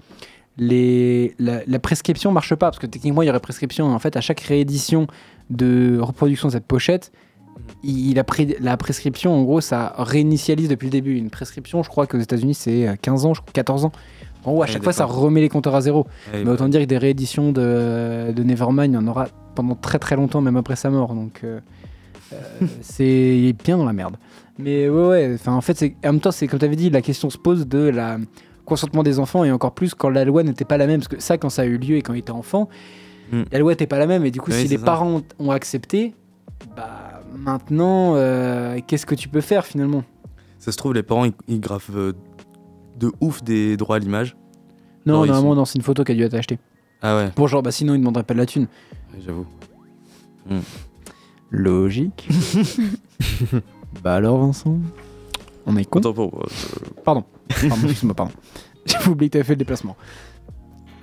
Les, 0.56 1.34
la, 1.38 1.60
la 1.66 1.78
prescription 1.78 2.32
marche 2.32 2.50
pas 2.54 2.66
parce 2.66 2.78
que 2.80 2.86
techniquement 2.86 3.22
il 3.22 3.26
y 3.26 3.30
aurait 3.30 3.38
prescription. 3.40 3.86
En 3.94 3.98
fait, 4.00 4.16
à 4.16 4.20
chaque 4.20 4.40
réédition 4.40 5.06
de 5.50 5.98
reproduction 6.00 6.48
de 6.48 6.52
cette 6.52 6.66
pochette, 6.66 7.12
il 7.84 8.18
a 8.18 8.24
pris 8.24 8.56
la 8.60 8.76
prescription. 8.76 9.34
En 9.34 9.42
gros, 9.44 9.60
ça 9.60 9.94
réinitialise 9.98 10.68
depuis 10.68 10.86
le 10.86 10.90
début. 10.92 11.16
Une 11.16 11.30
prescription, 11.30 11.82
je 11.82 11.88
crois 11.88 12.06
qu'aux 12.06 12.18
États-Unis 12.18 12.54
c'est 12.54 12.88
euh, 12.88 12.96
15 13.00 13.24
ans, 13.26 13.34
je 13.34 13.40
crois, 13.40 13.52
14 13.52 13.84
ans. 13.84 13.92
En 14.44 14.52
gros, 14.52 14.62
à 14.62 14.66
Ouais, 14.66 14.72
chaque 14.72 14.82
fois, 14.84 14.92
ça 14.92 15.04
remet 15.04 15.40
les 15.40 15.48
compteurs 15.48 15.74
à 15.74 15.80
zéro. 15.80 16.06
Ouais, 16.32 16.44
Mais 16.44 16.50
autant 16.50 16.68
dire 16.68 16.80
que 16.80 16.86
des 16.86 16.98
rééditions 16.98 17.52
de, 17.52 18.32
de 18.34 18.42
Nevermind, 18.42 18.92
il 18.92 18.94
y 18.94 18.98
en 18.98 19.06
aura 19.06 19.26
pendant 19.54 19.74
très 19.74 19.98
très 19.98 20.16
longtemps, 20.16 20.40
même 20.40 20.56
après 20.56 20.76
sa 20.76 20.90
mort. 20.90 21.14
Donc 21.14 21.40
euh, 21.44 21.60
euh, 22.32 22.36
c'est 22.80 23.54
bien 23.64 23.76
dans 23.78 23.84
la 23.84 23.92
merde. 23.92 24.16
Mais 24.58 24.88
ouais, 24.88 25.06
ouais. 25.08 25.30
Enfin, 25.34 25.52
en 25.54 25.60
fait, 25.60 25.82
en 26.04 26.12
même 26.12 26.20
temps, 26.20 26.30
c'est 26.32 26.46
comme 26.46 26.58
tu 26.58 26.64
avais 26.64 26.76
dit, 26.76 26.90
la 26.90 27.02
question 27.02 27.30
se 27.30 27.38
pose 27.38 27.66
de 27.66 27.78
la 27.88 28.18
consentement 28.64 29.02
des 29.02 29.18
enfants 29.18 29.44
et 29.44 29.50
encore 29.52 29.72
plus 29.72 29.94
quand 29.94 30.10
la 30.10 30.24
loi 30.24 30.42
n'était 30.42 30.64
pas 30.64 30.76
la 30.76 30.86
même. 30.86 31.00
Parce 31.00 31.08
que 31.08 31.20
ça, 31.20 31.38
quand 31.38 31.48
ça 31.50 31.62
a 31.62 31.64
eu 31.64 31.78
lieu 31.78 31.96
et 31.96 32.02
quand 32.02 32.14
il 32.14 32.18
était 32.20 32.30
enfant, 32.32 32.68
Mm. 33.30 33.42
la 33.52 33.58
loi 33.58 33.72
n'était 33.72 33.86
pas 33.86 33.98
la 33.98 34.06
même. 34.06 34.24
Et 34.24 34.30
du 34.30 34.40
coup, 34.40 34.50
Oui, 34.52 34.62
si 34.62 34.68
les 34.68 34.78
ça. 34.78 34.84
parents 34.86 35.16
ont, 35.16 35.22
ont 35.38 35.50
accepté, 35.50 36.14
bah 36.74 37.20
maintenant, 37.36 38.14
euh, 38.16 38.78
qu'est-ce 38.86 39.04
que 39.04 39.14
tu 39.14 39.28
peux 39.28 39.42
faire 39.42 39.66
finalement? 39.66 40.02
Ça 40.58 40.72
se 40.72 40.78
trouve, 40.78 40.94
les 40.94 41.02
parents, 41.02 41.26
ils, 41.26 41.32
ils 41.46 41.60
gravent 41.60 41.84
euh, 41.94 42.12
de 42.98 43.12
ouf 43.20 43.42
des 43.42 43.76
droits 43.76 43.96
à 43.96 43.98
l'image. 43.98 44.36
Non, 45.06 45.18
Non, 45.18 45.24
ils 45.24 45.28
normalement, 45.28 45.54
non, 45.54 45.64
c'est 45.64 45.78
une 45.78 45.84
photo 45.84 46.04
qui 46.04 46.12
a 46.12 46.14
dû 46.14 46.22
être 46.22 46.34
achetée. 46.34 46.58
Ah 47.00 47.16
ouais, 47.16 47.30
Pour 47.34 47.48
genre, 47.48 47.62
bah 47.62 47.70
sinon, 47.70 47.94
il 47.94 47.98
ne 47.98 48.02
demanderaient 48.02 48.24
pas 48.24 48.34
de 48.34 48.38
la 48.40 48.46
thune. 48.46 48.66
ouais, 49.14 49.20
j'avoue. 49.24 49.46
Logique. 51.50 52.28
bah 54.02 54.14
alors, 54.16 54.38
Vincent? 54.38 54.78
On 55.66 55.76
est 55.76 55.84
con 55.84 56.00
pour 56.00 56.34
moi, 56.34 56.46
Pardon, 57.04 57.24
excuse-moi, 57.50 58.14
pardon. 58.14 58.32
J'ai 58.86 59.08
oublié 59.10 59.28
que 59.28 59.34
t'avais 59.34 59.44
fait 59.44 59.52
le 59.52 59.58
déplacement. 59.58 59.96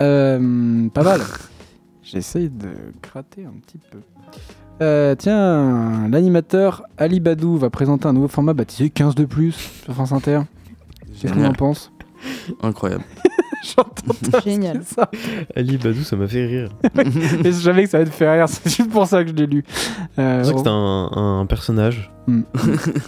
Euh, 0.02 0.88
pas 0.90 1.04
mal. 1.04 1.22
J'essaye 2.04 2.50
de 2.50 2.70
gratter 3.02 3.46
un 3.46 3.54
petit 3.66 3.78
peu. 3.78 4.00
Euh, 4.82 5.16
tiens, 5.16 6.08
l'animateur 6.10 6.84
Ali 6.98 7.20
Badou 7.20 7.58
va 7.58 7.70
présenter 7.70 8.08
un 8.08 8.14
nouveau 8.14 8.28
format 8.28 8.54
baptisé 8.54 8.90
15 8.90 9.16
de 9.16 9.26
plus 9.26 9.54
sur 9.84 9.94
France 9.94 10.12
Inter. 10.12 10.42
Qu'est-ce 11.22 11.34
qu'on 11.34 11.46
en 11.46 11.54
pense 11.54 11.92
Incroyable. 12.62 13.04
J'entends 13.64 14.40
Génial. 14.46 14.84
ça. 14.84 15.10
Ali 15.56 15.78
Badou, 15.78 16.04
ça 16.04 16.16
m'a 16.16 16.28
fait 16.28 16.46
rire. 16.46 16.70
Mais 16.96 17.52
je 17.52 17.52
savais 17.52 17.84
que 17.86 17.90
ça 17.90 17.98
allait 17.98 18.06
te 18.10 18.14
faire 18.16 18.34
rire, 18.34 18.48
c'est 18.48 18.70
juste 18.70 18.90
pour 18.92 19.08
ça 19.08 19.24
que 19.24 19.32
je 19.32 19.36
l'ai 19.36 19.48
lu. 19.48 19.64
Euh, 20.20 20.44
C'est 20.44 20.44
vrai 20.44 20.52
que 20.54 20.58
c'était 20.60 20.70
un, 20.70 21.10
un 21.42 21.46
personnage 21.46 22.12
Hmm. 22.28 22.42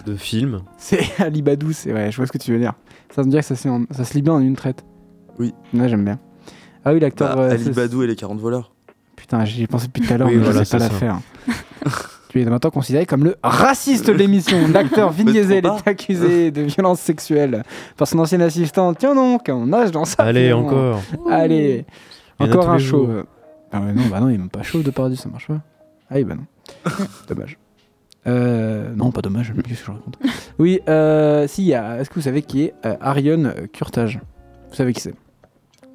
de 0.06 0.16
film. 0.16 0.62
C'est 0.78 1.00
Ali 1.20 1.42
Badou, 1.42 1.72
c'est 1.74 1.92
vrai, 1.92 2.12
je 2.12 2.18
vois 2.18 2.28
ce 2.28 2.32
que 2.32 2.38
tu 2.38 2.52
veux 2.52 2.60
dire. 2.60 2.74
Ça 3.16 3.24
me 3.24 3.30
dirait 3.32 3.42
que 3.42 3.48
ça, 3.48 3.56
c'est 3.56 3.68
en- 3.70 3.86
ça 3.90 4.04
se 4.06 4.14
lit 4.14 4.22
bien 4.22 4.34
en 4.34 4.40
une 4.42 4.56
traite. 4.56 4.86
Oui. 5.40 5.56
Ouais, 5.74 5.90
j'aime 5.90 6.06
bien. 6.06 6.20
Ah 6.86 6.94
oui, 6.94 7.00
l'acteur. 7.00 7.36
Bah, 7.36 7.42
euh, 7.42 7.52
Ali 7.52 7.64
c'est- 7.64 7.72
Badou 7.76 8.04
et 8.04 8.08
les 8.08 8.16
40 8.16 8.40
voleurs. 8.40 8.72
Putain, 9.16 9.44
j'y 9.44 9.64
ai 9.64 9.68
pensé 9.68 9.88
depuis 9.88 10.04
tout 10.04 10.14
à 10.14 10.18
l'heure, 10.20 10.28
mais 10.28 10.38
voilà, 10.38 10.60
je 10.60 10.66
sais 10.66 10.78
pas 10.78 10.84
c'est 10.88 10.94
la 10.94 11.00
faire. 11.00 11.20
Tu 12.44 12.48
es 12.48 12.52
maintenant 12.52 12.70
considéré 12.70 13.06
comme 13.06 13.24
le 13.24 13.36
raciste 13.44 14.08
de 14.08 14.14
l'émission. 14.14 14.58
L'acteur 14.74 15.12
Vin 15.12 15.24
Mais 15.26 15.32
Diesel 15.32 15.66
est 15.66 15.88
accusé 15.88 16.52
de 16.52 16.62
violence 16.62 17.00
sexuelle 17.00 17.64
par 17.96 18.08
son 18.08 18.20
ancienne 18.20 18.42
assistante. 18.42 18.98
Tiens 19.00 19.16
donc, 19.16 19.48
on 19.50 19.68
nage 19.68 19.92
dans 19.92 20.06
ça. 20.06 20.24
Allez, 20.24 20.54
encore. 20.54 21.02
Allez, 21.30 21.86
encore 22.40 22.70
un 22.70 22.78
chauve. 22.78 23.26
Ah 23.72 23.82
ouais, 23.82 23.94
non, 23.94 24.04
bah 24.10 24.20
non, 24.20 24.30
il 24.30 24.36
est 24.36 24.38
même 24.38 24.50
pas 24.50 24.64
chauve 24.64 24.84
de 24.84 24.92
paradis, 24.92 25.18
ça 25.18 25.30
marche 25.30 25.48
pas. 25.48 25.62
Ah 26.10 26.16
oui, 26.16 26.24
bah 26.24 26.36
non. 26.36 26.46
dommage. 27.28 27.58
Euh, 28.28 28.94
non, 28.96 29.12
pas 29.12 29.22
dommage, 29.22 29.54
qu'est-ce 29.68 29.82
que 29.82 29.86
je 29.86 29.92
raconte? 29.92 30.18
Oui, 30.60 30.82
euh, 30.88 31.48
si, 31.48 31.72
est-ce 31.72 32.10
que 32.10 32.16
vous 32.16 32.22
savez 32.22 32.42
qui 32.42 32.64
est 32.64 32.74
euh, 32.86 32.96
Ariane 33.00 33.54
Curtage? 33.74 34.20
Vous 34.70 34.76
savez 34.76 34.94
qui 34.94 35.02
c'est? 35.02 35.14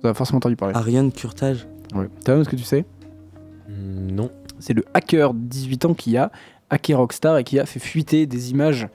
Vous 0.00 0.08
avez 0.08 0.14
forcément 0.14 0.38
entendu 0.38 0.56
parler. 0.56 0.74
Ariane 0.74 1.12
Curtage? 1.12 1.66
Ouais. 1.94 2.08
Tom, 2.24 2.40
est-ce 2.40 2.48
que 2.48 2.56
tu 2.56 2.62
sais? 2.62 2.84
Non. 3.68 4.30
C'est 4.62 4.74
le 4.74 4.84
hacker 4.94 5.34
de 5.34 5.40
18 5.40 5.84
ans 5.86 5.94
qui 5.94 6.16
a 6.16 6.30
hacké 6.70 6.94
Rockstar 6.94 7.36
et 7.38 7.44
qui 7.44 7.58
a 7.58 7.66
fait 7.66 7.80
fuiter 7.80 8.26
des 8.26 8.50
images 8.50 8.88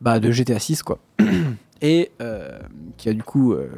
bah, 0.00 0.20
de 0.20 0.30
GTA 0.30 0.58
6 0.58 0.82
quoi. 0.82 0.98
et 1.82 2.10
euh, 2.20 2.58
qui 2.96 3.08
a 3.08 3.14
du 3.14 3.22
coup 3.22 3.52
euh, 3.52 3.68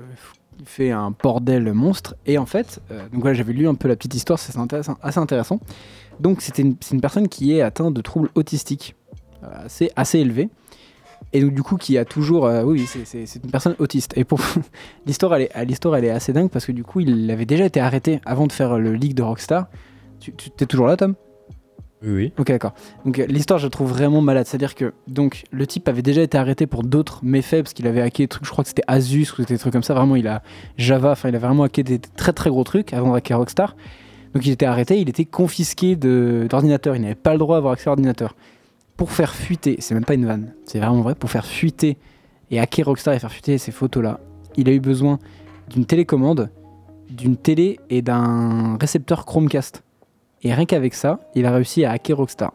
fait 0.64 0.90
un 0.90 1.12
bordel 1.22 1.72
monstre. 1.72 2.14
Et 2.26 2.38
en 2.38 2.46
fait, 2.46 2.80
euh, 2.90 3.08
donc 3.08 3.22
voilà, 3.22 3.34
j'avais 3.34 3.52
lu 3.52 3.68
un 3.68 3.74
peu 3.74 3.88
la 3.88 3.96
petite 3.96 4.14
histoire, 4.14 4.38
c'est 4.38 4.52
assez 5.02 5.18
intéressant. 5.20 5.60
Donc 6.20 6.40
c'est 6.40 6.58
une 6.58 7.00
personne 7.00 7.28
qui 7.28 7.56
est 7.56 7.62
atteinte 7.62 7.94
de 7.94 8.00
troubles 8.00 8.30
autistiques 8.34 8.94
assez, 9.42 9.90
assez 9.96 10.18
élevés. 10.18 10.48
Et 11.32 11.40
donc 11.40 11.54
du 11.54 11.62
coup 11.62 11.76
qui 11.76 11.98
a 11.98 12.04
toujours... 12.04 12.50
oui, 12.64 12.86
c'est- 12.86 13.36
une 13.36 13.50
personne 13.50 13.76
autiste. 13.78 14.12
Et 14.16 14.24
pour 14.24 14.40
l'histoire, 15.06 15.34
elle, 15.34 15.48
elle 15.54 16.04
est 16.04 16.10
assez 16.10 16.32
dingue 16.32 16.50
parce 16.50 16.66
que 16.66 16.72
du 16.72 16.84
coup, 16.84 17.00
il 17.00 17.30
avait 17.30 17.46
déjà 17.46 17.64
été 17.64 17.80
arrêté 17.80 18.20
avant 18.24 18.46
de 18.46 18.52
faire 18.52 18.78
le 18.78 18.92
leak 18.92 19.14
de 19.14 19.22
Rockstar. 19.22 19.68
Tu, 20.20 20.32
tu 20.32 20.50
t'es 20.50 20.66
toujours 20.66 20.86
là, 20.86 20.96
Tom? 20.96 21.14
Oui, 22.02 22.12
oui. 22.12 22.32
Ok, 22.38 22.48
d'accord. 22.48 22.74
Donc 23.04 23.18
euh, 23.18 23.26
l'histoire, 23.26 23.58
je 23.58 23.66
la 23.66 23.70
trouve 23.70 23.88
vraiment 23.90 24.20
malade. 24.20 24.46
C'est-à-dire 24.46 24.74
que 24.74 24.92
donc 25.08 25.44
le 25.50 25.66
type 25.66 25.88
avait 25.88 26.02
déjà 26.02 26.22
été 26.22 26.36
arrêté 26.36 26.66
pour 26.66 26.82
d'autres 26.82 27.20
méfaits 27.24 27.62
parce 27.62 27.72
qu'il 27.72 27.86
avait 27.86 28.02
hacké 28.02 28.24
des 28.24 28.28
trucs. 28.28 28.44
Je 28.44 28.50
crois 28.50 28.64
que 28.64 28.68
c'était 28.68 28.84
Asus 28.86 29.28
ou 29.38 29.44
des 29.44 29.58
trucs 29.58 29.72
comme 29.72 29.82
ça. 29.82 29.94
Vraiment, 29.94 30.16
il 30.16 30.28
a 30.28 30.42
Java. 30.76 31.12
Enfin, 31.12 31.30
il 31.30 31.36
a 31.36 31.38
vraiment 31.38 31.64
hacké 31.64 31.82
des 31.82 31.98
très 31.98 32.32
très 32.32 32.50
gros 32.50 32.64
trucs 32.64 32.92
avant 32.92 33.12
de 33.12 33.16
hacker 33.16 33.38
Rockstar. 33.38 33.76
Donc 34.34 34.44
il 34.44 34.52
était 34.52 34.66
arrêté. 34.66 35.00
Il 35.00 35.08
était 35.08 35.24
confisqué 35.24 35.96
de 35.96 36.46
d'ordinateur. 36.50 36.96
Il 36.96 37.02
n'avait 37.02 37.14
pas 37.14 37.32
le 37.32 37.38
droit 37.38 37.56
d'avoir 37.56 37.72
accès 37.72 37.88
à 37.88 37.90
l'ordinateur. 37.90 38.36
Pour 38.96 39.10
faire 39.10 39.34
fuiter, 39.34 39.76
c'est 39.80 39.94
même 39.94 40.04
pas 40.04 40.14
une 40.14 40.26
vanne. 40.26 40.54
C'est 40.64 40.78
vraiment 40.78 41.00
vrai. 41.00 41.14
Pour 41.14 41.30
faire 41.30 41.46
fuiter 41.46 41.96
et 42.50 42.60
hacker 42.60 42.86
Rockstar 42.86 43.14
et 43.14 43.18
faire 43.18 43.32
fuiter 43.32 43.58
ces 43.58 43.72
photos-là, 43.72 44.20
il 44.56 44.68
a 44.68 44.72
eu 44.72 44.80
besoin 44.80 45.18
d'une 45.70 45.86
télécommande, 45.86 46.50
d'une 47.10 47.36
télé 47.36 47.80
et 47.90 48.02
d'un 48.02 48.76
récepteur 48.78 49.24
Chromecast. 49.24 49.82
Et 50.42 50.52
rien 50.54 50.64
qu'avec 50.66 50.94
ça, 50.94 51.20
il 51.34 51.46
a 51.46 51.52
réussi 51.52 51.84
à 51.84 51.92
hacker 51.92 52.16
Rockstar. 52.16 52.52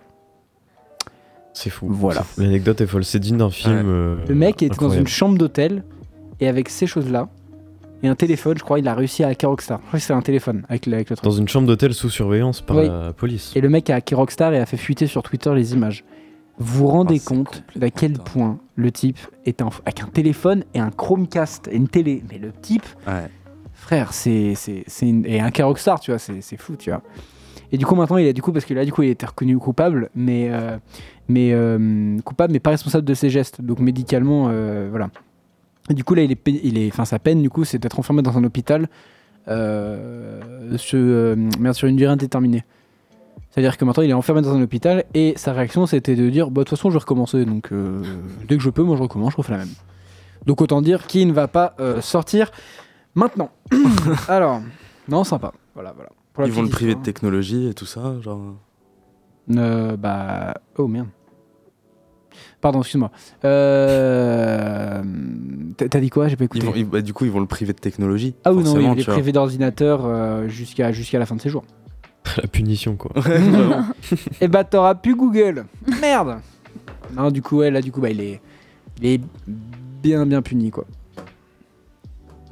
C'est 1.54 1.70
fou. 1.70 1.88
Voilà. 1.90 2.24
C'est. 2.36 2.44
L'anecdote 2.44 2.80
est 2.82 2.88
folle. 2.88 3.04
C'est 3.04 3.20
digne 3.20 3.38
d'un 3.38 3.50
film. 3.50 3.76
Ouais. 3.76 3.82
euh, 3.86 4.16
Le 4.28 4.36
mec 4.36 4.62
était 4.64 4.76
dans 4.78 4.90
une 4.90 5.08
chambre 5.08 5.38
d'hôtel 5.38 5.84
et 6.40 6.48
avec 6.48 6.70
ces 6.70 6.88
choses-là 6.88 7.28
et 8.04 8.08
un 8.08 8.16
téléphone, 8.16 8.58
je 8.58 8.64
crois, 8.64 8.80
il 8.80 8.88
a 8.88 8.96
réussi 8.96 9.24
à 9.24 9.28
hacker 9.28 9.50
Rockstar. 9.52 9.80
Je 9.84 9.88
crois 9.88 10.00
que 10.00 10.02
c'était 10.02 10.14
un 10.14 10.22
téléphone 10.22 10.64
avec 10.70 10.86
le, 10.88 10.94
avec 10.96 11.10
le 11.12 11.16
truc. 11.16 11.24
Dans 11.24 11.36
une 11.36 11.48
chambre 11.48 11.68
d'hôtel 11.68 11.94
sous 11.94 12.10
surveillance 12.10 12.62
par 12.62 12.78
Oui. 12.78 12.88
la 12.88 13.14
police. 13.14 13.52
Et 13.56 13.62
le 13.62 13.70
mec 13.70 13.90
a 13.92 13.96
hacké 13.96 14.16
Rockstar 14.16 14.54
et 14.54 14.60
a 14.60 14.66
fait 14.66 14.78
fuiter 14.78 15.06
sur 15.06 15.22
Twitter 15.22 15.54
les 15.54 15.74
images. 15.74 16.04
Vous 16.58 16.80
vous 16.80 16.88
rendez 16.88 17.16
Ah, 17.18 17.20
c'est 17.20 17.36
compte 17.36 17.64
d'à 17.76 17.90
quel 17.92 18.14
point 18.14 18.58
le 18.76 18.92
type 18.92 19.20
était 19.46 19.64
en- 19.64 19.70
avec 19.86 20.02
un 20.02 20.08
téléphone 20.08 20.64
et 20.74 20.80
un 20.80 20.90
Chromecast 20.90 21.68
et 21.68 21.76
une 21.76 21.88
télé. 21.88 22.24
Mais 22.32 22.38
le 22.40 22.52
type, 22.52 22.86
Ouais. 23.08 23.30
frère, 23.74 24.14
c'est 24.14 24.54
c'est 24.56 24.84
c'est 24.88 25.08
une... 25.08 25.26
et 25.26 25.40
un 25.40 25.52
Rockstar, 25.60 26.00
tu 26.00 26.10
vois, 26.12 26.18
c'est 26.20 26.42
c'est 26.42 26.58
fou, 26.58 26.76
tu 26.78 26.90
vois. 26.90 27.02
Et 27.72 27.78
du 27.78 27.86
coup 27.86 27.96
maintenant 27.96 28.18
il 28.18 28.28
a 28.28 28.34
du 28.34 28.42
coup 28.42 28.52
parce 28.52 28.66
que 28.66 28.74
là 28.74 28.84
du 28.84 28.92
coup 28.92 29.04
il 29.04 29.10
été 29.10 29.26
reconnu 29.26 29.58
coupable, 29.58 30.10
mais 30.14 30.50
euh, 30.52 30.78
mais 31.30 31.52
euh, 31.54 32.20
coupable 32.20 32.52
mais 32.52 32.60
pas 32.60 32.72
responsable 32.72 33.06
de 33.06 33.14
ses 33.14 33.30
gestes, 33.30 33.62
donc 33.62 33.80
médicalement 33.80 34.48
euh, 34.50 34.88
voilà. 34.90 35.10
Et 35.90 35.94
du 35.94 36.04
coup 36.04 36.14
là 36.14 36.24
il 36.24 36.32
est 36.32 36.48
il 36.48 36.78
est 36.78 36.90
enfin 36.92 37.06
sa 37.06 37.20
peine 37.20 37.42
du 37.42 37.50
coup 37.50 37.64
c'est 37.64 37.80
d'être 37.80 37.98
enfermé 37.98 38.22
dans 38.22 38.38
un 38.38 38.44
hôpital 38.44 38.90
sur, 39.48 41.36
sur 41.74 41.88
une 41.88 41.96
durée 41.96 42.12
indéterminée. 42.12 42.64
C'est-à-dire 43.50 43.78
que 43.78 43.86
maintenant 43.86 44.04
il 44.04 44.10
est 44.10 44.14
enfermé 44.14 44.42
dans 44.42 44.54
un 44.56 44.62
hôpital 44.62 45.06
et 45.14 45.34
sa 45.38 45.54
réaction 45.54 45.86
c'était 45.86 46.16
de 46.16 46.30
dire 46.30 46.52
bah 46.52 46.62
de 46.62 46.66
toute 46.66 46.78
façon 46.78 46.90
je 46.90 46.96
vais 46.96 47.00
recommencer 47.00 47.46
donc 47.46 47.70
dès 48.48 48.58
que 48.58 48.64
je 48.64 48.70
peux 48.70 48.84
moi 48.84 48.98
je 48.98 49.04
recommence 49.04 49.32
je 49.32 49.38
refais 49.38 49.54
la 49.54 49.60
même. 49.60 49.74
Donc 50.46 50.62
autant 50.62 50.82
dire 50.82 51.08
qui 51.08 51.26
ne 51.26 51.32
va 51.32 51.48
pas 51.48 51.76
sortir 52.02 52.52
maintenant. 53.16 53.50
Alors 54.28 54.62
non 55.08 55.24
sympa 55.24 55.54
voilà 55.74 55.94
voilà. 55.96 56.10
Ils 56.40 56.52
vont 56.52 56.62
le 56.64 56.70
priver 56.70 56.94
de 56.94 57.00
histoire. 57.00 57.04
technologie 57.04 57.68
et 57.68 57.74
tout 57.74 57.86
ça. 57.86 58.20
Genre... 58.22 58.56
Euh, 59.52 59.98
bah 59.98 60.54
oh 60.78 60.88
merde. 60.88 61.08
Pardon, 62.62 62.80
excuse-moi. 62.82 63.12
Euh... 63.44 65.04
T'as 65.78 66.00
dit 66.00 66.10
quoi? 66.10 66.28
J'ai 66.28 66.36
pas 66.36 66.46
écouté. 66.46 66.64
Ils 66.64 66.70
vont- 66.70 66.76
ils- 66.76 66.86
bah, 66.86 67.02
du 67.02 67.14
coup, 67.14 67.26
ils 67.26 67.32
vont 67.32 67.40
le 67.40 67.48
priver 67.48 67.74
de 67.74 67.80
technologie. 67.80 68.36
Ah 68.46 68.52
oui, 68.54 68.60
non, 68.64 68.66
forcément, 68.72 68.94
il 68.94 69.00
est 69.00 69.02
tu 69.02 69.06
vois. 69.08 69.16
privé 69.16 69.32
d'ordinateur 69.32 70.06
euh, 70.06 70.48
jusqu'à 70.48 70.92
jusqu'à 70.92 71.20
la 71.20 71.26
fin 71.26 71.36
de 71.36 71.42
ses 71.42 71.50
jours. 71.50 71.64
La 72.38 72.48
punition, 72.48 72.96
quoi. 72.98 73.12
Et 74.40 74.48
bah 74.48 74.64
t'auras 74.64 74.94
plus 74.96 75.16
Google. 75.16 75.66
Merde. 76.02 76.38
Non, 77.16 77.32
du 77.32 77.42
coup, 77.42 77.58
ouais, 77.58 77.72
là, 77.72 77.82
du 77.82 77.92
coup, 77.92 78.00
bah, 78.00 78.12
il 78.12 78.22
est, 78.22 78.40
il 79.02 79.06
est 79.08 79.22
bien, 80.04 80.26
bien 80.26 80.42
puni, 80.44 80.70
quoi. 80.72 80.86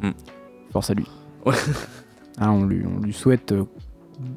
Hmm. 0.01 0.11
Force 0.73 0.89
à 0.89 0.93
lui. 0.95 1.05
Ouais. 1.45 1.53
Ah, 2.39 2.51
on 2.51 2.63
lui, 2.65 2.83
on 2.85 2.99
lui 3.01 3.13
souhaite. 3.13 3.51
euh, 3.51 3.65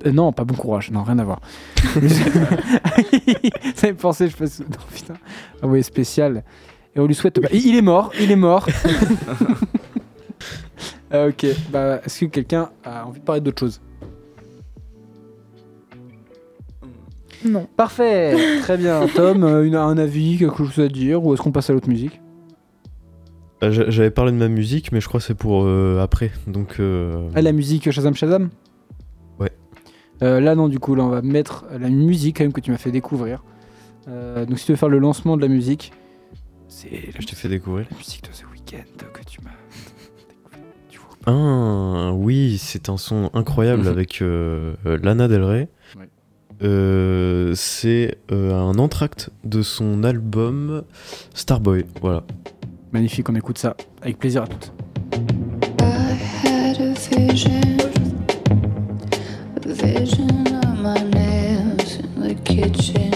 euh, 0.06 0.12
non, 0.12 0.32
pas 0.32 0.44
bon 0.44 0.54
courage. 0.54 0.90
Non, 0.90 1.02
rien 1.02 1.18
à 1.18 1.24
voir. 1.24 1.40
Ça 3.74 3.88
me 3.88 3.94
pensé, 3.94 4.28
je 4.28 4.36
passe. 4.36 4.60
Non, 4.60 4.66
putain. 4.92 5.14
Ah 5.62 5.66
ouais, 5.66 5.82
spécial. 5.82 6.42
Et 6.94 7.00
on 7.00 7.06
lui 7.06 7.14
souhaite. 7.14 7.40
bah, 7.40 7.48
il 7.52 7.74
est 7.76 7.82
mort. 7.82 8.12
Il 8.20 8.30
est 8.30 8.36
mort. 8.36 8.66
Ah, 11.10 11.26
ok. 11.28 11.46
Bah, 11.70 12.00
est-ce 12.04 12.20
que 12.20 12.26
quelqu'un 12.26 12.70
a 12.84 13.06
envie 13.06 13.20
de 13.20 13.24
parler 13.24 13.40
d'autre 13.40 13.60
chose? 13.60 13.80
Non. 17.44 17.66
Parfait, 17.76 18.60
très 18.62 18.76
bien. 18.76 19.06
Tom, 19.14 19.42
euh, 19.42 19.64
une, 19.64 19.74
un 19.74 19.98
avis, 19.98 20.38
quelque 20.38 20.58
chose 20.64 20.78
à 20.84 20.88
dire, 20.88 21.24
ou 21.24 21.34
est-ce 21.34 21.42
qu'on 21.42 21.50
passe 21.50 21.70
à 21.70 21.72
l'autre 21.72 21.88
musique? 21.88 22.20
Euh, 22.20 22.21
J'avais 23.70 24.10
parlé 24.10 24.32
de 24.32 24.36
ma 24.36 24.48
musique, 24.48 24.90
mais 24.92 25.00
je 25.00 25.06
crois 25.08 25.20
que 25.20 25.26
c'est 25.26 25.34
pour 25.34 25.62
euh, 25.64 26.00
après. 26.00 26.32
Donc. 26.46 26.76
euh, 26.80 27.28
Ah, 27.34 27.42
la 27.42 27.52
musique 27.52 27.90
Shazam 27.90 28.14
Shazam? 28.14 28.50
Ouais. 29.38 29.52
Euh, 30.22 30.40
là, 30.40 30.54
non, 30.54 30.68
du 30.68 30.78
coup, 30.80 30.94
là, 30.96 31.04
on 31.04 31.08
va 31.10 31.22
mettre 31.22 31.64
la 31.78 31.88
musique 31.88 32.38
quand 32.38 32.44
même 32.44 32.52
que 32.52 32.60
tu 32.60 32.70
m'as 32.72 32.76
fait 32.78 32.90
découvrir. 32.90 33.42
Euh, 34.08 34.44
donc, 34.46 34.58
si 34.58 34.66
tu 34.66 34.72
veux 34.72 34.76
faire 34.76 34.88
le 34.88 34.98
lancement 34.98 35.36
de 35.36 35.42
la 35.42 35.48
musique, 35.48 35.92
c'est 36.66 37.12
Je 37.18 37.26
t'ai 37.26 37.36
fait 37.36 37.48
découvrir. 37.48 37.86
la 37.90 37.96
musique 37.96 38.22
de 38.24 38.28
The 38.30 38.44
Weeknd 38.52 38.84
que 39.12 39.24
tu 39.24 39.40
m'as. 39.42 39.50
Ah 41.24 42.10
oui, 42.14 42.58
c'est 42.58 42.88
un 42.88 42.96
son 42.96 43.30
incroyable 43.32 43.82
Mhm. 43.82 43.88
avec 43.88 44.22
euh, 44.22 44.74
euh, 44.86 44.98
Lana 45.00 45.28
Del 45.28 45.44
Rey. 45.44 45.68
Ouais. 45.96 46.08
Euh, 46.64 47.52
c'est 47.54 48.18
euh, 48.32 48.52
un 48.54 48.76
entracte 48.78 49.30
de 49.44 49.62
son 49.62 50.02
album 50.02 50.82
Starboy. 51.32 51.84
Voilà. 52.00 52.24
Magnifique, 52.92 53.30
on 53.30 53.34
écoute 53.34 53.56
ça 53.56 53.74
avec 54.02 54.18
plaisir 54.18 54.42
à 54.42 54.46
toutes. 54.46 54.70
I 55.80 56.14
had 56.44 56.78
a 56.78 56.92
vision, 56.92 57.78
a 59.56 59.60
vision 59.66 60.28
of 60.62 60.78
my 60.78 61.02
nails 61.10 62.00
in 62.00 62.20
the 62.20 62.34
kitchen, 62.44 63.12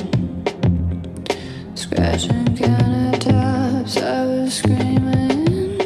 scratching 1.75 2.47
countertops. 2.57 3.99
I 3.99 4.49
screaming, 4.49 5.77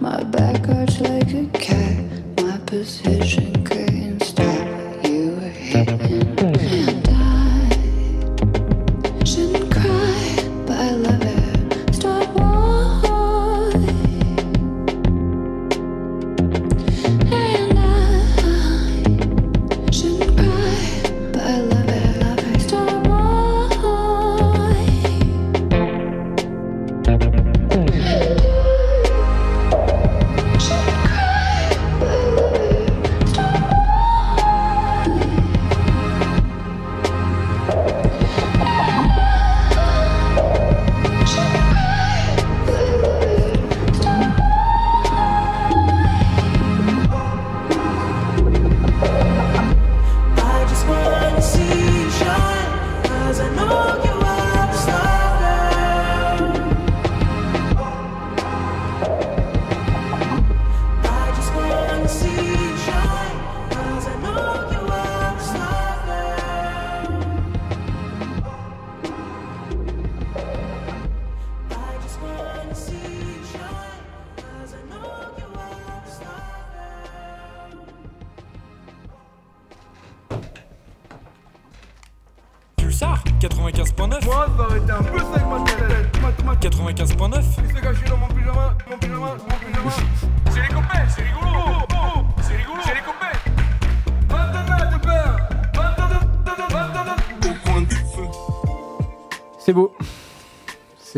my 0.00 0.22
back 0.24 0.68
arched 0.68 1.00
like 1.00 1.32
a 1.32 1.46
cat, 1.58 2.04
my 2.42 2.58
position 2.66 3.53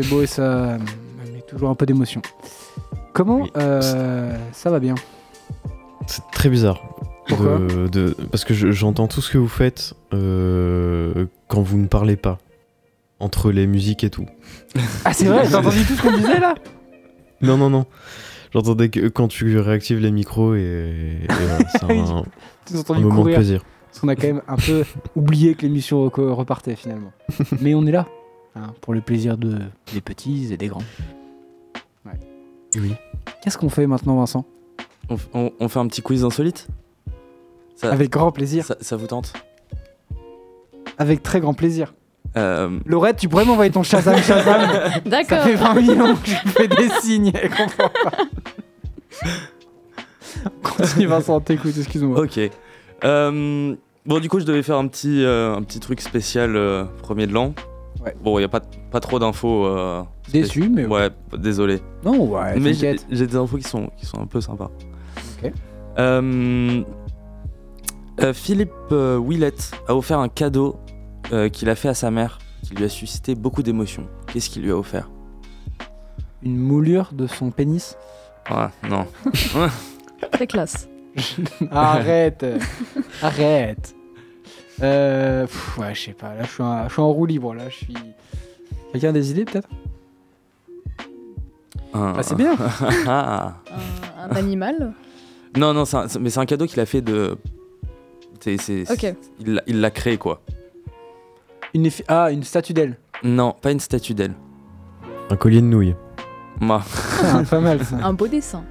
C'est 0.07 0.15
beau 0.15 0.21
et 0.21 0.27
ça 0.27 0.77
me 1.25 1.31
met 1.33 1.41
toujours 1.41 1.69
un 1.69 1.75
peu 1.75 1.85
d'émotion. 1.85 2.21
Comment 3.13 3.41
Oui. 3.41 3.51
euh, 3.57 4.37
ça 4.53 4.69
va 4.69 4.79
bien? 4.79 4.95
C'est 6.05 6.21
très 6.31 6.47
bizarre. 6.49 6.81
Pourquoi? 7.27 7.57
De, 7.59 7.87
de- 7.87 8.15
Parce 8.31 8.45
que 8.45 8.53
je- 8.53 8.71
j'entends 8.71 9.07
tout 9.07 9.19
ce 9.21 9.29
que 9.31 9.37
vous 9.37 9.49
faites 9.49 9.93
euh, 10.13 11.25
quand 11.49 11.61
vous 11.61 11.77
ne 11.77 11.87
parlez 11.87 12.15
pas. 12.15 12.37
Entre 13.19 13.51
les 13.51 13.65
musiques 13.67 14.03
et 14.03 14.09
tout. 14.11 14.27
Ah 15.03 15.11
c'est 15.11 15.25
vrai, 15.25 15.47
t'as 15.49 15.57
entendu 15.59 15.83
tout 15.85 15.93
ce 15.95 16.01
qu'on 16.03 16.15
disait 16.15 16.39
là? 16.39 16.53
Non, 17.41 17.57
non, 17.57 17.69
non. 17.69 17.85
J'entendais 18.53 18.89
que 18.89 19.07
quand 19.09 19.27
tu 19.27 19.59
réactives 19.59 19.99
les 19.99 20.11
micros 20.11 20.55
et, 20.55 20.59
et 20.59 21.27
c'est 21.71 21.83
un, 21.83 21.89
un 22.95 22.99
moment 22.99 23.25
de 23.25 23.33
plaisir. 23.33 23.63
Parce 23.87 23.99
qu'on 23.99 24.07
a 24.07 24.15
quand 24.15 24.27
même 24.27 24.41
un 24.47 24.55
peu 24.55 24.83
oublié 25.15 25.53
que 25.55 25.63
l'émission 25.63 26.09
repartait 26.09 26.75
finalement. 26.75 27.11
Mais 27.61 27.73
on 27.75 27.85
est 27.85 27.91
là, 27.91 28.07
hein, 28.57 28.73
pour 28.81 28.93
le 28.93 29.01
plaisir 29.01 29.37
de, 29.37 29.59
des 29.93 30.01
petits 30.01 30.51
et 30.53 30.57
des 30.57 30.67
grands. 30.67 30.83
Oui. 32.75 32.93
Qu'est-ce 33.41 33.57
qu'on 33.57 33.69
fait 33.69 33.87
maintenant 33.87 34.17
Vincent? 34.17 34.45
On, 35.09 35.15
f- 35.15 35.27
on- 35.33 35.51
on 35.59 35.67
fait 35.67 35.79
un 35.79 35.87
petit 35.87 36.01
quiz 36.01 36.23
insolite? 36.23 36.67
Ça, 37.75 37.91
Avec 37.91 38.09
grand 38.11 38.31
plaisir. 38.31 38.65
ça, 38.65 38.75
ça 38.81 38.95
vous 38.97 39.07
tente? 39.07 39.33
Avec 40.97 41.23
très 41.23 41.39
grand 41.39 41.53
plaisir. 41.53 41.93
Euh, 42.35 42.79
Laurette, 42.85 43.17
tu 43.17 43.29
pourrais 43.29 43.45
m'envoyer 43.45 43.71
ton 43.71 43.83
Shazam 43.83 44.17
Shazam? 44.17 44.69
Ça 44.93 44.99
D'accord. 45.05 45.43
fait 45.43 45.55
20 45.55 45.73
millions 45.75 46.15
que 46.15 46.27
je 46.29 46.35
fais 46.51 46.67
des 46.67 46.89
signes, 47.01 47.31
elle 47.33 47.49
comprend 47.49 47.89
pas. 48.03 48.11
Continue 50.63 51.07
Vincent, 51.07 51.39
t'écoute, 51.39 51.73
excuse-moi. 51.77 52.19
Ok. 52.21 52.39
Euh, 53.03 53.75
bon, 54.05 54.19
du 54.19 54.29
coup, 54.29 54.39
je 54.39 54.45
devais 54.45 54.61
faire 54.63 54.77
un 54.77 54.87
petit, 54.87 55.23
euh, 55.23 55.55
un 55.55 55.63
petit 55.63 55.79
truc 55.79 56.01
spécial 56.01 56.55
euh, 56.55 56.83
premier 57.01 57.27
de 57.27 57.33
l'an. 57.33 57.53
Ouais. 58.03 58.15
Bon, 58.23 58.37
il 58.37 58.41
n'y 58.41 58.45
a 58.45 58.49
pas, 58.49 58.61
pas 58.91 58.99
trop 58.99 59.19
d'infos. 59.19 59.65
euh, 59.65 60.03
Déçu, 60.31 60.69
mais 60.69 60.85
Ouais, 60.85 61.09
désolé. 61.37 61.79
Non, 62.03 62.25
ouais, 62.29 62.59
Mais 62.59 62.73
j'ai 62.73 62.95
des 63.09 63.35
infos 63.35 63.57
qui 63.57 63.63
sont, 63.67 63.89
qui 63.97 64.05
sont 64.05 64.19
un 64.21 64.25
peu 64.27 64.39
sympas. 64.41 64.69
Ok. 65.43 65.51
Euh, 65.99 66.83
euh, 68.21 68.33
Philippe 68.33 68.71
euh, 68.91 69.19
Willett 69.19 69.71
a 69.87 69.95
offert 69.95 70.19
un 70.19 70.29
cadeau 70.29 70.77
euh, 71.31 71.49
qu'il 71.49 71.69
a 71.69 71.75
fait 71.75 71.89
à 71.89 71.93
sa 71.93 72.11
mère 72.11 72.39
qui 72.63 72.75
lui 72.75 72.83
a 72.85 72.89
suscité 72.89 73.35
beaucoup 73.35 73.63
d'émotions. 73.63 74.07
Qu'est-ce 74.31 74.49
qu'il 74.49 74.63
lui 74.63 74.71
a 74.71 74.77
offert? 74.77 75.09
Une 76.43 76.57
moulure 76.57 77.09
de 77.13 77.25
son 77.27 77.49
pénis? 77.51 77.97
Ah, 78.49 78.71
non. 78.89 79.05
Très 80.31 80.47
classe. 80.47 80.87
Arrête 81.71 82.45
Arrête 83.23 83.95
euh, 84.83 85.43
pff, 85.45 85.77
Ouais, 85.77 85.93
je 85.95 86.01
sais 86.01 86.13
pas, 86.13 86.35
là 86.35 86.43
je 86.43 86.49
suis, 86.49 86.63
en, 86.63 86.87
je 86.87 86.93
suis 86.93 87.01
en 87.01 87.09
roue 87.11 87.25
libre, 87.25 87.53
là 87.53 87.69
je 87.69 87.75
suis... 87.75 87.93
Quelqu'un 88.91 89.09
a 89.09 89.11
des 89.13 89.31
idées 89.31 89.45
peut-être? 89.45 89.67
Un- 91.93 92.13
Ah, 92.17 92.23
c'est 92.23 92.35
bien 92.35 92.55
Ah. 93.07 93.55
Un, 94.19 94.29
un 94.31 94.35
animal? 94.35 94.93
Non, 95.55 95.73
non, 95.73 95.85
c'est 95.85 95.97
un- 95.97 96.07
c'est- 96.07 96.19
mais 96.19 96.29
c'est 96.29 96.39
un 96.39 96.45
cadeau 96.45 96.65
qu'il 96.65 96.79
a 96.79 96.85
fait 96.85 97.01
de. 97.01 97.37
c'est- 98.39 98.57
c'est- 98.57 98.91
Ok. 98.91 99.15
Il 99.39 99.55
l'a- 99.55 99.63
il 99.67 99.81
l'a 99.81 99.89
créé, 99.91 100.17
quoi. 100.17 100.41
une 101.73 101.85
effi- 101.85 102.03
Ah, 102.07 102.31
une 102.31 102.43
statue 102.43 102.73
d'elle 102.73 102.97
Non, 103.23 103.53
pas 103.59 103.71
une 103.71 103.79
statue 103.79 104.13
d'elle. 104.13 104.33
Un 105.29 105.35
collier 105.35 105.61
de 105.61 105.65
nouilles. 105.67 105.95
Moi. 106.59 106.81
Ah, 107.23 107.43
pas 107.49 107.59
mal 107.59 107.83
ça. 107.83 107.97
Un 108.03 108.13
beau 108.13 108.27
dessin. 108.27 108.63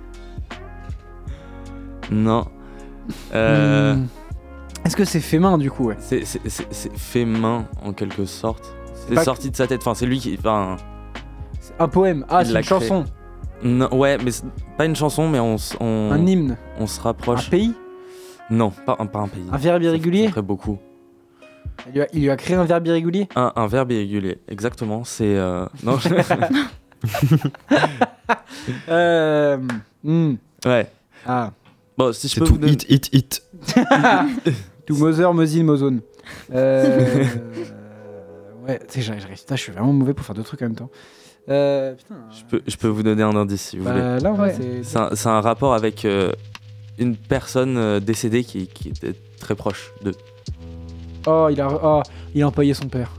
Non. 2.11 2.47
Euh, 3.35 3.95
Hmm. 3.95 4.07
Est-ce 4.87 4.97
que 4.97 5.05
c'est 5.05 5.21
fait 5.21 5.39
main 5.39 5.59
du 5.59 5.71
coup 5.71 5.87
ouais? 5.89 5.97
C'est- 6.01 6.25
fait 6.97 7.25
main 7.25 7.67
en 7.85 7.93
quelque 7.93 8.25
sorte. 8.25 8.65
C'est 9.09 9.23
sorti 9.23 9.51
de 9.51 9.57
sa 9.57 9.67
tête. 9.67 9.81
Enfin, 9.83 9.95
c'est 9.95 10.07
lui 10.07 10.19
qui. 10.19 10.37
Enfin, 10.39 10.77
Un 11.79 11.89
poème. 11.89 12.25
Ah, 12.29 12.45
c'est 12.45 12.53
l'a 12.53 12.61
une 12.61 12.65
créé. 12.67 12.79
chanson. 12.81 13.05
non, 13.63 13.93
ouais, 13.95 14.17
mais 14.19 14.31
pas 14.77 14.85
une 14.87 14.97
chanson, 14.97 15.29
mais 15.29 15.39
on, 15.41 15.57
on, 15.81 16.11
Un 16.13 16.25
hymne. 16.27 16.57
on 16.79 16.87
se 16.87 17.01
Un 17.01 17.05
rapproche. 17.05 17.51
pays? 17.51 17.75
Non, 18.51 18.71
pas 18.71 18.97
un, 19.01 19.07
pas 19.07 19.19
un 19.21 19.29
pays. 19.29 19.45
Un 19.53 19.57
verbe 19.57 19.83
irrégulier? 19.83 20.29
ferait 20.29 20.43
beaucoup. 20.43 20.79
Il 21.89 21.93
lui, 21.95 22.01
a, 22.03 22.07
il 22.13 22.23
lui 22.23 22.31
a 22.31 22.37
créé 22.37 22.57
un 22.57 22.65
verbe 22.65 22.87
irrégulier? 22.87 23.29
Un, 23.37 23.53
un 23.57 23.67
verbe 23.67 23.91
irrégulier, 23.93 24.39
exactement. 24.49 25.03
C'est. 25.05 25.37
euh, 25.37 25.67
Non, 25.83 25.99
Euh. 28.89 29.59
hmm. 30.03 30.35
ouais. 30.65 30.91
Ah. 31.27 31.53
Bon, 31.99 32.13
si 32.13 32.29
je 32.29 32.35
C'est 32.35 32.41
peux 32.41 32.47
tout 32.47 32.53
vous 32.55 32.59
donner. 32.59 32.73
hit, 32.73 32.87
hit, 32.89 33.09
hit. 33.13 33.43
Tout 34.87 34.97
Mother, 34.97 35.33
Mozin, 35.35 35.65
Mozone. 35.65 36.01
Euh. 36.55 37.25
ouais, 38.69 38.79
tu 38.81 38.85
sais, 38.89 39.03
j'arrive, 39.03 39.23
j'arrive. 39.23 39.39
Putain, 39.39 39.57
je 39.57 39.63
suis 39.63 39.73
vraiment 39.73 39.93
mauvais 39.93 40.15
pour 40.15 40.25
faire 40.25 40.35
deux 40.35 40.43
trucs 40.43 40.63
en 40.63 40.67
même 40.67 40.75
temps. 40.77 40.91
Euh. 41.49 41.95
Putain. 41.95 42.15
Je 42.31 42.45
peux, 42.45 42.63
je 42.67 42.77
peux 42.77 42.89
vous 42.89 43.03
donner 43.03 43.23
un 43.23 43.35
indice 43.37 43.63
si 43.63 43.79
vous 43.79 43.85
voulez. 43.85 44.01
Bah, 44.01 44.19
là, 44.19 44.33
ouais, 44.33 44.55
c'est. 44.57 44.83
C'est 44.83 44.97
un, 44.99 45.11
c'est 45.15 45.29
un 45.29 45.41
rapport 45.41 45.75
avec 45.75 46.05
euh, 46.05 46.33
une 46.99 47.17
personne 47.17 47.77
euh, 47.77 48.01
décédée 48.01 48.45
qui, 48.45 48.67
qui 48.69 48.89
était 48.89 49.15
très 49.41 49.55
proche 49.55 49.93
de. 50.03 50.13
Oh, 51.27 51.49
il 51.51 51.61
a, 51.61 51.69
oh, 51.83 52.03
il 52.35 52.43
a 52.43 52.47
empaillé 52.49 52.75
son 52.75 52.89
père. 52.89 53.11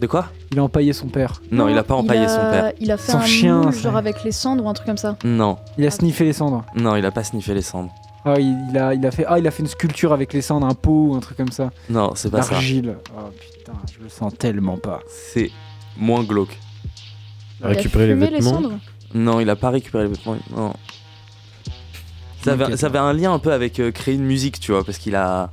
De 0.00 0.06
quoi? 0.06 0.26
Il 0.52 0.58
a 0.60 0.62
empaillé 0.64 0.92
son 0.92 1.08
père. 1.08 1.40
Non, 1.50 1.68
il 1.68 1.76
a 1.76 1.82
pas 1.82 1.94
empaillé 1.94 2.24
a- 2.24 2.28
son 2.28 2.40
père. 2.50 2.72
Il 2.80 2.90
a 2.92 2.96
fait 2.96 3.12
Son 3.12 3.18
un 3.18 3.24
chien, 3.24 3.60
moule, 3.62 3.72
ça. 3.72 3.80
genre 3.80 3.96
avec 3.96 4.22
les 4.22 4.30
cendres 4.32 4.64
ou 4.64 4.68
un 4.68 4.72
truc 4.72 4.86
comme 4.86 4.96
ça? 4.96 5.16
Non, 5.24 5.58
Il 5.76 5.84
a 5.86 5.90
sniffé 5.90 6.24
les 6.24 6.32
cendres. 6.32 6.64
non, 6.76 6.94
il 6.94 7.04
a 7.04 7.10
pas 7.10 7.24
sniffé 7.24 7.54
les 7.54 7.62
cendres. 7.62 7.92
Ah, 8.24 8.34
il, 8.38 8.56
il 8.70 8.78
a, 8.78 8.94
il 8.94 9.06
a 9.06 9.10
fait, 9.10 9.24
ah, 9.26 9.38
il 9.38 9.46
a 9.46 9.50
fait 9.50 9.62
une 9.62 9.68
sculpture 9.68 10.12
avec 10.12 10.32
les 10.32 10.42
cendres, 10.42 10.66
un 10.66 10.74
pot 10.74 11.08
ou 11.10 11.14
un 11.14 11.20
truc 11.20 11.36
comme 11.36 11.52
ça. 11.52 11.70
Non, 11.88 12.12
c'est 12.14 12.30
pas 12.30 12.42
ça. 12.42 12.50
D'argile. 12.52 12.96
Oh 13.16 13.30
putain, 13.38 13.72
je 13.96 14.02
le 14.02 14.08
sens 14.08 14.32
tellement 14.36 14.76
pas. 14.76 15.00
C'est 15.08 15.50
moins 15.96 16.24
glauque. 16.24 16.58
Il 17.60 17.66
a 17.66 17.68
Récupérer 17.68 18.08
les 18.08 18.14
vêtements. 18.14 18.40
cendres 18.50 18.72
Non, 19.14 19.40
il 19.40 19.48
a 19.48 19.56
pas 19.56 19.70
récupéré 19.70 20.04
les 20.04 20.10
vêtements. 20.10 20.36
Non. 20.54 20.72
Ça 22.42 22.52
avait, 22.52 22.76
ça 22.76 22.86
avait 22.86 22.98
un 22.98 23.12
lien 23.12 23.32
un 23.32 23.38
peu 23.38 23.52
avec 23.52 23.80
euh, 23.80 23.90
créer 23.90 24.14
une 24.14 24.24
musique, 24.24 24.60
tu 24.60 24.72
vois, 24.72 24.84
parce 24.84 24.98
qu'il 24.98 25.16
a. 25.16 25.50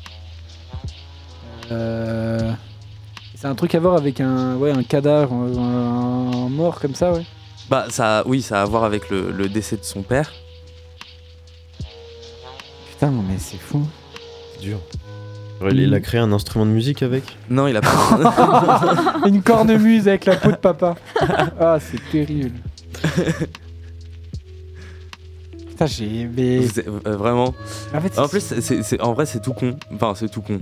Euh... 1.71 2.51
C'est 3.35 3.47
un 3.47 3.55
truc 3.55 3.75
à 3.75 3.79
voir 3.79 3.95
avec 3.95 4.21
un, 4.21 4.55
ouais, 4.55 4.71
un 4.71 4.83
cadavre, 4.83 5.33
un, 5.33 6.45
un 6.45 6.49
mort 6.49 6.79
comme 6.79 6.95
ça, 6.95 7.11
ouais. 7.11 7.25
Bah, 7.69 7.85
ça, 7.89 8.23
oui, 8.27 8.41
ça 8.41 8.59
a 8.59 8.63
à 8.63 8.65
voir 8.65 8.83
avec 8.83 9.09
le, 9.09 9.31
le 9.31 9.49
décès 9.49 9.77
de 9.77 9.83
son 9.83 10.03
père. 10.03 10.31
Putain, 12.95 13.11
mais 13.11 13.37
c'est 13.37 13.57
fou. 13.57 13.81
C'est 14.55 14.61
dur. 14.61 14.79
Il 15.71 15.79
il 15.79 15.93
a 15.93 15.99
créé 16.01 16.19
un 16.19 16.31
instrument 16.33 16.65
de 16.65 16.71
musique 16.71 17.01
avec? 17.01 17.37
Non, 17.49 17.67
il 17.67 17.75
a 17.77 17.81
pas. 17.81 19.15
Une 19.27 19.41
cornemuse 19.41 20.07
avec 20.07 20.25
la 20.25 20.35
peau 20.35 20.51
de 20.51 20.57
papa. 20.57 20.95
Ah, 21.59 21.77
c'est 21.79 21.99
terrible. 22.11 22.59
Putain, 25.67 25.85
j'ai. 25.85 26.27
Mais... 26.35 26.59
Euh, 27.05 27.15
vraiment. 27.17 27.53
En 27.93 28.01
fait, 28.01 28.19
En 28.19 28.27
plus, 28.27 28.41
c'est- 28.61 29.01
en 29.01 29.13
vrai, 29.13 29.25
c'est 29.25 29.41
tout 29.41 29.53
con. 29.53 29.77
Enfin, 29.93 30.13
c'est 30.15 30.29
tout 30.29 30.41
con. 30.41 30.59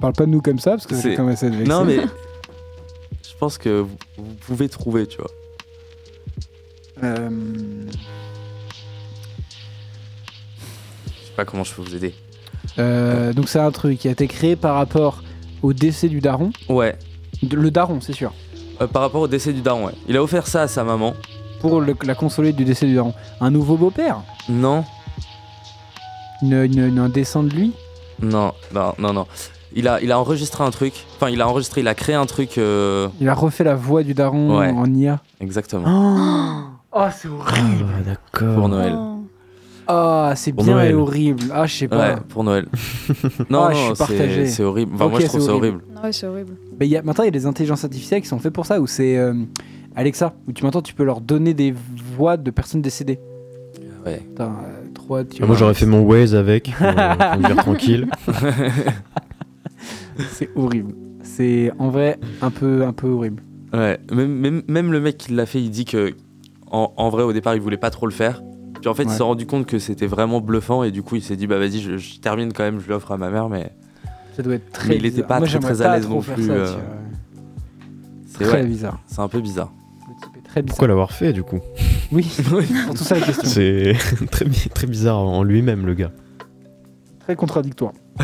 parle 0.00 0.12
pas 0.12 0.26
de 0.26 0.30
nous 0.30 0.42
comme 0.42 0.58
ça 0.58 0.72
parce 0.72 0.86
que 0.86 0.94
c'est- 0.94 1.14
comme 1.14 1.34
ça 1.34 1.48
de. 1.50 1.64
Non, 1.64 1.84
mais. 1.84 1.96
Je 2.00 3.36
pense 3.40 3.56
que 3.58 3.80
vous, 3.80 3.96
vous 4.16 4.34
pouvez 4.46 4.68
trouver, 4.68 5.06
tu 5.06 5.18
vois. 5.18 5.30
Euh, 7.04 7.30
pas 11.38 11.44
comment 11.44 11.62
je 11.62 11.72
peux 11.72 11.82
vous 11.82 11.94
aider. 11.94 12.14
euh, 12.80 13.32
donc, 13.32 13.48
c'est 13.48 13.60
un 13.60 13.70
truc 13.70 13.96
qui 14.00 14.08
a 14.08 14.10
été 14.10 14.26
créé 14.26 14.56
par 14.56 14.74
rapport 14.74 15.22
au 15.62 15.72
décès 15.72 16.08
du 16.08 16.20
daron. 16.20 16.50
Ouais. 16.68 16.96
De- 17.44 17.56
Le 17.56 17.70
daron, 17.70 18.00
c'est 18.00 18.12
sûr. 18.12 18.32
Euh, 18.82 18.88
par 18.88 19.02
rapport 19.02 19.20
au 19.22 19.28
décès 19.28 19.52
du 19.52 19.60
daron, 19.62 19.86
ouais. 19.86 19.92
Il 20.08 20.16
a 20.16 20.22
offert 20.22 20.48
ça 20.48 20.62
à 20.62 20.68
sa 20.68 20.82
maman. 20.82 21.14
Pour 21.60 21.80
le- 21.80 21.94
la 22.04 22.14
consoler 22.16 22.52
du 22.52 22.64
décès 22.64 22.86
du 22.86 22.94
daron. 22.96 23.14
Un 23.40 23.50
nouveau 23.52 23.76
beau-père 23.76 24.22
Non, 24.48 24.84
une, 26.42 26.54
une- 26.64 26.86
une- 26.88 26.98
Un 26.98 27.08
descend 27.08 27.48
de 27.48 27.54
lui 27.54 27.72
non, 28.20 28.52
non, 28.74 28.94
non, 28.98 29.12
non. 29.12 29.26
Il 29.74 29.86
a, 29.86 30.00
il 30.00 30.10
a 30.10 30.18
enregistré 30.18 30.64
un 30.64 30.72
truc. 30.72 31.04
Enfin, 31.16 31.30
il 31.30 31.40
a 31.40 31.46
enregistré, 31.46 31.82
il 31.82 31.88
a 31.88 31.94
créé 31.94 32.16
un 32.16 32.26
truc. 32.26 32.58
euh, 32.58 33.06
Il 33.20 33.28
a 33.28 33.34
refait 33.34 33.62
la 33.62 33.76
voix 33.76 34.02
du 34.02 34.12
daron 34.12 34.58
Ouais. 34.58 34.70
en 34.70 34.92
IA. 34.92 35.20
Exactement. 35.40 35.84
Oh, 36.90 37.04
c'est 37.16 37.28
horrible. 37.28 37.86
Ah, 37.96 38.02
d'accord. 38.04 38.54
Pour 38.56 38.68
Noël. 38.68 38.94
Oh. 38.96 39.17
Ah, 39.90 40.34
c'est 40.36 40.52
bien 40.52 40.82
et 40.84 40.92
horrible. 40.92 41.44
Ah, 41.52 41.66
je 41.66 41.74
sais 41.74 41.88
pas. 41.88 42.14
Ouais, 42.14 42.20
pour 42.28 42.44
Noël. 42.44 42.66
non, 43.50 43.64
Ah, 43.64 43.72
je 43.72 43.78
non, 43.78 43.94
suis 43.94 43.94
partagé. 43.94 44.46
c'est 44.46 44.62
horrible. 44.62 44.92
Enfin, 44.94 45.08
moi, 45.08 45.18
je 45.20 45.26
trouve 45.26 45.40
c'est 45.40 45.46
ça 45.46 45.52
horrible. 45.54 45.80
horrible. 45.94 46.04
Ouais, 46.04 46.12
c'est 46.12 46.26
horrible. 46.26 46.52
Mais 46.78 46.86
il 46.86 46.90
y 46.90 46.96
a, 46.96 47.02
maintenant, 47.02 47.24
il 47.24 47.28
y 47.28 47.28
a 47.28 47.32
des 47.32 47.46
intelligences 47.46 47.84
artificielles 47.84 48.20
qui 48.20 48.28
sont 48.28 48.38
faites 48.38 48.52
pour 48.52 48.66
ça, 48.66 48.80
où 48.80 48.86
c'est 48.86 49.16
euh, 49.16 49.32
Alexa, 49.96 50.34
où 50.46 50.52
tu 50.52 50.62
maintenant 50.62 50.82
tu 50.82 50.92
peux 50.94 51.04
leur 51.04 51.20
donner 51.22 51.54
des 51.54 51.74
voix 52.16 52.36
de 52.36 52.50
personnes 52.50 52.82
décédées. 52.82 53.18
Ouais. 54.04 54.18
Putain, 54.18 54.52
euh, 55.10 55.14
hâte, 55.20 55.28
tu 55.30 55.42
Ah, 55.42 55.46
moi 55.46 55.56
j'aurais 55.56 55.72
fait 55.74 55.86
mon 55.86 56.02
Waze 56.02 56.34
avec 56.34 56.70
pour 56.76 56.86
euh, 56.86 57.54
tranquille. 57.56 58.06
C'est 60.32 60.50
horrible. 60.56 60.94
C'est 61.22 61.70
en 61.78 61.88
vrai 61.88 62.18
un 62.42 62.50
peu, 62.50 62.84
un 62.84 62.92
peu 62.92 63.08
horrible. 63.08 63.42
Ouais, 63.72 63.98
même, 64.12 64.32
même, 64.32 64.62
même 64.68 64.92
le 64.92 65.00
mec 65.00 65.16
qui 65.18 65.32
l'a 65.32 65.46
fait, 65.46 65.60
il 65.60 65.70
dit 65.70 65.84
que 65.84 66.14
en, 66.70 66.92
en 66.96 67.08
vrai, 67.10 67.22
au 67.22 67.32
départ, 67.32 67.54
il 67.54 67.60
voulait 67.60 67.76
pas 67.76 67.90
trop 67.90 68.06
le 68.06 68.12
faire. 68.12 68.42
Puis 68.80 68.88
en 68.88 68.94
fait, 68.94 69.04
il 69.04 69.10
s'est 69.10 69.22
rendu 69.22 69.46
compte 69.46 69.66
que 69.66 69.78
c'était 69.78 70.06
vraiment 70.06 70.40
bluffant 70.40 70.82
et 70.84 70.90
du 70.90 71.02
coup, 71.02 71.16
il 71.16 71.22
s'est 71.22 71.36
dit, 71.36 71.46
bah 71.46 71.58
vas-y, 71.58 71.80
je, 71.80 71.96
je 71.96 72.18
termine 72.20 72.52
quand 72.52 72.62
même, 72.62 72.80
je 72.80 72.88
l'offre 72.88 73.10
à 73.12 73.16
ma 73.16 73.30
mère, 73.30 73.48
mais 73.48 73.72
Ça 74.36 74.42
doit 74.42 74.54
être 74.54 74.70
très 74.72 74.88
Mais 74.90 74.96
il 74.96 75.06
était 75.06 75.10
bizarre. 75.22 75.26
pas 75.28 75.38
Moi, 75.40 75.48
très, 75.48 75.82
à 75.82 75.96
l'aise 75.96 76.08
non 76.08 76.20
plus, 76.20 76.46
ça, 76.46 76.52
euh, 76.52 76.76
c'est 78.26 78.44
Très 78.44 78.60
ouais, 78.62 78.66
bizarre. 78.66 79.00
c'est 79.06 79.20
un 79.20 79.28
peu 79.28 79.40
bizarre. 79.40 79.72
Le 80.08 80.14
type 80.24 80.36
est 80.36 80.46
très 80.48 80.62
bizarre. 80.62 80.66
Pourquoi 80.68 80.88
l'avoir 80.88 81.12
fait 81.12 81.32
du 81.32 81.42
coup? 81.42 81.58
Oui, 82.10 82.26
pour 82.86 82.94
tout 82.94 83.04
ça 83.04 83.16
la 83.18 83.20
question. 83.26 83.44
C'est 83.46 83.92
très, 84.30 84.46
bi- 84.46 84.70
très 84.74 84.86
bizarre 84.86 85.18
en 85.18 85.42
lui-même 85.42 85.84
le 85.84 85.92
gars. 85.94 86.12
Très 87.20 87.36
contradictoire. 87.36 87.92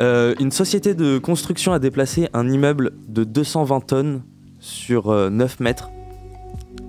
Euh, 0.00 0.34
une 0.40 0.50
société 0.50 0.94
de 0.94 1.18
construction 1.18 1.72
a 1.74 1.78
déplacé 1.78 2.28
un 2.32 2.48
immeuble 2.48 2.92
de 3.08 3.24
220 3.24 3.80
tonnes 3.86 4.22
sur 4.58 5.10
euh, 5.10 5.28
9 5.30 5.60
mètres. 5.60 5.90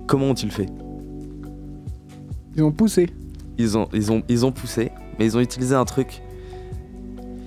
Comment 0.06 0.30
ont-ils 0.30 0.50
fait? 0.50 0.66
Ils 2.56 2.62
ont 2.62 2.72
poussé. 2.72 3.08
ils 3.58 3.76
ont, 3.78 3.88
ils, 3.92 4.10
ont, 4.12 4.22
ils 4.28 4.44
ont 4.46 4.52
poussé, 4.52 4.90
mais 5.18 5.24
ils 5.26 5.36
ont 5.36 5.40
utilisé 5.40 5.74
un 5.74 5.84
truc 5.84 6.22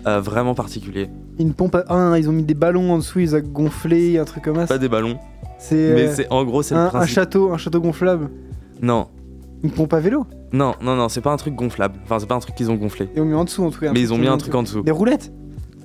euh, 0.05 0.19
vraiment 0.21 0.55
particulier. 0.55 1.09
Une 1.39 1.53
pompe 1.53 1.75
à... 1.75 1.83
Ah, 1.89 2.17
ils 2.17 2.29
ont 2.29 2.33
mis 2.33 2.43
des 2.43 2.53
ballons 2.53 2.91
en 2.93 2.97
dessous, 2.97 3.19
ils 3.19 3.35
ont 3.35 3.39
gonflé, 3.39 4.17
un 4.17 4.25
truc 4.25 4.43
comme 4.43 4.55
ça. 4.55 4.65
Pas 4.67 4.77
des 4.77 4.89
ballons, 4.89 5.17
C'est 5.59 5.75
mais 5.95 6.07
euh, 6.07 6.13
c'est 6.15 6.27
en 6.31 6.43
gros, 6.45 6.61
c'est 6.63 6.73
le 6.75 6.81
un, 6.81 6.85
un 6.85 6.89
principe. 6.89 7.13
château, 7.15 7.51
un 7.53 7.57
château 7.57 7.79
gonflable. 7.81 8.29
Non, 8.81 9.07
Une 9.63 9.71
pompe 9.71 9.93
à 9.93 9.99
vélo. 9.99 10.25
non, 10.53 10.73
non, 10.81 10.95
non, 10.95 11.09
c'est 11.09 11.21
pas 11.21 11.31
un 11.31 11.37
truc 11.37 11.55
gonflable. 11.55 11.99
Enfin, 12.03 12.19
c'est 12.19 12.25
pas 12.27 12.35
un 12.35 12.39
truc 12.39 12.55
qu'ils 12.55 12.71
ont 12.71 12.75
gonflé. 12.75 13.09
Ils 13.15 13.21
ont 13.21 13.25
mis 13.25 13.33
en 13.33 13.43
dessous 13.43 13.63
en 13.63 13.71
tout 13.71 13.79
cas. 13.79 13.91
Mais 13.93 13.99
ils 14.01 14.13
ont 14.13 14.17
mis 14.17 14.27
un 14.27 14.37
truc 14.37 14.53
en 14.55 14.63
dessous. 14.63 14.81
Des 14.81 14.91
roulettes. 14.91 15.31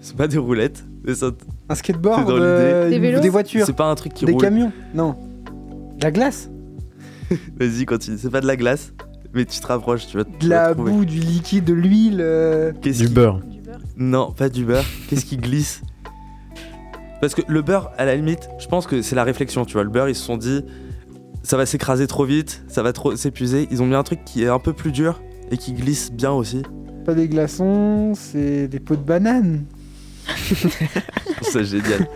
C'est 0.01 0.17
pas 0.17 0.27
des 0.27 0.39
roulettes, 0.39 0.85
mais 1.05 1.15
ça- 1.15 1.31
Un 1.69 1.75
skateboard. 1.75 2.21
C'est 2.21 2.25
dans 2.33 2.39
euh, 2.41 2.85
l'idée. 2.85 2.91
Des 2.91 2.97
une- 2.97 3.03
vélos 3.03 3.21
Des 3.21 3.29
voitures. 3.29 3.65
c'est 3.67 3.73
pas 3.77 3.89
un 3.91 3.95
truc 3.95 4.15
qui 4.15 4.25
Des 4.25 4.33
roule. 4.33 4.41
camions. 4.43 4.73
Non. 4.95 5.15
De 5.99 6.03
la 6.03 6.11
glace. 6.11 6.51
Vas-y, 7.59 7.85
continue. 7.87 8.19
C'est 8.19 8.31
pas 8.31 8.41
de 8.41 8.47
la 8.47 8.57
glace, 8.57 8.93
mais 9.35 9.45
tu 9.45 9.61
te 9.61 9.67
rapproches, 9.67 10.07
tu 10.07 10.17
vas, 10.17 10.25
De 10.25 10.49
la 10.49 10.75
boue, 10.75 11.05
du 11.05 11.19
liquide, 11.21 11.65
de 11.65 11.73
l'huile. 11.75 12.19
euh, 12.21 12.73
Qu'est-ce 12.81 13.01
Du 13.01 13.07
qui- 13.09 13.13
beurre. 13.15 13.41
Du 13.41 13.61
beurre. 13.61 13.79
Non, 13.97 14.31
pas 14.33 14.49
du 14.49 14.65
beurre. 14.65 14.85
Qu'est-ce 15.09 15.25
qui 15.25 15.37
glisse 15.37 15.83
Parce 17.21 17.35
que 17.35 17.43
le 17.47 17.63
beurre, 17.63 17.91
à 17.99 18.05
la 18.05 18.17
limite, 18.17 18.49
je 18.59 18.67
pense 18.67 18.87
que 18.87 19.03
c'est 19.03 19.15
la 19.17 19.25
réflexion, 19.25 19.65
tu 19.65 19.75
vois. 19.75 19.85
Le 19.85 19.91
beurre, 19.91 20.09
ils 20.09 20.15
se 20.15 20.23
sont 20.25 20.37
dit, 20.37 20.65
ça 21.43 21.57
va 21.57 21.67
s'écraser 21.67 22.07
trop 22.07 22.25
vite, 22.25 22.63
ça 22.69 22.83
va 22.83 22.93
trop 22.93 23.17
s'épuiser. 23.17 23.69
Ils 23.71 23.83
ont 23.83 23.87
mis 23.87 23.95
un 23.95 24.03
truc 24.03 24.25
qui 24.25 24.43
est 24.45 24.49
un 24.49 24.59
peu 24.59 24.73
plus 24.73 24.93
dur 24.93 25.21
et 25.51 25.57
qui 25.57 25.73
glisse 25.73 26.13
bien 26.13 26.33
aussi. 26.33 26.63
Pas 27.05 27.15
des 27.15 27.29
glaçons, 27.29 28.13
c'est 28.15 28.69
des 28.69 28.79
pots 28.81 28.97
de 28.97 29.03
banane. 29.03 29.65
C'est 31.43 31.65
génial. 31.65 32.07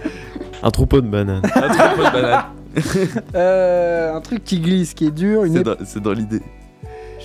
Un 0.63 0.71
troupeau 0.71 1.01
de 1.01 1.09
bananes. 1.09 1.43
Un 1.55 1.69
truc 1.69 1.99
de 1.99 2.13
banane. 2.13 2.45
Euh, 3.35 4.15
un 4.15 4.21
truc 4.21 4.45
qui 4.45 4.61
glisse, 4.61 4.95
qui 4.95 5.07
est 5.07 5.11
dur. 5.11 5.45
Une 5.45 5.55
C'est 5.55 5.61
ép- 5.61 5.65
dans, 5.65 5.77
c'est 5.85 6.01
dans 6.03 6.13
l'idée. 6.13 6.41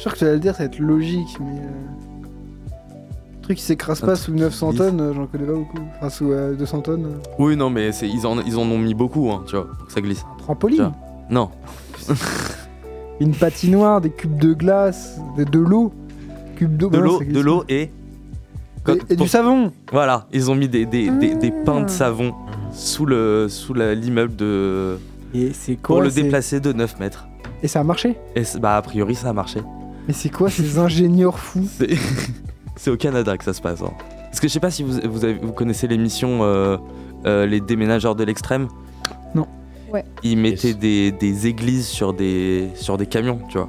Je 0.03 0.09
suis 0.09 0.09
sûr 0.09 0.13
que 0.13 0.19
j'allais 0.19 0.33
le 0.33 0.39
dire, 0.39 0.53
ça 0.55 0.63
va 0.63 0.65
être 0.65 0.79
logique, 0.79 1.37
mais. 1.39 1.59
euh, 1.59 3.35
Un 3.37 3.41
truc 3.43 3.57
qui 3.57 3.63
s'écrase 3.63 4.01
pas 4.01 4.15
sous 4.15 4.33
900 4.33 4.71
qui 4.71 4.77
tonnes, 4.77 4.99
euh, 4.99 5.13
j'en 5.13 5.27
connais 5.27 5.45
pas 5.45 5.53
beaucoup. 5.53 5.77
Enfin, 5.97 6.09
sous 6.09 6.31
euh, 6.31 6.55
200 6.55 6.81
tonnes. 6.81 7.05
euh. 7.05 7.17
Oui, 7.37 7.55
non, 7.55 7.69
mais 7.69 7.91
c'est- 7.91 8.07
ils, 8.09 8.25
en, 8.25 8.39
ils 8.41 8.57
en 8.57 8.61
ont 8.63 8.79
mis 8.79 8.95
beaucoup, 8.95 9.29
hein, 9.31 9.43
tu 9.45 9.55
vois, 9.55 9.67
pour 9.67 9.85
que 9.85 9.93
ça 9.93 10.01
glisse. 10.01 10.25
Un 10.33 10.37
trampoline. 10.39 10.91
Non, 11.29 11.49
Une 13.19 13.35
patinoire, 13.35 14.01
des 14.01 14.09
cubes 14.09 14.39
de 14.39 14.53
glace, 14.53 15.19
de, 15.37 15.43
de 15.43 15.59
l'eau. 15.59 15.93
Cubes 16.55 16.75
d'eau. 16.77 16.89
de 16.89 16.97
l'eau, 16.97 17.19
ça 17.19 17.25
de 17.25 17.39
l'eau 17.39 17.63
et. 17.69 17.91
Et, 18.87 18.99
et 19.11 19.15
du 19.15 19.27
savon. 19.27 19.71
Voilà, 19.91 20.25
ils 20.33 20.49
ont 20.49 20.55
mis 20.55 20.67
des, 20.67 20.87
des, 20.87 21.11
des, 21.11 21.35
des 21.35 21.51
pains 21.51 21.81
de 21.81 21.85
Ah. 21.85 21.89
savon 21.89 22.33
sous 22.71 23.05
le 23.05 23.45
sous 23.47 23.75
la- 23.75 23.93
l'immeuble 23.93 24.35
de 24.35 24.97
Et 25.35 25.53
c'est 25.53 25.75
quoi 25.75 25.97
pour 25.97 26.01
le 26.01 26.09
c'est- 26.09 26.23
déplacer 26.23 26.59
de 26.59 26.73
9 26.73 26.99
mètres. 26.99 27.27
Et 27.61 27.67
ça 27.67 27.81
a 27.81 27.83
marché? 27.83 28.17
Et 28.35 28.41
bah 28.59 28.77
a 28.77 28.81
priori 28.81 29.13
ça 29.13 29.29
a 29.29 29.33
marché. 29.33 29.61
Mais 30.07 30.13
c'est 30.13 30.29
quoi 30.29 30.49
ces 30.49 30.77
ingénieurs 30.79 31.37
fous 31.39 31.67
C'est 32.75 32.89
au 32.91 32.97
Canada 32.97 33.37
que 33.37 33.43
ça 33.43 33.53
se 33.53 33.61
passe. 33.61 33.81
hein. 33.81 33.91
Parce 34.25 34.39
que 34.39 34.47
je 34.47 34.53
sais 34.53 34.59
pas 34.59 34.71
si 34.71 34.83
vous 34.83 34.99
vous, 35.09 35.23
avez- 35.25 35.37
vous 35.37 35.51
connaissez 35.51 35.87
l'émission 35.87 36.39
euh, 36.41 36.77
euh, 37.25 37.45
les 37.45 37.59
déménageurs 37.61 38.15
de 38.15 38.23
l'extrême. 38.23 38.67
Non. 39.35 39.45
Ouais. 39.93 40.03
Ils 40.23 40.37
mettaient 40.37 40.73
des, 40.73 41.11
des 41.11 41.47
églises 41.47 41.85
sur 41.87 42.13
des 42.13 42.69
sur 42.75 42.97
des 42.97 43.05
camions, 43.05 43.39
tu 43.49 43.57
vois. 43.57 43.67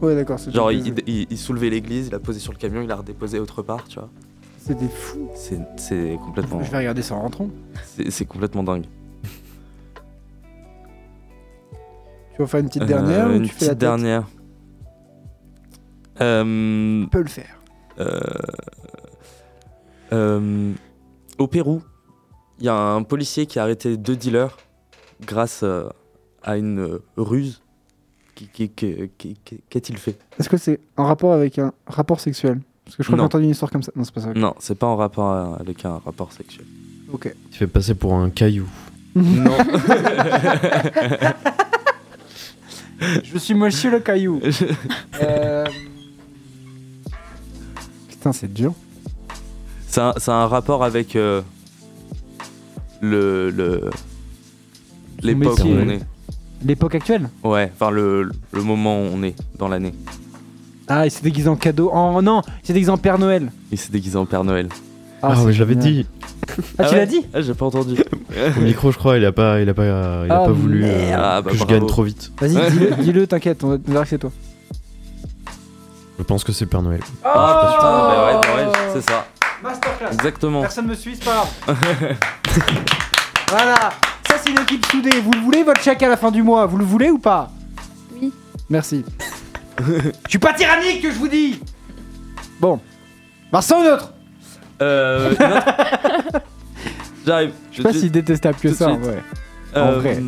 Ouais, 0.00 0.14
d'accord. 0.14 0.38
c'est 0.38 0.52
Genre 0.52 0.68
des- 0.68 0.76
il, 0.76 0.94
il- 1.06 1.26
il 1.28 1.38
soulevait 1.38 1.68
l'église, 1.70 2.06
il 2.06 2.12
l'a 2.12 2.20
posé 2.20 2.38
sur 2.38 2.52
le 2.52 2.58
camion, 2.58 2.80
il 2.82 2.86
l'a 2.88 2.96
redéposé 2.96 3.38
autre 3.40 3.62
part, 3.62 3.84
tu 3.88 3.98
vois. 3.98 4.08
C'est 4.60 4.78
des 4.78 4.88
fous. 4.88 5.28
C'est 5.34 5.58
c'est 5.76 6.18
complètement 6.24 6.62
Je 6.62 6.70
vais 6.70 6.78
regarder 6.78 7.02
ça 7.02 7.14
en 7.16 7.22
rentrant. 7.22 7.48
c'est 7.84 8.10
c'est 8.10 8.24
complètement 8.24 8.62
dingue. 8.62 8.84
Tu 12.34 12.42
vas 12.42 12.46
faire 12.46 12.60
une 12.60 12.66
petite 12.68 12.82
Euh, 12.82 12.86
dernière 12.86 13.26
ou 13.28 13.32
Une 13.32 13.42
tu 13.42 13.48
fais 13.48 13.52
la 13.52 13.56
petite 13.56 13.68
tête? 13.70 13.78
dernière. 13.78 14.24
Euh, 16.20 17.04
On 17.04 17.08
peut 17.08 17.22
le 17.22 17.28
faire. 17.28 17.58
euh, 18.00 18.20
euh, 20.12 20.72
au 21.38 21.46
Pérou, 21.46 21.82
il 22.58 22.64
y 22.64 22.68
a 22.68 22.74
un 22.74 23.02
policier 23.02 23.46
qui 23.46 23.58
a 23.58 23.62
arrêté 23.62 23.96
deux 23.96 24.16
dealers 24.16 24.56
grâce 25.20 25.60
euh, 25.62 25.88
à 26.42 26.56
une 26.56 26.80
euh, 26.80 27.02
ruse. 27.16 27.62
Qu'a-t-il 28.54 29.98
fait? 29.98 30.16
Est-ce 30.38 30.48
que 30.48 30.56
c'est 30.56 30.78
en 30.96 31.04
rapport 31.06 31.32
avec 31.32 31.58
un 31.58 31.72
rapport 31.86 32.20
sexuel? 32.20 32.60
Parce 32.84 32.96
que 32.96 33.02
je 33.02 33.08
crois 33.08 33.16
que 33.16 33.18
Non. 33.18 33.24
j'ai 33.24 33.26
entendu 33.26 33.44
une 33.44 33.50
histoire 33.50 33.70
comme 33.70 33.82
ça. 33.82 33.92
Non, 33.96 34.04
c'est 34.04 34.14
pas 34.14 34.20
ça. 34.20 34.32
Non, 34.34 34.54
c'est 34.60 34.78
pas 34.78 34.86
en 34.86 34.96
rapport 34.96 35.56
avec 35.60 35.84
un 35.84 35.98
rapport 35.98 36.32
sexuel. 36.32 36.64
Ok. 37.12 37.34
Il 37.50 37.56
fait 37.56 37.66
passer 37.66 37.94
pour 37.94 38.14
un 38.14 38.30
caillou. 38.30 38.68
Non. 39.16 39.56
Je 43.24 43.38
suis 43.38 43.54
monsieur 43.54 43.90
le 43.90 44.00
caillou. 44.00 44.40
Euh, 45.20 45.64
Putain, 48.18 48.32
c'est 48.32 48.52
dur. 48.52 48.72
C'est 49.88 50.00
un, 50.00 50.12
c'est 50.16 50.30
un 50.30 50.46
rapport 50.46 50.84
avec 50.84 51.16
euh, 51.16 51.40
le 53.00 53.50
le- 53.50 53.90
l'époque 55.22 55.58
où 55.64 55.68
on 55.68 55.88
est. 55.88 56.00
L'époque 56.64 56.94
actuelle 56.96 57.30
Ouais, 57.44 57.70
enfin 57.72 57.90
le, 57.90 58.30
le 58.52 58.62
moment 58.62 59.00
où 59.00 59.06
on 59.14 59.22
est 59.22 59.36
dans 59.58 59.68
l'année. 59.68 59.94
Ah, 60.88 61.06
il 61.06 61.10
s'est 61.10 61.22
déguisé 61.22 61.48
en 61.48 61.54
cadeau. 61.56 61.90
Oh 61.94 62.20
non, 62.22 62.42
il 62.62 62.66
s'est 62.66 62.72
déguisé 62.72 62.90
en 62.90 62.96
Père 62.98 63.18
Noël. 63.18 63.52
Il 63.70 63.78
s'est 63.78 63.92
déguisé 63.92 64.16
en 64.16 64.26
Père 64.26 64.42
Noël. 64.42 64.68
Ah, 65.22 65.34
c'est 65.36 65.44
mais 65.46 65.52
je 65.52 65.60
l'avais 65.60 65.74
dit. 65.76 66.06
Ah, 66.78 66.84
tu 66.84 66.94
ouais 66.94 67.00
l'as 67.00 67.06
dit 67.06 67.20
Ah, 67.32 67.40
j'ai 67.42 67.54
pas 67.54 67.66
entendu. 67.66 67.96
Au 68.56 68.60
micro, 68.60 68.90
je 68.90 68.98
crois, 68.98 69.18
il 69.18 69.24
a 69.24 69.32
pas, 69.32 69.60
il 69.60 69.68
a 69.68 69.74
pas, 69.74 69.84
il 69.84 70.30
a 70.32 70.42
Ah, 70.42 70.46
pas 70.46 70.50
voulu 70.52 70.84
euh. 70.84 71.12
Ah, 71.16 71.42
bah, 71.42 71.50
que 71.50 71.56
je 71.56 71.64
gagne 71.64 71.86
trop 71.86 72.02
vite. 72.02 72.32
Vas-y, 72.40 72.54
dis-le, 72.72 72.94
dis-le, 73.02 73.26
t'inquiète, 73.26 73.62
on 73.64 73.68
va 73.70 73.76
on 73.86 73.90
verra 73.92 74.04
que 74.04 74.10
c'est 74.10 74.18
toi. 74.18 74.32
Je 76.18 76.22
pense 76.24 76.44
que 76.44 76.52
c'est 76.52 76.66
Père 76.66 76.82
Noël. 76.82 77.00
Ah 77.24 77.74
putain, 77.76 78.42
bah 78.52 78.56
ouais, 78.56 78.72
c'est 78.94 79.10
ça. 79.10 79.26
Masterclass. 79.62 80.12
Exactement. 80.12 80.60
Personne 80.62 80.86
me 80.86 80.94
suit, 80.94 81.16
c'est 81.16 81.24
pas 81.24 81.46
grave. 81.66 82.16
voilà, 83.48 83.76
ça 84.28 84.36
c'est 84.42 84.50
une 84.50 84.58
équipe 84.60 84.84
soudée. 84.86 85.20
Vous 85.20 85.32
le 85.32 85.40
voulez 85.40 85.62
votre 85.62 85.80
chèque 85.80 86.02
à 86.02 86.08
la 86.08 86.16
fin 86.16 86.30
du 86.30 86.42
mois? 86.42 86.66
Vous 86.66 86.76
le 86.76 86.84
voulez 86.84 87.10
ou 87.10 87.18
pas? 87.18 87.50
Oui. 88.14 88.32
Merci. 88.68 89.04
Je 89.80 90.10
suis 90.28 90.38
pas 90.38 90.52
tyrannique 90.54 91.02
que 91.02 91.10
je 91.12 91.16
vous 91.18 91.28
dis 91.28 91.60
Bon. 92.60 92.80
Vincent, 93.52 93.80
une 93.82 93.90
autre? 93.92 94.12
Euh, 94.82 95.32
J'arrive. 97.26 97.52
Je 97.70 97.76
sais 97.76 97.82
pas 97.82 97.92
si 97.92 98.10
détestable 98.10 98.58
que 98.58 98.72
ça, 98.72 98.88
en 98.88 98.96
vrai. 98.96 99.22
Euh, 99.76 99.82
En 99.96 100.00
vrai. 100.00 100.20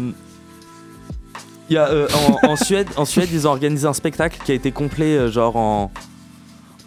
Il 1.70 1.74
y 1.74 1.78
a, 1.78 1.86
euh, 1.88 2.08
en, 2.44 2.48
en 2.50 2.56
Suède, 2.56 2.88
en 2.96 3.04
Suède, 3.04 3.28
ils 3.32 3.46
ont 3.46 3.50
organisé 3.50 3.86
un 3.86 3.92
spectacle 3.92 4.38
qui 4.44 4.50
a 4.52 4.54
été 4.56 4.72
complet, 4.72 5.16
euh, 5.16 5.30
genre 5.30 5.56
en, 5.56 5.90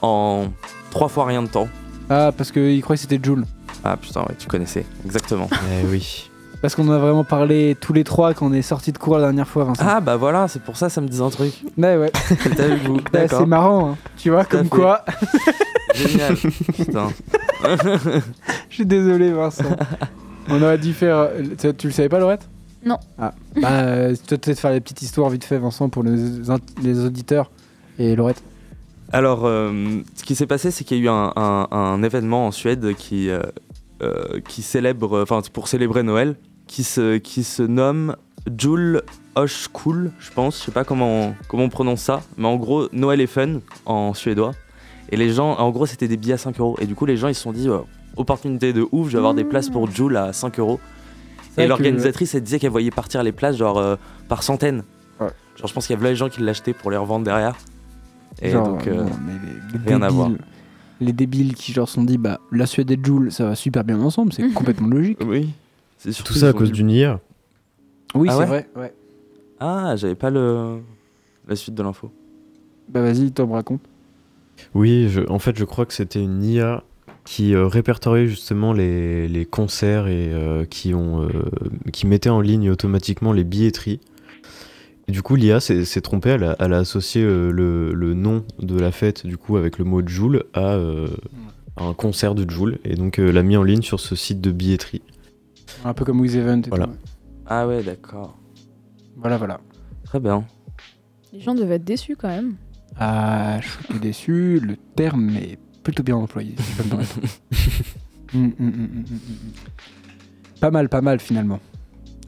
en 0.01 0.47
trois 0.91 1.07
fois 1.07 1.25
rien 1.25 1.41
de 1.41 1.47
temps. 1.47 1.69
Ah, 2.09 2.31
parce 2.35 2.51
qu'il 2.51 2.81
croyait 2.81 2.97
que 2.97 3.01
c'était 3.09 3.19
Joule. 3.23 3.45
Ah 3.83 3.95
putain, 3.97 4.21
ouais, 4.21 4.35
tu 4.37 4.47
connaissais, 4.47 4.85
exactement. 5.05 5.49
Eh 5.81 5.85
oui. 5.87 6.29
Parce 6.61 6.75
qu'on 6.75 6.87
en 6.87 6.91
a 6.93 6.97
vraiment 6.97 7.23
parlé 7.25 7.75
tous 7.79 7.91
les 7.91 8.03
trois 8.05 8.33
quand 8.33 8.45
on 8.47 8.53
est 8.53 8.61
sortis 8.61 8.93
de 8.93 8.97
cours 8.97 9.15
la 9.17 9.23
dernière 9.23 9.47
fois, 9.47 9.65
Vincent. 9.65 9.83
Ah 9.85 9.99
bah 9.99 10.15
voilà, 10.15 10.47
c'est 10.47 10.61
pour 10.61 10.77
ça, 10.77 10.89
ça 10.89 11.01
me 11.01 11.07
disait 11.07 11.23
un 11.23 11.29
truc. 11.29 11.53
Ouais, 11.77 11.97
ouais. 11.97 12.11
C'était 12.41 12.63
avec 12.63 12.83
vous, 12.83 12.95
Bah, 12.97 13.09
d'accord. 13.21 13.39
c'est 13.39 13.45
marrant, 13.45 13.89
hein. 13.91 13.97
tu 14.17 14.29
vois, 14.29 14.43
Tout 14.45 14.55
à 14.57 14.59
comme 14.59 14.69
fait. 14.69 14.75
quoi. 14.75 15.05
Génial. 15.95 16.35
Putain. 16.35 17.07
Je 18.69 18.75
suis 18.75 18.85
désolé, 18.85 19.31
Vincent. 19.31 19.63
On 20.49 20.61
aurait 20.61 20.77
dû 20.77 20.93
faire. 20.93 21.29
Tu, 21.59 21.73
tu 21.73 21.87
le 21.87 21.93
savais 21.93 22.09
pas, 22.09 22.19
Laurette? 22.19 22.47
Non. 22.85 22.97
Ah, 23.17 23.33
bah, 23.61 23.69
euh, 23.71 24.15
peut-être 24.27 24.59
faire 24.59 24.71
les 24.71 24.81
petites 24.81 25.01
histoires 25.01 25.29
vite 25.29 25.43
fait, 25.45 25.57
Vincent, 25.57 25.89
pour 25.89 26.03
les, 26.03 26.15
les 26.81 26.99
auditeurs. 27.05 27.49
Et 27.99 28.15
Laurette 28.15 28.43
Alors, 29.11 29.45
euh, 29.45 30.01
ce 30.15 30.23
qui 30.23 30.35
s'est 30.35 30.47
passé, 30.47 30.71
c'est 30.71 30.83
qu'il 30.83 30.97
y 30.97 31.01
a 31.01 31.03
eu 31.03 31.09
un, 31.09 31.31
un- 31.35 31.67
un 31.71 32.03
événement 32.03 32.47
en 32.47 32.51
Suède 32.51 32.93
qui, 32.97 33.29
euh, 33.29 33.41
euh, 34.01 34.39
qui 34.47 34.61
célèbre, 34.61 35.21
enfin 35.21 35.41
pour 35.53 35.67
célébrer 35.67 36.03
Noël, 36.03 36.35
qui 36.67 36.83
se, 36.83 37.17
qui 37.17 37.43
se 37.43 37.63
nomme 37.63 38.15
Jul 38.57 39.01
Hochkul, 39.35 40.11
je 40.19 40.31
pense. 40.31 40.59
Je 40.59 40.63
sais 40.65 40.71
pas 40.71 40.83
comment 40.83 41.27
on, 41.27 41.35
comment 41.47 41.63
on 41.63 41.69
prononce 41.69 42.01
ça, 42.01 42.21
mais 42.37 42.47
en 42.47 42.55
gros, 42.57 42.87
Noël 42.91 43.21
est 43.21 43.27
fun 43.27 43.59
en 43.85 44.13
suédois. 44.13 44.51
Et 45.09 45.15
les 45.17 45.31
gens, 45.31 45.51
en 45.59 45.69
gros, 45.69 45.85
c'était 45.85 46.07
des 46.07 46.17
billets 46.17 46.33
à 46.33 46.37
5 46.37 46.59
euros. 46.59 46.75
Et 46.81 46.85
du 46.87 46.95
coup, 46.95 47.05
les 47.05 47.17
gens, 47.17 47.27
ils 47.27 47.35
se 47.35 47.41
sont 47.43 47.51
dit, 47.53 47.69
oh, 47.69 47.85
opportunité 48.17 48.73
de 48.73 48.85
ouf, 48.91 49.07
je 49.07 49.11
vais 49.13 49.17
avoir 49.19 49.33
des 49.35 49.43
places 49.43 49.69
pour 49.69 49.89
Jul 49.91 50.17
à 50.17 50.33
5 50.33 50.59
euros. 50.59 50.79
Et 51.61 51.63
que- 51.63 51.69
l'organisatrice, 51.69 52.33
elle 52.35 52.43
disait 52.43 52.59
qu'elle 52.59 52.71
voyait 52.71 52.91
partir 52.91 53.21
les 53.23 53.31
places 53.31 53.57
genre 53.57 53.77
euh, 53.77 53.95
par 54.27 54.43
centaines. 54.43 54.83
Ouais. 55.19 55.27
Genre, 55.57 55.67
je 55.67 55.73
pense 55.73 55.87
qu'il 55.87 55.95
y 55.95 55.99
avait 55.99 56.09
les 56.09 56.15
gens 56.15 56.29
qui 56.29 56.41
l'achetaient 56.41 56.73
pour 56.73 56.89
les 56.91 56.97
revendre 56.97 57.25
derrière. 57.25 57.55
Et 58.41 58.49
Genre, 58.51 58.67
donc, 58.67 58.87
euh, 58.87 59.03
non, 59.03 59.11
mais 59.25 59.33
les, 59.33 59.79
les 59.79 59.85
rien 59.85 60.01
à 60.01 60.09
voir. 60.09 60.29
débiles- 60.29 60.45
Les 61.01 61.13
débiles 61.13 61.53
qui 61.55 61.71
genre 61.73 61.87
se 61.87 61.95
sont 61.95 62.03
dit, 62.03 62.17
bah, 62.17 62.39
la 62.51 62.65
Suède 62.65 62.89
et 62.91 62.99
Joule, 63.01 63.31
ça 63.31 63.45
va 63.45 63.55
super 63.55 63.83
bien 63.83 63.99
ensemble, 64.01 64.33
c'est 64.33 64.47
complètement 64.53 64.87
logique. 64.87 65.19
Oui. 65.25 65.49
C'est 65.97 66.11
surtout 66.11 66.33
Tout 66.33 66.39
ça 66.39 66.49
à 66.49 66.53
cause 66.53 66.71
d'une 66.71 66.89
IA. 66.89 67.19
Oui, 68.15 68.27
Ah 68.29 68.33
c'est 68.33 68.39
ouais 68.39 68.45
vrai. 68.45 68.69
Ouais. 68.75 68.93
Ah, 69.59 69.95
j'avais 69.95 70.15
pas 70.15 70.29
le 70.29 70.79
la 71.47 71.55
suite 71.55 71.75
de 71.75 71.83
l'info. 71.83 72.11
Bah, 72.89 73.01
vas-y, 73.01 73.31
Tom, 73.31 73.51
raconte. 73.51 73.81
Oui, 74.73 75.07
je- 75.09 75.21
en 75.29 75.39
fait, 75.39 75.57
je 75.57 75.65
crois 75.65 75.85
que 75.85 75.93
c'était 75.93 76.21
une 76.21 76.43
IA 76.43 76.83
qui 77.25 77.53
euh, 77.55 77.67
répertoriait 77.67 78.27
justement 78.27 78.73
les, 78.73 79.27
les 79.27 79.45
concerts 79.45 80.07
et 80.07 80.31
euh, 80.33 80.65
qui, 80.65 80.93
ont, 80.93 81.23
euh, 81.23 81.29
qui 81.91 82.05
mettait 82.07 82.29
en 82.29 82.41
ligne 82.41 82.69
automatiquement 82.69 83.31
les 83.33 83.43
billetteries. 83.43 83.99
Et 85.07 85.11
du 85.11 85.21
coup, 85.21 85.35
l'IA 85.35 85.59
s'est 85.59 86.01
trompée, 86.01 86.29
elle 86.29 86.43
a, 86.45 86.55
elle 86.59 86.73
a 86.73 86.77
associé 86.79 87.23
euh, 87.23 87.51
le, 87.51 87.93
le 87.93 88.13
nom 88.13 88.45
de 88.59 88.77
la 88.79 88.91
fête 88.91 89.25
du 89.25 89.37
coup 89.37 89.57
avec 89.57 89.77
le 89.77 89.85
mot 89.85 90.01
Joule 90.05 90.45
à, 90.53 90.75
euh, 90.75 91.07
à 91.75 91.83
un 91.85 91.93
concert 91.93 92.35
de 92.35 92.49
Joule 92.49 92.79
et 92.85 92.95
donc 92.95 93.19
euh, 93.19 93.31
l'a 93.31 93.43
mis 93.43 93.57
en 93.57 93.63
ligne 93.63 93.81
sur 93.81 93.99
ce 93.99 94.15
site 94.15 94.39
de 94.41 94.51
billetterie. 94.51 95.01
Un 95.83 95.93
peu 95.93 96.05
comme 96.05 96.19
With 96.21 96.35
Event 96.35 96.61
et 96.61 96.69
Voilà. 96.69 96.85
tout. 96.87 96.93
Ah 97.47 97.67
ouais, 97.67 97.83
d'accord. 97.83 98.37
Voilà, 99.17 99.37
voilà. 99.37 99.59
Très 100.05 100.19
bien. 100.19 100.45
Les 101.33 101.39
gens 101.41 101.55
devaient 101.55 101.75
être 101.75 101.83
déçus 101.83 102.15
quand 102.15 102.27
même. 102.29 102.55
Ah, 102.97 103.59
je 103.61 103.67
suis 103.91 103.99
déçu, 103.99 104.59
le 104.59 104.75
terme 104.95 105.31
est 105.31 105.57
plutôt 105.83 106.03
bien 106.03 106.15
employé, 106.15 106.55
si 106.57 106.71
je 106.71 106.77
peux 106.77 106.83
me 106.83 106.89
permettre. 106.89 107.15
Hum, 108.35 108.51
hum, 108.59 108.67
hum. 108.67 109.03
Pas 110.59 110.71
mal, 110.71 110.89
pas 110.89 111.01
mal 111.01 111.19
finalement. 111.19 111.59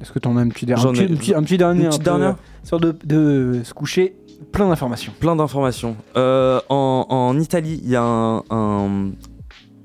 Est-ce 0.02 0.12
que 0.12 0.20
t'en 0.20 0.36
as 0.38 0.42
un 0.42 0.50
petit 0.50 0.66
dernier 0.66 0.84
J'en 0.84 0.90
un, 0.90 0.94
petit- 0.94 1.04
un 1.04 1.16
petit- 1.16 1.34
un 1.36 1.44
petit 1.44 1.58
dernier 1.58 1.82
Une 1.86 1.88
petite 1.90 2.02
un 2.02 2.04
peu, 2.04 2.10
dernière 2.20 2.30
euh, 2.36 2.62
Histoire 2.64 2.82
de, 2.82 2.96
de 3.06 3.62
se 3.64 3.74
coucher, 3.74 4.14
plein 4.52 4.68
d'informations. 4.68 5.14
Plein 5.20 5.36
d'informations. 5.36 5.96
Euh, 6.18 6.60
en, 6.70 7.06
en 7.10 7.40
Italie, 7.40 7.80
il 7.84 7.90
y 7.90 7.96
a 7.96 8.04
un, 8.04 8.44
un, 8.50 9.12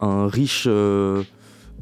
un 0.01 0.27
riche 0.27 0.65
euh, 0.67 1.23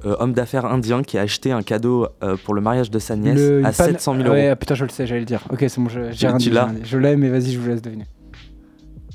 euh, 0.04 0.14
homme 0.20 0.34
d'affaires 0.34 0.66
indien 0.66 1.02
qui 1.02 1.16
a 1.18 1.22
acheté 1.22 1.50
un 1.52 1.62
cadeau 1.62 2.06
euh, 2.22 2.36
pour 2.44 2.54
le 2.54 2.60
mariage 2.60 2.90
de 2.90 2.98
sa 2.98 3.16
nièce 3.16 3.36
Le- 3.36 3.64
à 3.64 3.70
une 3.70 3.74
panne- 3.74 3.90
700 3.92 4.14
000 4.16 4.24
euros. 4.26 4.34
Ouais, 4.34 4.48
ah, 4.48 4.56
putain, 4.56 4.74
je 4.74 4.84
le 4.84 4.90
sais, 4.90 5.06
j'allais 5.06 5.20
le 5.20 5.26
dire. 5.26 5.40
Ok, 5.50 5.64
c'est 5.66 5.80
bon, 5.80 5.88
je- 5.88 6.10
j'ai 6.12 6.16
Tu- 6.18 6.26
rien 6.26 6.36
tu 6.38 6.48
dit. 6.50 6.54
l'as 6.54 6.66
j'ai 6.66 6.70
rien 6.72 6.80
dit. 6.80 6.88
Je 6.88 6.98
l'ai, 6.98 7.16
mais 7.16 7.30
vas-y, 7.30 7.52
je 7.52 7.58
vous 7.58 7.68
laisse 7.68 7.82
deviner. 7.82 8.04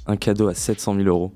Un 0.08 0.18
cadeau 0.18 0.48
à 0.48 0.54
700 0.56 0.96
000 0.96 1.08
euros. 1.08 1.32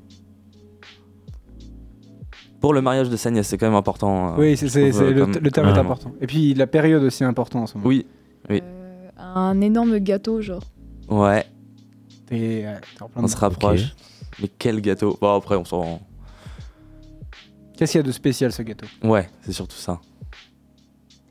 Pour 2.60 2.74
le 2.74 2.82
mariage 2.82 3.10
de 3.10 3.16
sa 3.18 3.30
nièce, 3.32 3.48
c'est 3.48 3.58
quand 3.58 3.68
même 3.68 3.76
important. 3.76 4.34
euh, 4.34 4.38
oui, 4.40 4.58
c'est, 4.58 4.68
je 4.68 4.72
c'est- 4.72 4.90
trouve, 4.90 5.00
c'est- 5.02 5.06
euh, 5.06 5.14
le, 5.14 5.26
comme- 5.26 5.44
le 5.44 5.52
terme 5.52 5.68
est 5.70 5.78
important. 5.80 6.12
Et 6.22 6.28
puis 6.28 6.54
la 6.56 6.66
période 6.68 7.04
aussi 7.04 7.24
est 7.24 7.28
importante 7.28 7.64
en 7.64 7.68
ce 7.68 7.78
moment. 7.78 7.88
Oui, 7.88 8.06
oui. 8.50 8.62
Un 9.18 9.62
énorme 9.62 9.98
gâteau, 10.00 10.42
genre. 10.42 10.64
Ouais, 11.10 11.46
euh, 12.32 12.76
on 13.16 13.28
se 13.28 13.38
rapproche. 13.38 13.96
Mais 14.42 14.50
quel 14.60 14.82
gâteau 14.82 15.18
Bon, 15.22 15.36
après, 15.36 15.56
on 15.56 15.66
s'en. 15.66 16.00
Qu'est-ce 17.78 17.92
qu'il 17.94 18.00
y 18.00 18.04
a 18.04 18.08
de 18.08 18.12
spécial 18.12 18.52
ce 18.52 18.62
gâteau? 18.64 18.88
Ouais, 19.04 19.30
c'est 19.42 19.52
surtout 19.52 19.78
ça. 19.78 20.00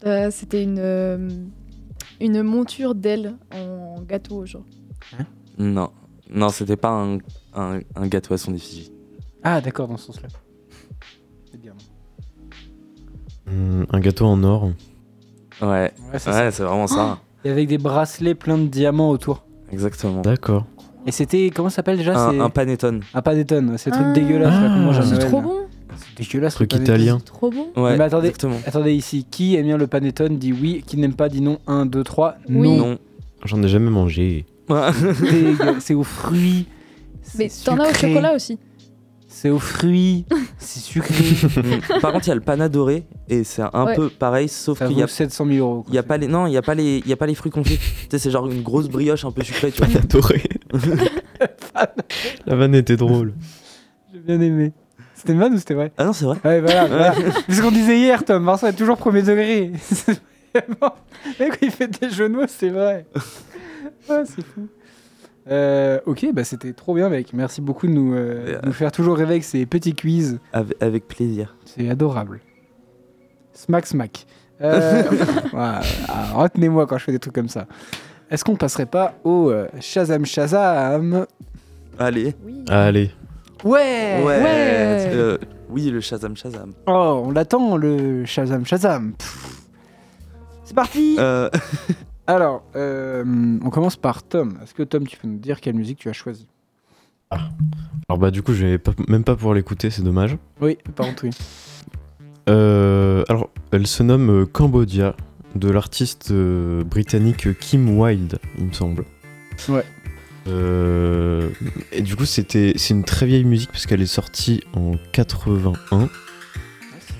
Euh, 0.07 0.31
C'était 0.31 0.63
une, 0.63 0.79
euh, 0.79 1.29
une 2.21 2.43
monture 2.43 2.95
d'aile 2.95 3.35
en 3.53 4.01
gâteau, 4.03 4.47
genre. 4.47 4.65
Non, 5.59 5.91
non, 6.31 6.49
c'était 6.51 6.77
pas 6.77 6.91
un, 6.91 7.19
un- 7.55 7.81
un 7.97 8.07
gâteau 8.07 8.35
à 8.35 8.39
son 8.39 8.55
effigie. 8.55 8.93
Ah, 9.43 9.61
d'accord, 9.61 9.89
dans 9.89 9.97
ce 9.97 10.07
sens-là. 10.07 10.29
C'est. 11.63 11.75
Hum, 13.49 13.87
un 13.91 14.01
gâteau 14.01 14.27
en 14.27 14.43
or. 14.45 14.73
Ouais, 15.63 15.69
Ouais, 15.69 15.91
c'est 16.19 16.31
ouais, 16.31 16.51
c'est 16.51 16.63
vraiment 16.65 16.87
ça. 16.87 17.19
Et 17.45 17.51
avec 17.51 17.69
des 17.69 17.79
bracelets 17.79 18.35
pleins 18.35 18.59
de 18.59 18.67
diamants 18.67 19.11
autour. 19.11 19.45
Exactement. 19.73 20.21
D'accord. 20.23 20.67
Et 21.07 21.13
c'était. 21.13 21.51
Comment 21.55 21.69
ça 21.69 21.77
s'appelle 21.77 21.99
déjà 21.99 22.17
Un, 22.19 22.33
C'est 22.33 22.41
un 22.41 22.51
panettone. 22.51 23.03
un 23.15 23.23
panettone, 23.23 23.71
ouais, 23.71 23.79
ces 23.79 23.91
trucs 23.91 24.03
Ah. 24.05 24.49
à 24.49 24.91
Ah, 24.99 25.03
C'est 25.05 25.19
trop 25.19 25.41
bon. 25.41 25.55
C'est 25.97 26.19
dégueulasse. 26.25 26.55
Truc 26.57 26.75
italien. 26.75 27.19
Trop 27.25 27.51
bon. 27.51 27.69
Ouais, 27.77 27.97
Mais 27.97 28.05
attendez. 28.05 28.29
exactement. 28.29 28.57
Attendez 28.67 28.93
ici, 28.93 29.25
qui 29.31 29.55
aime 29.57 29.65
bien 29.67 29.77
le 29.79 29.87
panettone 29.87 30.37
dit 30.37 30.53
oui, 30.53 30.83
qui 30.87 30.97
n'aime 30.99 31.15
pas 31.15 31.29
dit 31.29 31.41
non. 31.41 31.59
1, 31.69 31.87
2, 31.87 32.03
3. 32.03 32.37
Oui. 32.49 32.77
Non. 32.77 32.77
Non. 32.91 32.99
J'en 33.45 33.63
ai 33.63 33.69
jamais 33.69 33.91
mangé. 33.91 34.45
C'est 35.79 35.95
aux 35.95 36.03
fruits. 36.03 36.67
Mais 37.39 37.49
c'est 37.49 37.65
t'en 37.65 37.79
as 37.79 37.91
au 37.91 37.95
chocolat 37.95 38.35
aussi. 38.35 38.59
C'est 39.39 39.51
aux 39.51 39.59
fruits. 39.59 40.25
c'est 40.59 40.81
sucré. 40.81 41.13
Mm. 41.15 42.01
Par 42.01 42.11
contre, 42.13 42.25
il 42.27 42.29
y 42.29 42.33
a 42.33 42.37
le 42.37 42.41
pana 42.41 42.71
doré 42.71 43.05
et 43.29 43.45
c'est 43.45 43.61
un 43.61 43.85
Ouais. 43.85 43.95
peu 43.95 44.09
pareil, 44.09 44.49
sauf 44.49 44.79
Ça 44.79 44.87
qu'il 44.87 44.97
y 44.97 45.03
a 45.03 45.05
vaut 45.05 45.11
700 45.13 45.45
000 45.47 45.59
euros. 45.59 45.85
Il 45.89 45.95
y 45.95 45.99
a 45.99 46.03
pas 46.03 46.17
les 46.17 46.27
non, 46.27 46.47
il 46.47 46.55
y 46.55 46.57
a 46.57 46.63
pas 46.63 46.75
les 46.75 47.03
il 47.05 47.07
y 47.07 47.13
a 47.13 47.17
pas 47.19 47.27
les 47.27 47.35
fruits 47.35 47.53
confits. 47.53 47.77
tu 47.79 47.85
sais 48.11 48.19
c'est 48.19 48.31
genre 48.31 48.51
une 48.51 48.63
grosse 48.63 48.89
brioche 48.89 49.27
un 49.27 49.33
peu 49.33 49.43
sucrée, 49.45 49.73
tu 49.73 49.85
vois. 49.85 50.01
Adoré. 50.01 50.43
La 52.47 52.57
vanne 52.57 52.75
était 52.75 52.97
drôle. 52.97 53.35
J'ai 54.11 54.21
bien 54.21 54.41
aimé. 54.41 54.73
C'était 55.15 55.35
une 55.35 55.41
vanne 55.41 55.53
ou 55.53 55.59
c'était 55.59 55.75
vrai? 55.75 55.93
Ah 55.99 56.07
non, 56.07 56.15
c'est 56.15 56.25
vrai. 56.25 56.39
Ouais, 56.43 56.61
voilà. 56.63 56.87
voilà. 56.87 57.15
C'est 57.47 57.55
ce 57.57 57.61
qu'on 57.61 57.71
disait 57.71 57.99
hier, 57.99 58.25
Tom. 58.25 58.43
Vincent 58.43 58.69
est 58.69 58.73
toujours 58.73 58.97
premier 58.97 59.21
degré. 59.21 59.71
C'est 59.83 60.19
vraiment- 60.55 60.95
quand 61.39 61.59
il 61.61 61.71
fait 61.71 61.89
des 61.89 62.29
mots, 62.31 62.45
c'est 62.49 62.71
vrai. 62.71 63.05
Ouais, 64.09 64.23
c'est 64.25 64.43
fou. 64.47 64.67
Euh, 65.49 66.01
ok, 66.07 66.27
bah 66.33 66.43
c'était 66.45 66.73
trop 66.73 66.95
bien, 66.95 67.09
mec. 67.09 67.33
Merci 67.33 67.61
beaucoup 67.61 67.87
de 67.87 67.93
nous, 67.93 68.15
euh, 68.15 68.59
nous 68.65 68.73
faire 68.73 68.91
toujours 68.91 69.17
rêver 69.17 69.33
avec 69.33 69.45
ces 69.45 69.65
petits 69.67 69.95
quiz. 69.95 70.39
Avec, 70.53 70.77
avec 70.83 71.07
plaisir. 71.07 71.57
C'est 71.65 71.89
adorable. 71.89 72.41
Smack, 73.53 73.87
smack. 73.87 74.27
Euh, 74.61 75.03
voilà. 75.53 75.81
Ah, 76.09 76.33
Retenez-moi 76.35 76.87
quand 76.87 76.99
je 76.99 77.05
fais 77.05 77.13
des 77.13 77.19
trucs 77.19 77.35
comme 77.35 77.49
ça. 77.49 77.67
Est-ce 78.31 78.45
qu'on 78.45 78.57
passerait 78.57 78.87
pas 78.87 79.15
au 79.23 79.51
euh, 79.51 79.69
Shazam 79.81 80.27
Shazam? 80.27 81.27
Allez. 81.99 82.35
Oui. 82.45 82.65
Allez. 82.69 83.11
Ouais, 83.65 84.21
Ouais. 84.25 84.43
euh, 85.13 85.39
oui, 85.71 85.91
le 85.91 86.01
Shazam 86.01 86.37
Shazam. 86.37 86.73
Oh, 86.87 87.23
on 87.27 87.31
l'attend, 87.31 87.77
le 87.77 88.25
Shazam 88.25 88.67
Shazam. 88.67 89.13
Pff. 89.13 89.63
C'est 90.65 90.75
parti 90.75 91.17
Euh, 91.21 91.49
Alors, 92.27 92.63
euh, 92.75 93.25
on 93.65 93.71
commence 93.71 93.97
par 93.97 94.23
Tom. 94.23 94.59
Est-ce 94.63 94.75
que 94.75 94.83
Tom, 94.83 95.07
tu 95.07 95.17
peux 95.17 95.29
nous 95.29 95.39
dire 95.39 95.61
quelle 95.61 95.75
musique 95.77 95.99
tu 95.99 96.09
as 96.09 96.13
choisie? 96.13 96.49
Alors 98.09 98.19
bah 98.19 98.31
du 98.31 98.43
coup, 98.43 98.53
je 98.55 98.65
vais 98.67 98.79
pas- 98.79 98.93
même 99.09 99.25
pas 99.25 99.35
pouvoir 99.35 99.55
l'écouter, 99.55 99.91
c'est 99.91 100.03
dommage. 100.03 100.37
Oui, 100.61 100.79
par 100.95 101.07
contre, 101.07 101.25
oui. 101.25 101.31
Euh, 102.49 103.25
alors, 103.29 103.51
elle 103.73 103.87
se 103.89 104.03
nomme 104.05 104.31
euh, 104.43 104.47
Cambodia, 104.47 105.17
de 105.57 105.69
l'artiste 105.71 106.31
euh, 106.31 106.85
britannique 106.85 107.59
Kim 107.59 107.99
Wilde, 107.99 108.39
il 108.59 108.67
me 108.67 108.73
semble. 108.73 109.05
Ouais. 109.69 109.85
Euh, 110.47 111.51
et 111.91 112.03
du 112.03 112.15
coup, 112.15 112.25
c'était, 112.27 112.75
c'est 112.77 112.95
une 112.95 113.03
très 113.03 113.27
vieille 113.27 113.45
musique 113.45 113.73
parce 113.73 113.87
qu'elle 113.87 114.03
est 114.03 114.07
sortie 114.07 114.63
en 114.75 114.93
81. 115.13 116.09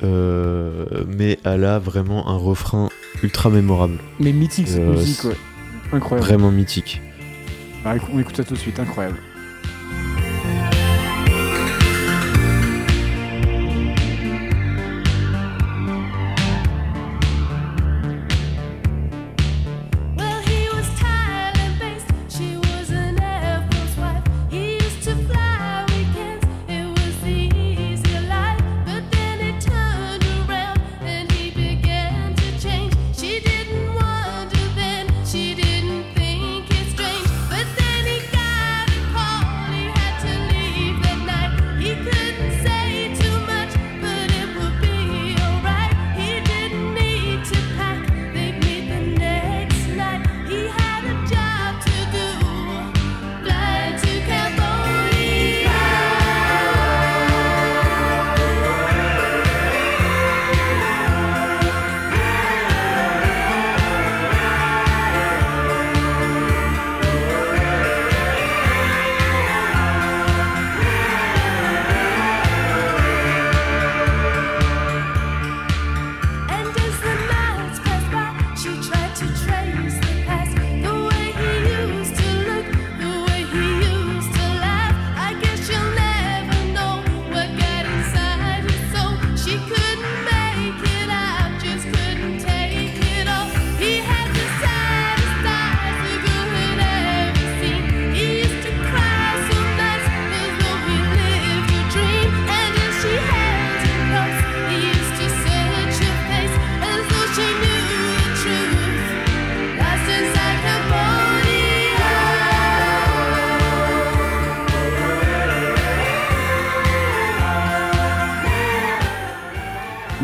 Euh, 0.05 1.05
mais 1.09 1.39
elle 1.45 1.65
a 1.65 1.79
vraiment 1.81 2.29
un 2.29 2.37
refrain 2.37 2.91
ultra 3.23 3.51
mémorable, 3.51 3.99
Mais 4.21 4.33
mythique 4.33 4.69
cette 4.69 4.81
Euh, 4.81 4.93
musique, 4.93 5.25
ouais. 5.25 5.37
Incroyable. 5.93 6.27
vraiment 6.29 6.51
mythique. 6.51 7.01
Bah, 7.85 7.95
on 8.13 8.19
écoute 8.19 8.37
ça 8.37 8.45
tout 8.45 8.55
de 8.55 8.59
suite, 8.59 8.79
incroyable. 8.81 9.17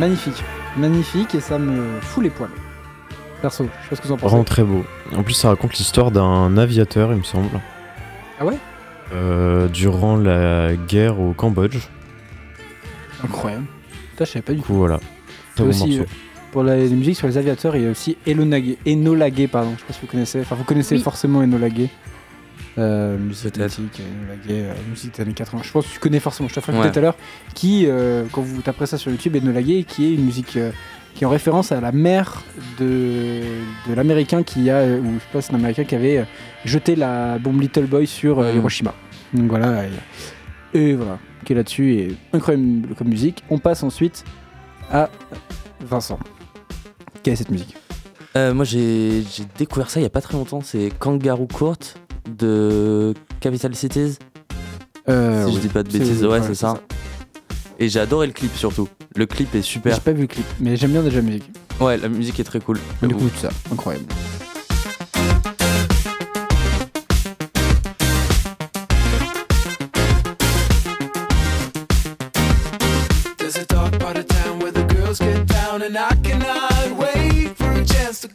Magnifique. 0.03 0.42
Magnifique 0.76 1.34
et 1.36 1.40
ça 1.40 1.59
me 1.61 2.00
fout 2.00 2.24
les 2.24 2.30
poils. 2.30 2.50
Perso, 3.40 3.62
je 3.64 3.68
sais 3.84 3.88
pas 3.90 3.96
ce 3.96 4.00
que 4.00 4.07
vous 4.09 4.12
en 4.14 4.16
pensez. 4.16 4.30
Vraiment 4.30 4.42
très 4.44 4.64
beau. 4.64 4.84
En 5.16 5.22
plus, 5.22 5.34
ça 5.34 5.48
raconte 5.48 5.74
l'histoire 5.74 6.11
d'un 6.11 6.57
aviateur, 6.59 7.12
il 7.12 7.18
me 7.18 7.22
semble. 7.22 7.61
Ah 8.40 8.44
ouais? 8.44 8.59
Euh, 9.14 9.68
durant 9.68 10.16
la 10.16 10.74
guerre 10.74 11.20
au 11.20 11.34
Cambodge. 11.34 11.78
Incroyable. 13.22 13.66
Putain, 14.11 14.24
je 14.24 14.30
savais 14.30 14.42
pas 14.42 14.53
du 14.55 14.61
coup, 14.61 14.74
voilà. 14.74 14.98
Très 15.55 15.62
bon 15.62 15.70
aussi, 15.70 15.86
morceau. 15.98 16.03
euh, 16.03 16.07
pour 16.50 16.64
la, 16.64 16.76
les 16.76 16.88
musiques 16.88 17.16
sur 17.18 17.28
les 17.28 17.38
aviateurs, 17.38 17.76
il 17.76 17.84
y 17.84 17.86
a 17.86 17.90
aussi 17.90 18.16
Enola 18.26 18.61
Gay, 18.61 18.78
Enola 18.88 19.30
Gay, 19.30 19.46
pardon. 19.46 19.70
Je 19.76 19.80
sais 19.82 19.86
pas 19.86 19.92
si 19.92 20.00
vous 20.00 20.07
connaissez. 20.09 20.40
Enfin, 20.40 20.57
vous 20.57 20.64
connaissez 20.64 20.96
Oui. 20.96 21.03
forcément 21.03 21.42
Enola 21.42 21.70
Gay. 21.70 21.88
Euh, 22.79 23.18
musique 23.18 23.57
mythique, 23.59 24.01
Enola 24.01 24.37
Gay, 24.47 24.62
euh, 24.64 24.73
musique 24.89 25.14
des 25.14 25.23
années 25.23 25.35
80. 25.35 25.62
Je 25.62 25.70
pense 25.73 25.87
que 25.87 25.93
tu 25.93 25.99
connais 25.99 26.20
forcément. 26.20 26.49
Je 26.49 26.55
te 26.55 26.61
ferai 26.61 26.79
Ouais. 26.79 26.91
tout 26.91 26.99
à 26.99 27.03
l'heure. 27.03 27.16
Qui, 27.55 27.85
euh, 27.87 28.25
quand 28.33 28.41
vous 28.43 28.62
taperez 28.62 28.87
ça 28.87 28.97
sur 28.99 29.11
YouTube, 29.11 29.37
Enola 29.37 29.62
Gay, 29.62 29.85
qui 29.87 30.07
est 30.07 30.14
une 30.14 30.25
musique 30.25 30.57
euh, 30.57 30.70
qui 31.14 31.25
est 31.25 31.27
en 31.27 31.31
référence 31.31 31.70
à 31.73 31.81
la 31.83 31.93
mère 31.93 32.43
de, 32.81 33.43
de 33.89 33.95
l'américain 33.95 34.43
qui 34.43 34.70
a, 34.70 34.77
euh, 34.77 35.01
ou 35.01 35.14
je 35.14 35.18
sais 35.18 35.27
pas, 35.33 35.41
c'est 35.43 35.53
un 35.53 35.57
américain 35.57 35.85
qui 35.85 35.95
avait 35.95 36.18
euh, 36.18 36.25
jeté 36.64 36.97
la 36.97 37.39
bombe 37.39 37.61
Little 37.61 37.85
Boy 37.87 38.07
sur 38.07 38.39
euh, 38.41 38.53
Mm. 38.53 38.57
Hiroshima. 38.57 38.95
Donc 39.35 39.51
voilà. 39.51 39.83
Et, 40.73 40.95
voilà, 40.95 41.18
qui 41.45 41.53
est 41.53 41.57
là-dessus 41.57 41.93
et 41.95 42.16
incroyable 42.33 42.95
comme 42.97 43.09
musique. 43.09 43.45
On 43.51 43.59
passe 43.59 43.83
ensuite 43.83 44.25
à 44.91 45.11
Vincent. 45.81 46.18
Quelle 47.23 47.35
est 47.35 47.37
cette 47.37 47.51
musique? 47.51 47.77
Euh, 48.35 48.55
moi 48.55 48.64
j'ai 48.64 49.23
découvert 49.59 49.91
ça 49.91 50.01
il 50.01 50.05
y 50.05 50.07
a 50.07 50.11
pas 50.11 50.23
très 50.23 50.33
longtemps, 50.39 50.62
c'est 50.62 50.91
Kangaroo 50.99 51.47
Court 51.47 51.77
de 52.29 53.14
Capital 53.41 53.75
Cities. 53.75 54.18
Euh, 55.09 55.45
si 55.45 55.51
oui. 55.51 55.57
je 55.57 55.61
dis 55.61 55.68
pas 55.68 55.83
de 55.83 55.91
bêtises, 55.91 56.23
ouais, 56.25 56.31
ouais, 56.31 56.41
c'est 56.43 56.49
c'est 56.49 56.55
ça. 56.55 56.75
ça. 56.75 56.81
Et 57.79 57.89
j'ai 57.89 58.01
adoré 58.01 58.27
le 58.29 58.33
clip 58.33 58.55
surtout. 58.57 58.89
Le 59.16 59.27
clip 59.27 59.55
est 59.55 59.62
super. 59.62 59.95
J'ai 59.95 60.01
pas 60.01 60.12
vu 60.12 60.23
le 60.23 60.27
clip, 60.29 60.47
mais 60.61 60.77
j'aime 60.77 60.93
bien 60.93 61.03
déjà 61.03 61.16
la 61.16 61.23
musique. 61.23 61.51
Ouais, 61.81 61.97
la 61.97 62.09
musique 62.09 62.39
est 62.39 62.45
très 62.45 62.61
cool. 62.61 62.79
On 63.03 63.09
écoute 63.09 63.33
ça, 63.41 63.49
incroyable. 63.73 64.07
There's 73.39 73.57
a 73.57 73.66
dark 73.66 73.99
part 73.99 74.16
of 74.16 74.27
town 74.29 74.61
where 74.61 74.70
the 74.73 74.85
girls 74.85 75.18
get 75.18 75.47
down, 75.47 75.83
and 75.83 75.97
I 75.97 76.14
cannot 76.23 76.97
wait 76.97 77.57
for 77.57 77.70
a 77.73 77.85
chance 77.85 78.25
a 78.25 78.29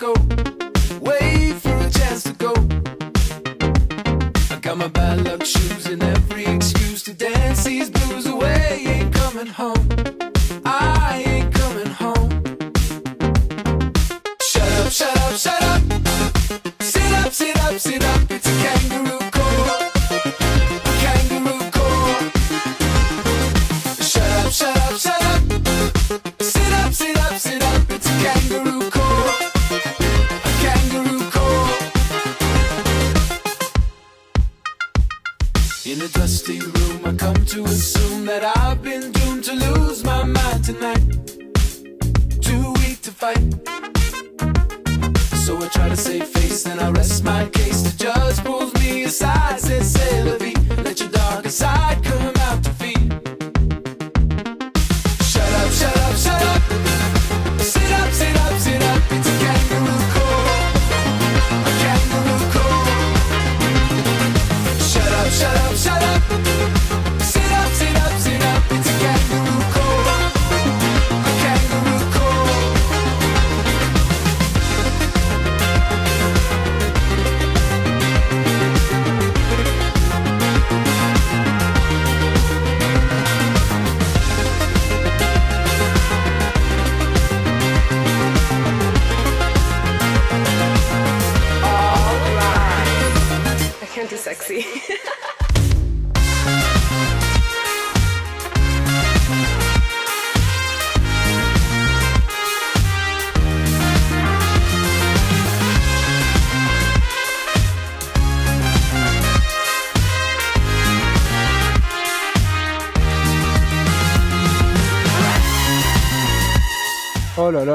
dusty 36.47 36.59
room, 36.59 37.05
I 37.05 37.13
come 37.13 37.45
to 37.45 37.63
assume 37.65 38.25
that 38.25 38.43
I've 38.57 38.81
been 38.81 39.11
doomed 39.11 39.43
to 39.45 39.53
lose 39.53 40.03
my 40.03 40.23
mind 40.23 40.63
tonight. 40.63 41.03
Too 42.41 42.71
weak 42.81 43.01
to 43.01 43.11
fight. 43.11 43.53
So 45.45 45.57
I 45.57 45.67
try 45.71 45.89
to 45.89 45.97
save 45.97 46.27
face 46.27 46.65
and 46.65 46.79
I 46.79 46.91
rest 46.91 47.23
my 47.23 47.45
case. 47.49 47.81
The 47.81 48.03
judge 48.03 48.37
pulls 48.45 48.73
me 48.75 49.03
aside, 49.03 49.59
says, 49.59 49.91
Say, 49.93 50.46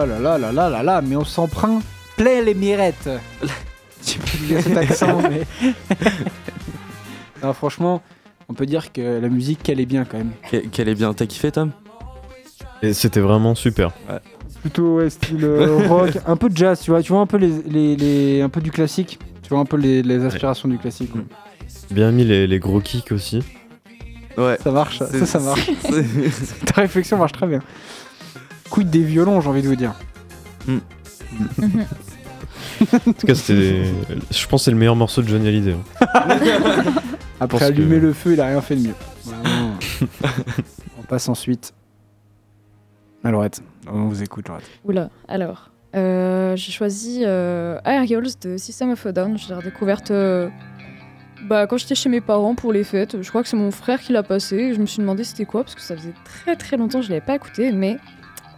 là 0.07 0.19
là 0.19 0.39
là 0.39 0.39
là 0.39 0.53
là 0.53 0.69
là 0.71 0.83
là 0.83 1.03
mais 1.03 1.17
on 1.17 1.25
s'en 1.25 1.47
prend 1.49 1.81
plein 2.17 2.41
les 2.43 2.55
mirettes. 2.55 3.09
Tu 4.05 4.19
peux 4.19 4.47
dire 4.49 4.61
cet 4.61 4.77
accent, 4.77 5.23
mais. 5.23 5.43
non, 7.43 7.53
franchement, 7.53 8.03
on 8.49 8.55
peut 8.55 8.67
dire 8.67 8.93
que 8.93 9.21
la 9.21 9.29
musique, 9.29 9.63
qu'elle 9.63 9.79
est 9.79 9.87
bien 9.87 10.05
quand 10.05 10.19
même. 10.19 10.33
Que- 10.51 10.67
Qu'elle 10.67 10.89
est 10.89 10.97
bien. 10.97 11.15
T'as 11.15 11.27
kiffé, 11.27 11.53
Tom? 11.53 11.71
Et 12.83 12.95
c'était 12.95 13.21
vraiment 13.21 13.55
super. 13.55 13.93
Plutôt 14.61 14.97
ouais, 14.97 15.09
style 15.09 15.45
euh, 15.45 15.87
rock, 15.89 16.11
un 16.27 16.37
peu 16.37 16.49
de 16.49 16.57
jazz, 16.57 16.81
tu 16.81 16.91
vois, 16.91 17.01
tu 17.01 17.13
vois 17.13 17.21
un 17.21 17.27
peu 17.27 17.37
les, 17.37 17.53
les, 17.67 17.95
les- 17.97 18.43
un 18.43 18.49
peu 18.49 18.61
du 18.61 18.73
classique, 18.73 19.21
tu 19.41 19.49
vois 19.51 19.61
un 19.61 19.65
peu 19.65 19.77
les, 19.77 20.03
les 20.03 20.25
aspirations 20.25 20.69
du 20.69 20.79
classique. 20.79 21.13
quoi. 21.13 21.21
Bien 21.93 22.11
mis 22.11 22.25
les, 22.25 22.49
les 22.49 22.59
gros 22.59 22.81
kicks 22.81 23.13
aussi. 23.13 23.45
Ouais. 24.37 24.59
Ça 24.65 24.71
marche, 24.73 24.99
ça, 24.99 25.39
marche. 25.39 25.71
Ta 26.67 26.81
réflexion 26.81 27.19
marche 27.19 27.33
très 27.33 27.47
bien. 27.47 27.61
Quid 28.73 28.91
des 28.91 29.03
violons, 29.05 29.41
j'ai 29.41 29.49
envie 29.49 29.62
de 29.62 29.68
vous 29.68 29.77
dire. 29.77 29.95
En 33.07 33.12
tout 33.12 33.27
cas, 33.27 33.35
c'était. 33.35 33.85
Je 34.31 34.47
pense 34.49 34.62
que 34.62 34.64
c'est 34.64 34.70
le 34.70 34.77
meilleur 34.77 34.97
morceau 34.97 35.23
de 35.23 35.29
Johnny 35.29 35.47
Hallyday. 35.49 35.73
hein. 35.75 35.83
Après 37.41 37.59
pense 37.59 37.62
allumer 37.68 37.97
que- 38.01 38.07
le 38.07 38.12
feu, 38.12 38.33
il 38.33 38.41
a 38.41 38.47
rien 38.47 38.61
fait 38.61 38.77
de 38.77 38.89
mieux. 38.89 38.95
Vraiment. 39.25 39.75
on 40.99 41.03
passe 41.03 41.29
ensuite. 41.29 41.75
Alorette, 43.25 43.62
on 43.87 44.07
vous 44.07 44.23
écoute, 44.23 44.49
Laurette. 44.49 44.64
Oula, 44.85 45.11
alors. 45.29 45.70
euh, 45.95 46.57
j'ai 46.57 46.73
choisi 46.73 47.23
euh, 47.25 47.79
Aerials 47.85 48.27
de 48.41 48.57
System 48.57 48.91
of 48.91 49.07
a 49.07 49.12
Down. 49.12 49.39
Je 49.39 49.49
l'ai 49.49 49.55
redécouverte 49.55 50.11
euh, 50.11 50.49
bah, 51.45 51.66
quand 51.68 51.77
j'étais 51.77 51.95
chez 51.95 52.09
mes 52.09 52.20
parents 52.20 52.55
pour 52.57 52.73
les 52.73 52.83
fêtes. 52.85 53.23
Je 53.23 53.29
crois 53.29 53.43
que 53.43 53.49
c'est 53.49 53.57
mon 53.57 53.70
frère 53.70 54.01
qui 54.01 54.12
l'a 54.12 54.23
passé. 54.25 54.75
Je 54.75 54.81
me 54.81 54.87
suis 54.87 54.99
demandé 55.01 55.23
c'était 55.25 55.45
quoi 55.45 55.62
parce 55.62 55.75
que 55.77 55.81
ça 55.83 55.97
faisait 55.97 56.14
très 56.25 56.57
très 56.57 56.77
longtemps 56.77 56.99
que 57.01 57.05
je 57.07 57.11
l'avais 57.11 57.20
pas 57.25 57.37
écouté. 57.37 57.70
Mais 57.70 57.99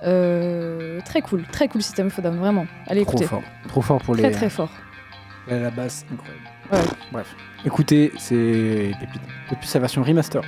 euh, 0.03 1.01
très 1.05 1.23
cool, 1.23 1.45
très 1.45 1.69
cool 1.69 1.83
System 1.83 2.09
of 2.09 2.21
Down, 2.21 2.37
vraiment. 2.37 2.67
Allez 2.87 3.03
Trop 3.03 3.13
écoutez. 3.13 3.27
fort. 3.27 3.43
Trop 3.69 3.83
fort 3.83 4.01
pour 4.03 4.15
les. 4.15 4.23
Très 4.23 4.33
très 4.33 4.51
fort. 4.51 4.71
La, 5.49 5.59
la 5.59 5.71
basse, 5.71 6.05
incroyable. 6.13 6.45
Ouais. 6.73 6.97
Bref. 7.13 7.37
Écoutez, 7.67 8.13
c'est 8.19 8.93
pépite. 9.01 9.23
Depuis 9.51 9.67
sa 9.69 9.79
version 9.79 10.03
remaster. 10.03 10.43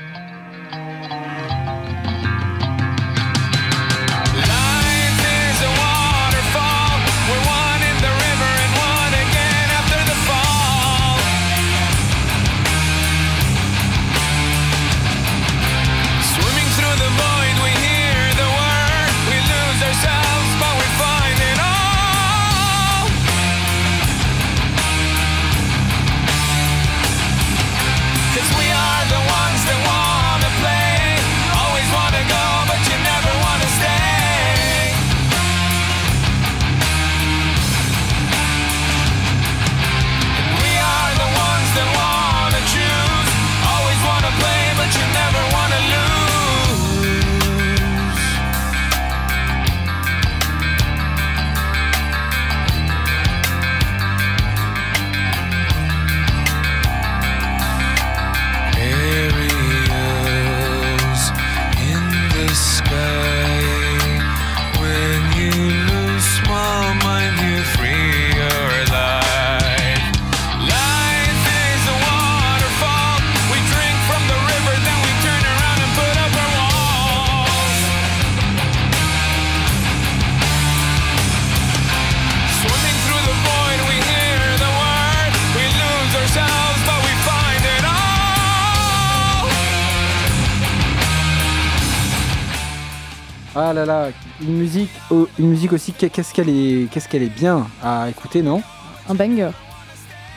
Là 93.77 93.85
là, 93.87 94.09
une 94.43 94.55
musique, 94.59 94.91
oh, 95.11 95.29
une 95.39 95.51
musique 95.51 95.72
aussi, 95.72 95.93
qu'est- 95.93 96.11
qu'est-ce 96.11 96.35
qu'elle 96.35 96.49
est, 96.49 96.89
qu'est-ce 96.91 97.09
qu'elle 97.09 97.22
est 97.22 97.35
bien 97.35 97.66
à 97.83 98.09
écouter, 98.11 98.43
non? 98.43 98.62
Un 99.09 99.14
banger. 99.14 99.51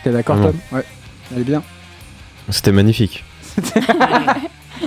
T'es 0.04 0.12
d'accord, 0.12 0.36
Mm. 0.38 0.42
Tom? 0.44 0.56
Ouais, 0.72 0.84
elle 1.34 1.42
est 1.42 1.46
bien. 1.46 1.64
C'était 2.50 2.72
magnifique. 2.72 3.24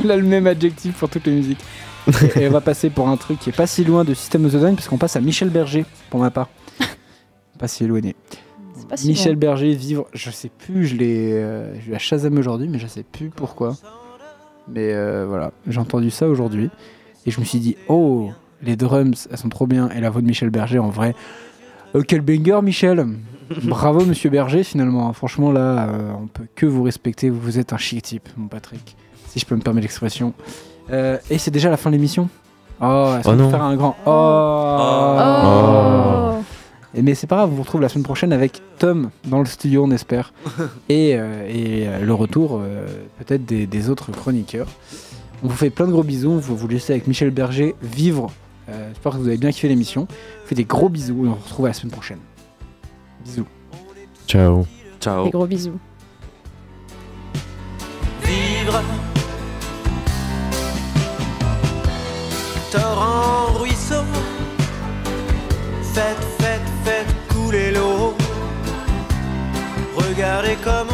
Il 0.02 0.10
a 0.10 0.16
le 0.16 0.22
même 0.22 0.46
adjectif 0.46 0.94
pour 0.96 1.08
toutes 1.08 1.26
les 1.26 1.32
musiques. 1.32 1.60
et, 2.36 2.42
et 2.42 2.48
on 2.48 2.50
va 2.52 2.60
passer 2.60 2.90
pour 2.90 3.08
un 3.08 3.16
truc 3.16 3.38
qui 3.38 3.50
est 3.50 3.56
pas 3.56 3.66
si 3.66 3.84
loin 3.84 4.04
de 4.04 4.14
System 4.14 4.44
of 4.46 4.52
the 4.52 4.56
Down, 4.56 4.74
puisqu'on 4.74 4.98
passe 4.98 5.16
à 5.16 5.20
Michel 5.20 5.50
Berger, 5.50 5.84
pour 6.10 6.20
ma 6.20 6.30
part. 6.30 6.48
pas 7.58 7.68
si 7.68 7.84
éloigné. 7.84 8.16
C'est 8.76 8.88
pas 8.88 8.96
si 8.96 9.08
Michel 9.08 9.32
loin. 9.32 9.38
Berger, 9.40 9.74
vivre, 9.74 10.06
je 10.12 10.30
sais 10.30 10.48
plus, 10.50 10.86
je 10.86 10.96
l'ai 10.96 11.32
euh, 11.34 11.80
je 11.80 11.90
l'ai 11.90 11.96
à 11.96 11.98
Shazam 12.00 12.36
aujourd'hui, 12.38 12.68
mais 12.68 12.78
je 12.78 12.86
sais 12.88 13.04
plus 13.04 13.30
pourquoi. 13.30 13.76
Mais 14.68 14.92
euh, 14.92 15.26
voilà, 15.28 15.52
j'ai 15.68 15.78
entendu 15.80 16.10
ça 16.10 16.28
aujourd'hui. 16.28 16.70
Et 17.26 17.30
je 17.30 17.38
me 17.38 17.44
suis 17.44 17.60
dit, 17.60 17.76
oh, 17.88 18.30
les 18.62 18.76
drums, 18.76 19.28
elles 19.30 19.38
sont 19.38 19.48
trop 19.48 19.66
bien. 19.66 19.88
Et 19.90 20.00
la 20.00 20.10
voix 20.10 20.20
de 20.22 20.26
Michel 20.26 20.50
Berger, 20.50 20.78
en 20.78 20.90
vrai. 20.90 21.14
Oh, 21.94 22.00
quel 22.06 22.20
banger, 22.20 22.60
Michel 22.62 23.04
Bravo, 23.64 24.04
monsieur 24.04 24.30
Berger, 24.30 24.62
finalement. 24.64 25.12
Franchement, 25.12 25.52
là, 25.52 25.88
euh, 25.88 26.12
on 26.22 26.26
peut 26.26 26.46
que 26.54 26.66
vous 26.66 26.82
respecter. 26.82 27.30
Vous 27.30 27.58
êtes 27.58 27.72
un 27.72 27.78
chic 27.78 28.02
type, 28.02 28.28
mon 28.36 28.48
Patrick. 28.48 28.96
Si 29.28 29.38
je 29.38 29.46
peux 29.46 29.56
me 29.56 29.60
permettre 29.60 29.84
l'expression. 29.84 30.32
Euh, 30.90 31.18
et 31.30 31.38
c'est 31.38 31.50
déjà 31.50 31.70
la 31.70 31.76
fin 31.76 31.90
de 31.90 31.96
l'émission? 31.96 32.28
Oh, 32.80 33.14
est-ce 33.18 33.28
Oh 33.28 33.32
qu'on 33.32 33.36
peut 33.36 33.42
non. 33.44 33.50
faire 33.50 33.62
un 33.62 33.76
grand. 33.76 33.96
Oh. 34.06 34.78
Oh, 36.38 36.42
Et 36.94 37.02
mais 37.02 37.14
c'est 37.14 37.26
pas 37.26 37.36
grave, 37.36 37.50
on 37.52 37.54
vous 37.54 37.62
retrouve 37.62 37.80
la 37.80 37.88
semaine 37.88 38.04
prochaine 38.04 38.32
avec 38.32 38.60
Tom 38.78 39.10
dans 39.24 39.38
le 39.38 39.46
studio, 39.46 39.84
on 39.84 39.90
espère. 39.90 40.32
et 40.88 41.14
euh, 41.16 41.46
et, 41.48 41.88
euh, 41.88 42.00
le 42.04 42.14
retour 42.14 42.60
euh, 42.62 42.86
peut-être 43.18 43.44
des, 43.44 43.66
des 43.66 43.90
autres 43.90 44.10
chroniqueurs. 44.12 44.68
On 45.42 45.48
vous 45.48 45.56
fait 45.56 45.70
plein 45.70 45.86
de 45.86 45.92
gros 45.92 46.02
bisous. 46.02 46.38
Va 46.38 46.54
vous 46.54 46.68
laisser 46.68 46.92
avec 46.92 47.06
Michel 47.06 47.30
Berger 47.30 47.74
vivre. 47.82 48.30
Euh, 48.68 48.88
J'espère 48.90 49.12
que 49.12 49.16
vous 49.18 49.28
avez 49.28 49.36
bien 49.38 49.50
kiffé 49.50 49.68
l'émission. 49.68 50.02
On 50.02 50.04
vous 50.42 50.46
fait 50.48 50.54
des 50.54 50.64
gros 50.64 50.88
bisous 50.88 51.26
et 51.26 51.28
on 51.28 51.36
se 51.38 51.44
retrouve 51.48 51.66
la 51.66 51.72
semaine 51.72 51.92
prochaine. 51.92 52.20
Bisous. 53.24 53.46
Ciao. 54.26 54.66
Ciao. 55.00 55.24
Des 55.24 55.30
gros 55.30 55.46
bisous. 55.46 55.78
vivre. 58.24 58.82
Torrent, 62.70 63.52
ruisseau, 63.58 64.02
faites, 65.94 66.24
faites, 66.38 66.60
faites 66.84 67.14
couler 67.28 67.72
l'eau. 67.72 68.14
Regardez 69.96 70.56
comme 70.64 70.88